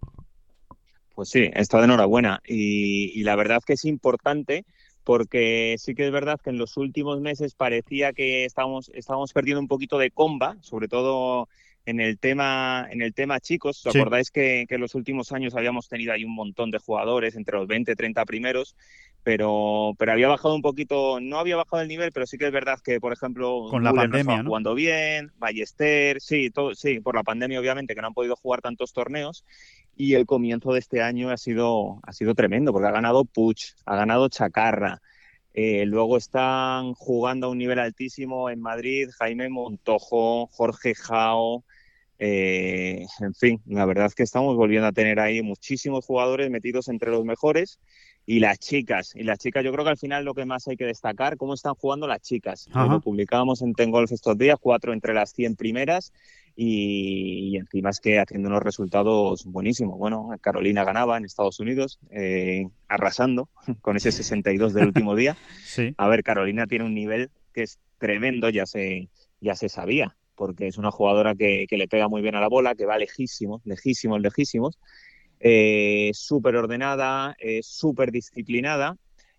[1.15, 2.41] Pues sí, está de enhorabuena.
[2.47, 4.65] Y, y la verdad que es importante
[5.03, 9.59] porque sí que es verdad que en los últimos meses parecía que estábamos, estábamos perdiendo
[9.61, 11.49] un poquito de comba, sobre todo
[11.85, 13.85] en el tema, en el tema chicos.
[13.85, 13.97] ¿Os Sí.
[13.99, 17.57] acordáis que, que en los últimos años habíamos tenido ahí un montón de jugadores, entre
[17.57, 18.75] los 20 y 30 primeros,
[19.23, 22.51] pero, pero había bajado un poquito, no había bajado el nivel, pero sí que es
[22.51, 24.49] verdad que, por ejemplo, Con la Müller no pandemia, estaba ¿no?
[24.49, 28.61] jugando bien, Ballester, sí, todo, sí, por la pandemia obviamente, que no han podido jugar
[28.61, 29.45] tantos torneos.
[29.95, 33.73] Y el comienzo de este año ha sido, ha sido tremendo, porque ha ganado Puch,
[33.85, 35.01] ha ganado Chacarra,
[35.53, 41.63] eh, luego están jugando a un nivel altísimo en Madrid Jaime Montojo, Jorge Jao.
[42.23, 46.87] Eh, en fin, la verdad es que estamos volviendo a tener ahí muchísimos jugadores metidos
[46.87, 47.79] entre los mejores
[48.27, 49.15] y las chicas.
[49.15, 51.55] Y las chicas, yo creo que al final lo que más hay que destacar, cómo
[51.55, 52.69] están jugando las chicas.
[52.71, 52.93] Ajá.
[52.93, 56.13] Lo publicábamos en Tengolf estos días, cuatro entre las 100 primeras
[56.55, 59.97] y, y encima es que haciendo unos resultados buenísimos.
[59.97, 63.49] Bueno, Carolina ganaba en Estados Unidos, eh, arrasando
[63.81, 65.35] con ese 62 del último día.
[65.65, 65.95] Sí.
[65.97, 69.07] A ver, Carolina tiene un nivel que es tremendo, ya se,
[69.39, 72.47] ya se sabía, porque es una jugadora que, que le pega muy bien a la
[72.47, 74.79] bola, que va lejísimos, lejísimos, lejísimos,
[75.39, 78.97] eh, súper ordenada, eh, súper disciplinada,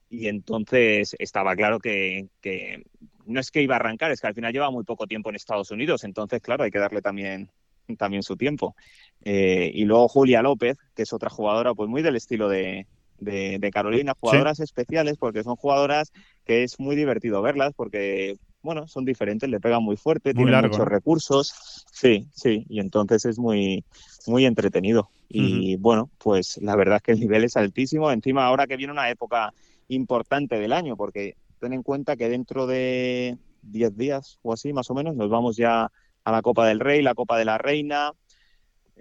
[0.08, 2.84] y entonces estaba claro que, que
[3.26, 5.34] no es que iba a arrancar, es que al final lleva muy poco tiempo en
[5.34, 7.50] Estados Unidos, entonces claro, hay que darle también,
[7.98, 8.76] también su tiempo.
[9.24, 12.86] Eh, y luego Julia López, que es otra jugadora pues muy del estilo de,
[13.18, 16.12] de, de Carolina, jugadoras especiales porque son jugadoras
[16.44, 20.52] que es muy divertido verlas porque, bueno, son diferentes, le pegan muy fuerte, Muy tienen
[20.52, 20.90] largo, muchos ¿no?
[20.90, 21.84] recursos.
[21.92, 23.84] Sí, sí, y entonces es muy,
[24.26, 25.10] muy entretenido.
[25.28, 28.10] Y bueno, pues la verdad es que el nivel es altísimo.
[28.12, 29.54] Encima, ahora que viene una época
[29.88, 34.90] importante del año, porque ten en cuenta que dentro de 10 días o así, más
[34.90, 35.90] o menos, nos vamos ya
[36.24, 38.12] a la Copa del Rey, la Copa de la Reina.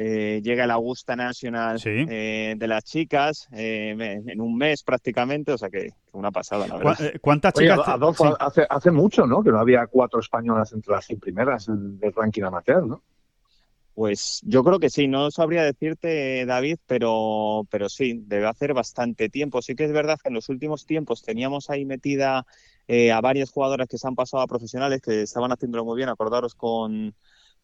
[0.04, 2.06] Eh, llega el Augusta National Sí.
[2.10, 3.96] eh, de las chicas eh,
[4.26, 7.06] en un mes prácticamente, o sea que una pasada, la ¿Cu- verdad.
[7.06, 7.80] eh, ¿Cuántas chicas?
[7.86, 8.34] Adolfo, sí.
[8.40, 9.44] hace, hace mucho, ¿no?
[9.44, 13.04] Que no había cuatro españolas entre las 100 primeras del del ranking amateur, ¿no?
[13.94, 19.28] Pues yo creo que sí, no sabría decirte, David, pero, pero sí, debe hacer bastante
[19.30, 19.62] tiempo.
[19.62, 22.46] Sí que es verdad que en los últimos tiempos teníamos ahí metida
[22.88, 26.08] eh, a varias jugadoras que se han pasado a profesionales, que estaban haciéndolo muy bien.
[26.10, 27.14] Acordaros con,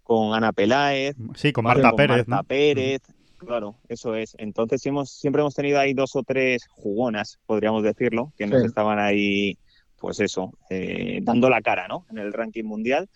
[0.08, 1.66] con Ana Peláez, Sí, con.
[1.66, 2.28] Marta con Pérez.
[2.30, 2.44] Marta ¿no?
[2.46, 3.02] Pérez,
[3.38, 4.36] claro, eso es.
[4.40, 9.00] Entonces hemos, siempre hemos tenido ahí dos o tres jugonas, podríamos decirlo, que nos estaban
[9.00, 9.58] ahí,
[10.00, 12.06] pues eso, eh, dando la cara, ¿no?
[12.10, 13.10] En el ranking mundial.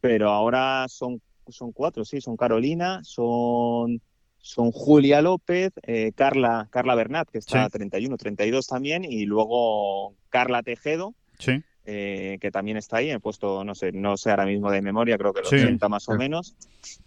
[0.00, 4.00] Pero ahora son, son cuatro, sí, son Carolina, son,
[4.38, 7.70] son Julia López, eh, Carla, Carla Bernat, que está Sí.
[7.72, 11.62] 31, 32 también, y luego Carla Tejedo, Sí.
[11.90, 15.16] Eh, que también está ahí, he puesto, no sé, no sé ahora mismo de memoria,
[15.16, 15.56] creo que los Sí.
[15.56, 16.54] 80 más o menos.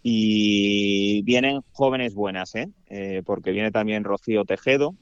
[0.02, 2.68] Y vienen jóvenes buenas, ¿eh?
[2.90, 4.96] Eh, porque viene también Rocío Tejedo.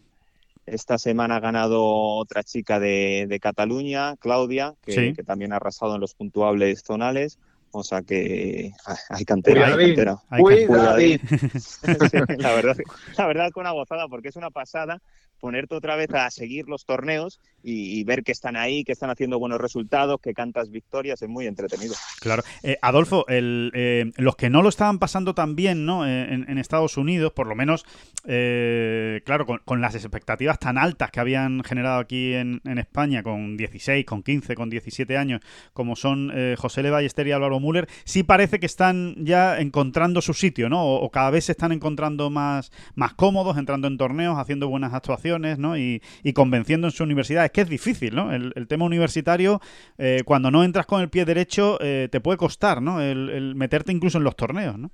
[0.65, 5.13] Esta semana ha ganado otra chica de, de Cataluña, Claudia, que, Sí.
[5.13, 7.39] que también ha arrasado en los puntuables zonales.
[7.71, 10.17] O sea que ah, hay cantera, hay cantera.
[10.29, 11.19] Hay que- Cuidadín.
[11.59, 12.77] Sí, la verdad,
[13.17, 15.01] la verdad que una gozada, porque es una pasada
[15.39, 19.09] ponerte otra vez a seguir los torneos y, y ver que están ahí, que están
[19.09, 21.95] haciendo buenos resultados, que cantas victorias, es muy entretenido.
[22.19, 22.43] Claro.
[22.61, 26.05] Eh, Adolfo, el, eh, los que no lo estaban pasando tan bien ¿no?
[26.05, 27.85] Eh, en, en Estados Unidos, por lo menos,
[28.25, 33.23] eh, claro, con, con las expectativas tan altas que habían generado aquí en, en España,
[33.23, 35.39] con 16, con 15, con 17 años,
[35.71, 40.21] como son eh, José Le Ballester y Álvaro Müller, sí parece que están ya encontrando
[40.21, 40.85] su sitio, ¿no?
[40.85, 45.57] O, cada vez se están encontrando más, más cómodos, entrando en torneos, haciendo buenas actuaciones,
[45.57, 45.77] ¿no?
[45.77, 47.45] Y, y convenciendo en su universidad.
[47.45, 48.33] Es que es difícil, ¿no?
[48.33, 49.61] El, el tema universitario,
[49.97, 53.01] eh, cuando no entras con el pie derecho, eh, te puede costar, ¿no?
[53.01, 54.91] El, el meterte incluso en los torneos, ¿no?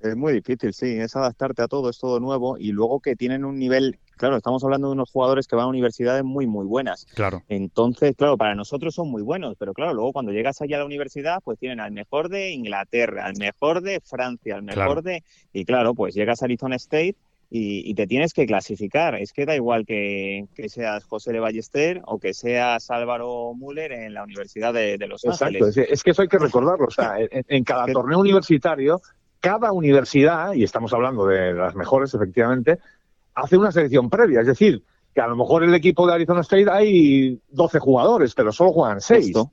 [0.00, 3.44] Es muy difícil, sí, es adaptarte a todo, es todo nuevo y luego que tienen
[3.44, 7.06] un nivel, claro, estamos hablando de unos jugadores que van a universidades muy, muy buenas.
[7.16, 7.42] Claro.
[7.48, 10.84] Entonces, claro, para nosotros son muy buenos, pero claro, luego cuando llegas allá a la
[10.84, 15.02] universidad, pues tienen al mejor de Inglaterra, al mejor de Francia, al mejor Claro.
[15.02, 15.24] de...
[15.52, 17.16] Y claro, pues llegas a Arizona State
[17.50, 19.16] y, y te tienes que clasificar.
[19.16, 23.90] Es que da igual que, que seas José de Ballester o que seas Álvaro Müller
[23.90, 25.76] en la Universidad de, de Los Exacto, Ángeles.
[25.76, 26.86] es, es que eso hay que recordarlo.
[26.86, 29.02] O sea, en, en cada torneo universitario,
[29.40, 32.78] cada universidad, y estamos hablando de las mejores, efectivamente,
[33.34, 34.40] hace una selección previa.
[34.40, 34.82] Es decir,
[35.14, 39.00] que a lo mejor el equipo de Arizona State hay 12 jugadores, pero solo juegan
[39.00, 39.24] 6.
[39.26, 39.52] Justo,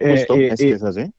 [0.00, 1.12] justo, es que es así.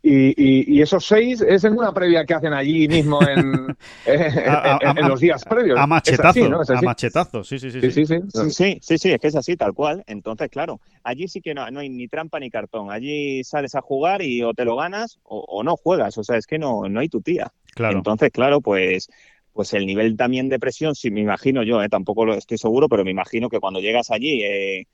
[0.00, 3.76] Y, y- y esos seis es en una previa que hacen allí mismo en,
[4.06, 5.76] en- A- a- en- en los días previos.
[5.76, 6.58] A machetazo, así, ¿no?
[6.60, 6.84] A así.
[6.84, 7.80] machetazo, sí, sí, sí.
[7.80, 8.06] Sí, sí.
[8.06, 8.50] sí, sí.
[8.52, 10.04] Sí, sí, sí, es que es así, tal cual.
[10.06, 12.92] Entonces, claro, allí sí que no, no hay ni trampa ni cartón.
[12.92, 16.16] Allí sales a jugar y o te lo ganas o, o no juegas.
[16.16, 17.52] O sea, es que no, no hay tu tía.
[17.74, 17.96] Claro.
[17.98, 19.08] Entonces, claro, pues,
[19.58, 22.88] pues el nivel también de presión, sí me imagino yo, eh, tampoco lo estoy seguro,
[22.88, 24.86] pero me imagino que cuando llegas allí eh,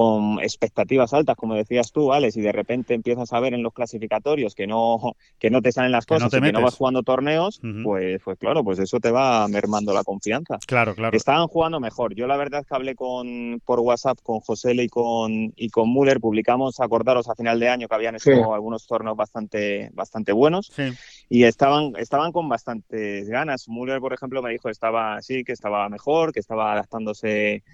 [0.00, 3.74] con expectativas altas, como decías tú, Alex, y de repente empiezas a ver en los
[3.74, 6.62] clasificatorios que no, que no te salen las Que no cosas te y que no
[6.62, 10.56] vas jugando torneos, pues, pues claro, pues eso te va mermando la confianza.
[10.66, 11.14] Claro, claro.
[11.14, 12.14] Estaban jugando mejor.
[12.14, 15.92] Yo la verdad es que hablé con por WhatsApp con José y con y con
[15.92, 16.18] Müller.
[16.18, 18.40] Publicamos, acordaros a final de año que habían hecho Sí.
[18.40, 20.84] algunos torneos bastante bastante buenos Sí.
[21.28, 23.68] y estaban estaban con bastantes ganas.
[23.68, 27.64] Müller, por ejemplo, me dijo estaba sí que estaba mejor, que estaba adaptándose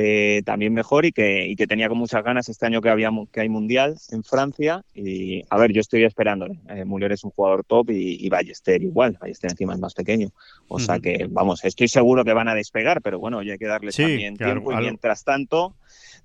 [0.00, 3.10] eh, también mejor y que, y que tenía con muchas ganas este año que había
[3.32, 4.84] que hay mundial en Francia.
[4.94, 6.60] Y a ver yo estoy esperándole.
[6.68, 9.18] Eh, Müller es un jugador top y, y Ballester igual.
[9.20, 10.30] Ballester encima es más pequeño.
[10.68, 13.66] O sea que vamos estoy seguro que van a despegar pero bueno ya hay que
[13.66, 15.74] darles Sí, también claro, tiempo y mientras tanto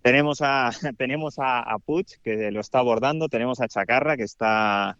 [0.03, 0.69] tenemos a
[0.99, 3.27] tenemos a, a Puig que lo está abordando.
[3.27, 4.99] Tenemos a Chacarra que está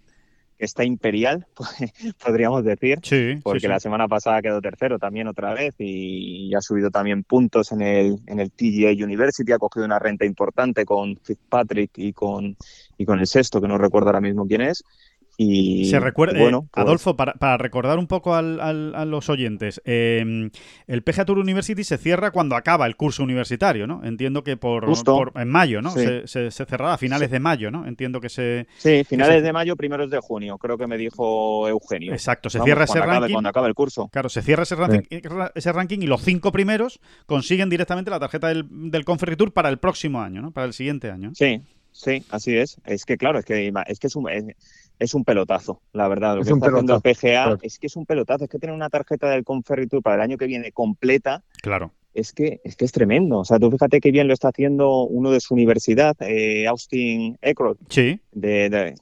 [0.65, 1.45] está imperial
[2.26, 3.68] podríamos decir Sí, sí, porque sí.
[3.68, 8.19] la semana pasada quedó tercero también otra vez y ha subido también puntos en el,
[8.27, 12.56] en el TGA University, ha cogido una renta importante con Fitzpatrick y con,
[12.98, 14.84] y con el sexto, que no recuerdo ahora mismo quién es.
[15.35, 19.03] Y Se recuerda, bueno, eh, pues, Adolfo, para, para recordar un poco al- al- a
[19.05, 20.49] los oyentes, eh,
[20.88, 24.03] el PGA Tour University se cierra cuando acaba el curso universitario, ¿no?
[24.03, 25.15] Entiendo que por, Justo.
[25.15, 25.89] por- en mayo, ¿no?
[25.91, 26.01] Sí.
[26.01, 27.88] Se, se- se cerrará a finales de mayo, ¿no?
[27.88, 28.68] Entiendo que se...
[28.77, 32.14] sí, finales se- de mayo, primeros de junio, creo que me dijo Eugenio.
[32.14, 33.34] Exacto, se Vamos, cierra ese acabe- ranking.
[33.34, 34.10] cuando acabe el curso.
[34.10, 35.19] Claro, se cierra ese ranking,
[35.55, 39.69] ese ranking y los cinco primeros consiguen directamente la tarjeta del, del Conferry Tour para
[39.69, 40.51] el próximo año, ¿no?
[40.51, 41.31] Para el siguiente año.
[41.34, 41.61] Sí,
[41.91, 42.77] sí, así es.
[42.85, 44.43] Es que claro, es que es que es un es,
[45.03, 46.35] es un pelotazo, la verdad.
[46.35, 47.57] Lo Es que un está haciendo el pelotazo, PGA claro.
[47.61, 48.43] es que es un pelotazo.
[48.45, 51.91] Es que tener una tarjeta del Conferry Tour para el año que viene completa Claro.
[52.13, 53.39] es que es que es tremendo.
[53.39, 57.38] O sea, tú fíjate qué bien lo está haciendo uno de su universidad, eh, Austin
[57.41, 57.77] Eckroth.
[57.89, 58.95] Sí, De, de-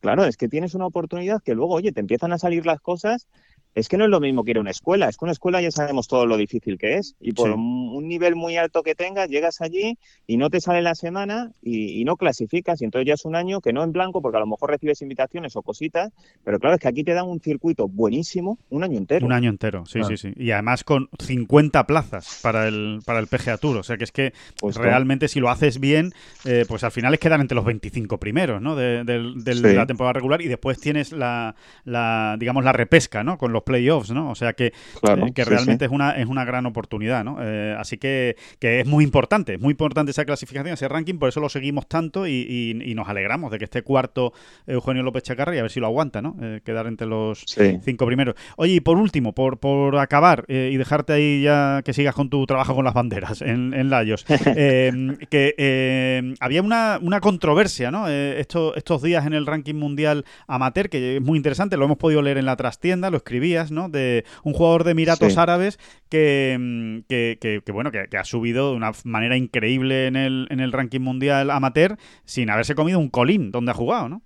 [0.00, 3.28] Claro, es que tienes una oportunidad que luego, oye, te empiezan a salir las cosas.
[3.74, 5.08] Es que no es lo mismo que ir a una escuela.
[5.08, 7.16] Es que una escuela ya sabemos todo lo difícil que es.
[7.20, 7.54] Y por Sí.
[7.54, 12.00] un, nivel muy alto que tengas, llegas allí y no te sale la semana y,
[12.00, 12.80] y no clasificas.
[12.82, 15.00] Y entonces ya es un año que no en blanco, porque a lo mejor recibes
[15.02, 16.12] invitaciones o cositas.
[16.44, 19.24] Pero claro, es que aquí te dan un circuito buenísimo un año entero.
[19.26, 20.32] un año entero, sí, sí, sí.
[20.36, 23.78] Y además con 50 plazas para el, para el PGA Tour.
[23.78, 24.32] O sea que es que
[24.76, 26.12] realmente si lo haces bien,
[26.44, 28.76] eh, pues al final es quedar entre los 25 primeros, ¿no?
[28.76, 29.62] De, Sí.
[29.62, 33.38] de la temporada regular y después tienes la, la, digamos, la repesca, ¿no?
[33.38, 34.30] Con los playoffs, ¿no?
[34.30, 34.72] O sea que,
[35.02, 37.38] Claro, eh, que sí, realmente Es, una, es una gran oportunidad, ¿no?
[37.40, 41.28] Eh, así que, que es muy importante, es muy importante esa clasificación, ese ranking, por
[41.28, 44.32] eso lo seguimos tanto y, y- y nos alegramos de que esté cuarto
[44.66, 46.36] Eugenio López Chacarra y a ver si lo aguanta, ¿no?
[46.40, 47.78] Eh, quedar entre los Sí.
[47.82, 48.34] cinco primeros.
[48.56, 52.44] Oye, y por último, por, por acabar y dejarte ahí ya que sigas con tu
[52.46, 54.24] trabajo con las banderas en, en Layos,
[54.56, 54.92] eh,
[55.30, 58.08] que eh, había una, una controversia, ¿no?
[58.08, 61.96] Eh, estos, estos días en el ranking mundial amateur, que es muy interesante, lo hemos
[61.98, 63.16] podido leer en la trastienda, lo
[63.54, 65.38] De un jugador de Emiratos Sí.
[65.38, 65.78] Árabes
[66.08, 70.16] que, mm, que, que- que, bueno, que, que ha subido de una manera increíble en
[70.16, 74.22] el, en el ranking mundial amateur sin haberse comido un colín donde ha jugado, ¿no?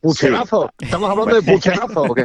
[0.00, 0.70] Pucherazo.
[0.78, 2.02] Estamos hablando de pucherazo.
[2.02, 2.24] ¿o qué?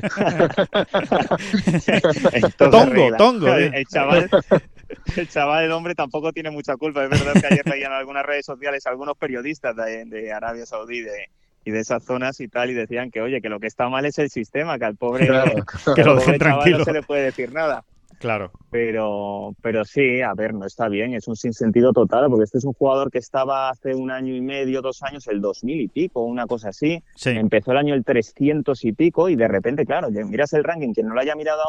[2.57, 3.71] Tongo, tongo, eh.
[3.73, 4.29] El chaval,
[5.15, 7.03] el chaval, el hombre tampoco tiene mucha culpa.
[7.03, 11.01] Es verdad que ayer leían en algunas redes sociales algunos periodistas de, de Arabia Saudí
[11.01, 11.29] de-
[11.65, 14.05] y de esas zonas y tal, y decían que, oye, que lo que está mal
[14.05, 15.51] es el sistema, que al pobre, Claro.
[15.95, 16.79] Que al lo dejen tranquilo.
[16.79, 17.83] no se le puede decir nada.
[18.19, 18.51] Claro.
[18.71, 22.63] Pero, pero sí, a ver, no está bien, es un sinsentido total, porque este es
[22.63, 26.23] un jugador que estaba hace un año y medio, dos años, el 2000 y pico,
[26.23, 27.03] una cosa así.
[27.15, 27.31] Sí.
[27.31, 31.07] Empezó el año el 300 y pico y de repente, claro, miras el ranking, quien
[31.07, 31.63] no lo haya mirado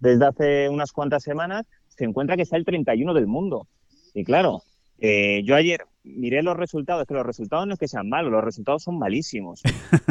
[0.00, 3.66] desde hace unas cuantas semanas, se encuentra que está el 31 del mundo.
[4.12, 4.62] Y claro,
[4.98, 8.44] eh, yo ayer miré los resultados, que los resultados no es que sean malos, los
[8.44, 9.62] resultados son malísimos.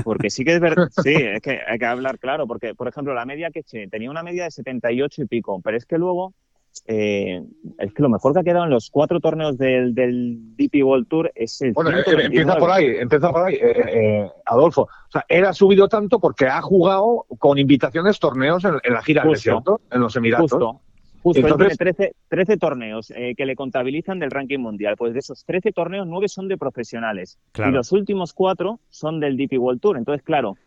[0.03, 3.13] Porque sí que es verdad, sí, es que hay que hablar claro, porque por ejemplo
[3.13, 6.33] la media que eché tenía una media de 78 y pico, pero es que luego
[6.87, 7.43] eh,
[7.77, 11.07] es que lo mejor que ha quedado en los cuatro torneos del, del DP World
[11.07, 12.25] Tour es el Bueno, eh, 129.
[12.25, 14.81] empieza por ahí, empieza por ahí, eh, eh, Adolfo.
[14.81, 19.03] O sea, él ha subido tanto porque ha jugado con invitaciones torneos en, en la
[19.03, 19.49] gira del Justo.
[19.49, 20.51] desierto, en los Emiratos.
[20.51, 20.81] Justo.
[21.23, 24.95] Justo, él Entonces- tiene 13, 13 torneos eh, que le contabilizan del ranking mundial.
[24.97, 27.39] Pues de esos 13 torneos, 9 son de profesionales.
[27.53, 27.71] Claro.
[27.71, 29.97] Y los últimos 4 son del DP World Tour.
[29.97, 30.57] Entonces, claro,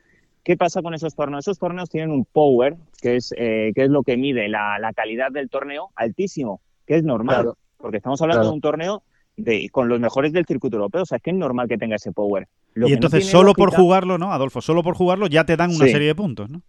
[0.43, 1.45] ¿qué pasa con esos torneos?
[1.47, 4.93] Esos torneos tienen un power, que es, eh, que es lo que mide la, la
[4.95, 7.37] calidad del torneo, altísimo, que es normal.
[7.43, 7.59] Claro.
[7.77, 8.51] Porque estamos hablando Claro.
[8.51, 9.03] de un torneo
[9.37, 11.03] de, con los mejores del circuito europeo.
[11.03, 12.49] O sea, es que es normal que tenga ese power.
[12.73, 14.62] Lo y no entonces solo por jugarlo, ¿no, Adolfo?
[14.62, 15.93] Solo por jugarlo ya te dan una Sí.
[15.93, 16.62] serie de puntos, ¿no?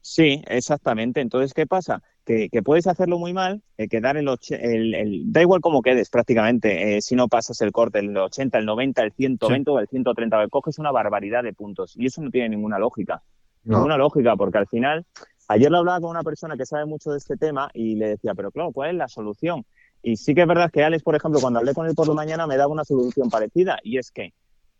[0.00, 1.20] Sí, exactamente.
[1.20, 2.02] Entonces, ¿qué pasa?
[2.24, 6.08] Que, que puedes hacerlo muy mal, eh, quedar el, el, el- Da igual cómo quedes
[6.08, 9.88] prácticamente, eh, si no pasas el corte, el 80, el 90, el 120 o el
[9.88, 11.94] 130, coges una barbaridad de puntos.
[11.96, 13.22] Y eso no tiene ninguna lógica.
[13.64, 13.76] No.
[13.76, 15.06] Ninguna lógica, porque al final
[15.48, 18.34] Ayer lo hablaba con una persona que sabe mucho de este tema y le decía,
[18.34, 19.64] pero claro, ¿cuál es la solución?
[20.02, 22.14] Y sí que es verdad que Alex, por ejemplo, cuando hablé con él por la
[22.14, 24.32] mañana me daba una solución parecida y es que,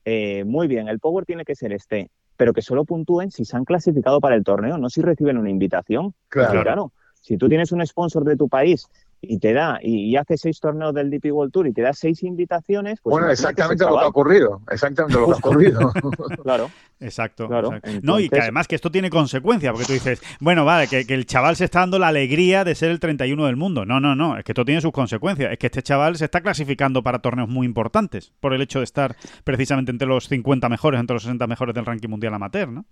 [0.04, 3.56] eh, muy bien, el Power tiene que ser este, pero que solo puntúen si se
[3.56, 6.14] han clasificado para el torneo, no si reciben una invitación.
[6.28, 6.62] Claro.
[6.62, 6.92] claro.
[7.24, 8.86] Si tú tienes un sponsor de tu país
[9.22, 11.94] y te da y, y hace seis torneos del DP World Tour y te da
[11.94, 14.60] seis invitaciones, pues bueno, exactamente lo que ha ocurrido.
[14.70, 15.92] Exactamente lo que ha ocurrido.
[16.42, 16.70] Claro.
[17.00, 17.48] Exacto.
[17.48, 18.00] Claro, exacto.
[18.02, 21.14] No, y que además que esto tiene consecuencias, porque tú dices, bueno, vale, que, que
[21.14, 23.86] el chaval se está dando la alegría de ser el 31 del mundo.
[23.86, 25.50] No, no, no, es que esto tiene sus consecuencias.
[25.50, 28.84] Es que este chaval se está clasificando para torneos muy importantes por el hecho de
[28.84, 32.84] estar precisamente entre los 50 mejores, entre los 60 mejores del ranking mundial amateur, ¿no?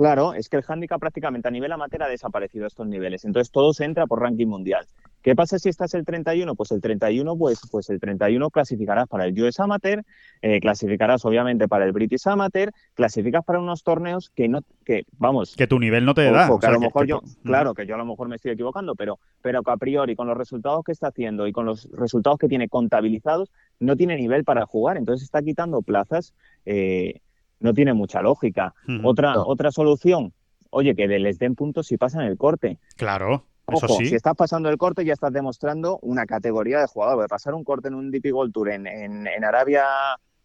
[0.00, 3.26] Claro, es que el handicap prácticamente a nivel amateur ha desaparecido a estos niveles.
[3.26, 4.86] Entonces todo se entra por ranking mundial.
[5.20, 6.54] ¿Qué pasa si estás el 31?
[6.54, 10.02] Pues el 31, pues, pues el 31 clasificarás para el US Amateur,
[10.40, 15.54] eh, clasificarás obviamente para el British Amateur, clasificas para unos torneos que no, que vamos,
[15.54, 16.50] Que tu nivel no te da.
[16.50, 18.28] O que sea, a lo que- mejor que- yo, claro, que yo a lo mejor
[18.28, 21.52] me estoy equivocando, pero, pero que a priori con los resultados que está haciendo y
[21.52, 23.50] con los resultados que tiene contabilizados,
[23.80, 24.96] no tiene nivel para jugar.
[24.96, 26.32] Entonces está quitando plazas,
[26.64, 27.20] eh,
[27.60, 28.74] no tiene mucha lógica.
[29.04, 29.44] Otra, No.
[29.46, 30.32] otra solución,
[30.70, 32.78] oye, que les den puntos si pasan el corte.
[32.96, 34.06] Claro, eso Ojo, sí.
[34.06, 37.16] si estás pasando el corte ya estás demostrando una categoría de jugador.
[37.16, 39.84] Porque pasar un corte en un DP Gold Tour en, en, en Arabia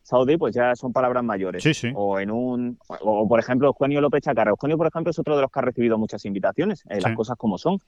[0.04, 1.64] Saudí, pues ya son palabras mayores.
[1.64, 1.92] Sí, sí.
[1.96, 2.94] O en un, o,
[3.24, 4.52] o, por ejemplo, Eugenio López Chacarra.
[4.52, 7.36] Eugenio, por ejemplo, es otro de los que ha recibido muchas invitaciones, eh, las cosas
[7.38, 7.80] como son.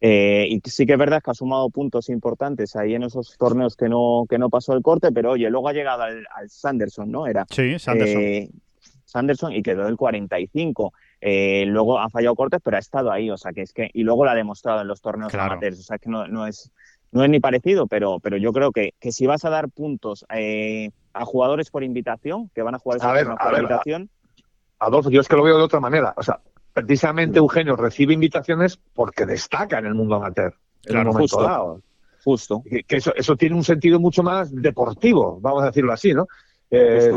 [0.00, 3.76] Eh, y sí que es verdad que ha sumado puntos importantes ahí en esos torneos
[3.76, 7.08] que no, que no pasó el corte, pero oye, luego ha llegado al, al Sanderson,
[7.08, 7.28] ¿no?
[7.28, 7.46] Era.
[7.50, 8.20] Sí, Sanderson.
[8.20, 8.50] Eh,
[9.10, 10.92] Sanderson y quedó el 45.
[11.20, 14.02] Eh, luego ha fallado cortes, pero ha estado ahí, o sea que es que y
[14.04, 15.52] luego lo ha demostrado en los torneos Claro.
[15.52, 16.70] amateurs, o sea que no, no es
[17.12, 20.24] no es ni parecido, pero pero yo creo que, que si vas a dar puntos
[20.34, 23.52] eh, a jugadores por invitación, que van a jugar esos A ver, torneos a por
[23.52, 24.10] ver, invitación,
[24.78, 26.14] Adolfo, yo es que lo veo de otra manera.
[26.16, 26.40] O sea,
[26.72, 30.54] precisamente Eugenio recibe invitaciones porque destaca en el mundo amateur
[30.84, 31.42] en Claro, un momento justo.
[31.42, 31.82] dado.
[32.24, 32.62] justo.
[32.68, 36.26] Que, que eso, eso tiene un sentido mucho más deportivo, vamos a decirlo así, ¿no?
[36.70, 37.12] Eh,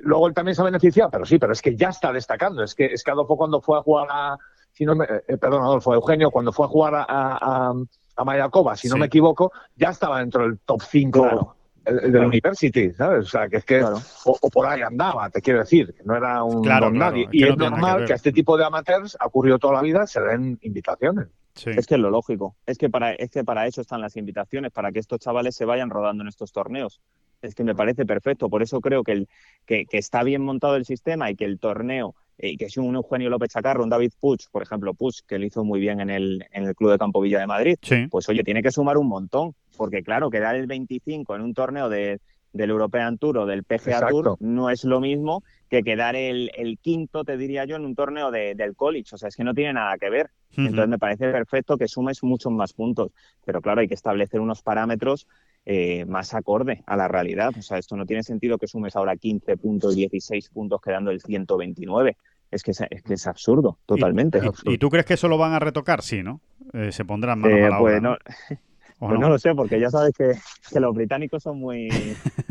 [0.00, 2.62] luego él también se ha beneficiado, pero sí, pero es que ya está destacando.
[2.62, 4.36] Es que, es que Adolfo cuando fue a jugar a,
[4.72, 7.72] si no me, eh, perdón, Adolfo, Eugenio, cuando fue a jugar a, a,
[8.16, 11.54] a Mayakoba, si no me equivoco, ya estaba dentro del top 5 Claro.
[11.84, 13.26] el, el del University, ¿sabes?
[13.26, 13.98] O sea, que es que, Claro.
[14.24, 17.10] o, o por ahí andaba, te quiero decir, que no era un Claro, don claro,
[17.12, 17.24] nadie.
[17.24, 19.58] es que Y no es que normal que a este tipo de amateurs, ha ocurrido
[19.58, 21.28] toda la vida, se den invitaciones.
[21.54, 21.70] Sí.
[21.70, 22.54] Es que es lo lógico.
[22.66, 25.64] Es que para es que para eso están las invitaciones, para que estos chavales se
[25.64, 27.00] vayan rodando en estos torneos.
[27.42, 28.48] Es que me parece perfecto.
[28.48, 29.28] Por eso creo que, el,
[29.66, 32.80] que, que está bien montado el sistema y que el torneo, eh, y que si
[32.80, 36.00] un Eugenio López Chacarro, un David Puig, por ejemplo, Puig, que lo hizo muy bien
[36.00, 38.06] en el, en el Club de Campo Villa de Madrid, Sí.
[38.10, 39.54] pues oye, tiene que sumar un montón.
[39.76, 42.18] Porque claro, quedar el 25 en un torneo de,
[42.52, 44.08] del European Tour o del PGA Exacto.
[44.22, 47.94] Tour no es lo mismo que quedar el, el quinto, te diría yo, en un
[47.94, 49.14] torneo de- del college.
[49.14, 50.30] O sea, es que no tiene nada que ver.
[50.56, 53.12] Entonces me parece perfecto que sumes muchos más puntos,
[53.44, 55.28] pero claro, hay que establecer unos parámetros
[55.66, 57.52] eh, más acorde a la realidad.
[57.58, 61.20] O sea, esto no tiene sentido que sumes ahora 15 puntos, 16 puntos quedando el
[61.20, 62.16] 129.
[62.50, 64.40] Es que es, es que es absurdo, totalmente.
[64.64, 66.02] ¿Y, y tú crees que eso lo van a retocar?
[66.02, 66.40] Sí, ¿no?
[66.72, 68.16] Eh, se pondrán manos Eh, a la pues obra, no, ¿no?
[69.00, 69.26] ¿O pues no?
[69.26, 70.32] no lo sé, porque ya sabes que,
[70.72, 71.88] que los británicos son muy,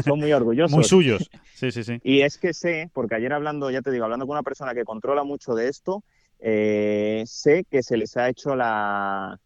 [0.05, 0.73] son muy orgullosos.
[0.73, 1.29] Muy suyos.
[1.53, 1.99] Sí, sí, sí.
[2.03, 4.85] Y es que sé, porque ayer hablando, ya te digo, hablando con una persona que
[4.85, 6.03] controla mucho de esto,
[6.39, 9.37] eh, sé que se les ha hecho la,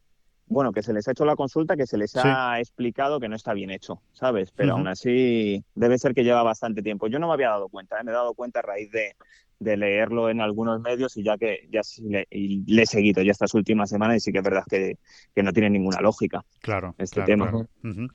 [0.52, 3.36] bueno, que se les ha hecho la consulta, que se les ha explicado que no
[3.38, 4.52] está bien hecho, ¿sabes?
[4.52, 7.08] Pero aún así debe ser que lleva bastante tiempo.
[7.08, 8.04] Yo no me había dado cuenta, ¿eh?
[8.04, 9.16] me he dado cuenta a raíz de,
[9.62, 13.32] de leerlo en algunos medios y ya que ya le, y le he seguido ya
[13.32, 14.98] estas últimas semanas y sí que es verdad que,
[15.36, 16.44] que no tiene ninguna lógica.
[16.62, 17.50] Claro, este claro, tema.
[17.50, 17.68] claro.
[17.84, 18.08] Ujú.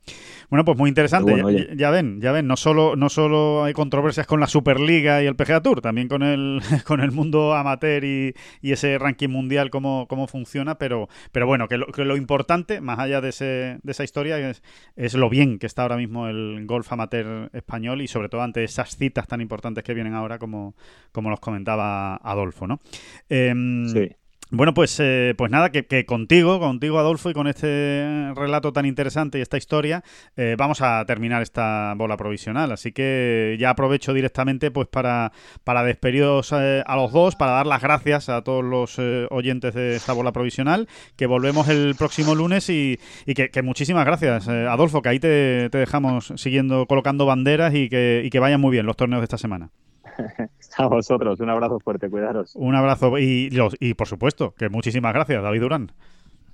[0.50, 1.30] Bueno, pues muy interesante.
[1.30, 5.26] Bueno, ya ven, ya ven, no solo, no solo hay controversias con la Superliga y
[5.26, 9.70] el PGA Tour, también con el, con el mundo amateur y, y ese ranking mundial,
[9.70, 13.78] cómo, cómo funciona, pero, pero bueno, que lo, que lo importante, más allá de, ese,
[13.82, 14.62] de esa historia, es,
[14.96, 18.64] es lo bien que está ahora mismo el golf amateur español y sobre todo ante
[18.64, 20.74] esas citas tan importantes que vienen ahora, como,
[21.12, 22.80] como nos comentaba Adolfo, ¿no?
[23.28, 24.08] Em, Sí.
[24.50, 28.86] bueno, pues, eh, pues nada, que, que contigo, contigo Adolfo, y con este relato tan
[28.86, 30.02] interesante y esta historia,
[30.36, 32.70] eh, vamos a terminar esta bola provisional.
[32.72, 35.32] Así que ya aprovecho directamente pues para,
[35.64, 38.98] para despediros eh, a los dos, para dar las gracias a todos los
[39.30, 40.86] oyentes de esta bola provisional,
[41.16, 45.68] que volvemos el próximo lunes y, y que, que muchísimas gracias, Adolfo, que ahí te,
[45.70, 49.24] te dejamos siguiendo colocando banderas y que, y que vayan muy bien los torneos de
[49.24, 49.70] esta semana.
[50.78, 52.54] A vosotros, un abrazo fuerte, cuidaros.
[52.56, 55.92] Un abrazo y, los- y por supuesto, que muchísimas gracias, David Durán.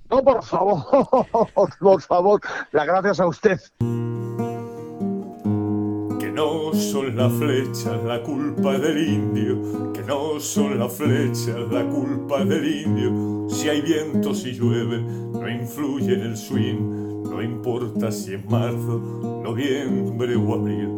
[0.09, 0.83] No, por favor,
[1.79, 2.41] por favor,
[2.71, 3.59] las gracias a usted.
[6.19, 11.55] que no no son las flechas la culpa del indio, que no son las flechas
[11.71, 13.47] la culpa del indio.
[13.49, 18.99] Si hay viento, si llueve, no influye en el swing, no importa si es marzo,
[19.43, 20.97] noviembre o abril.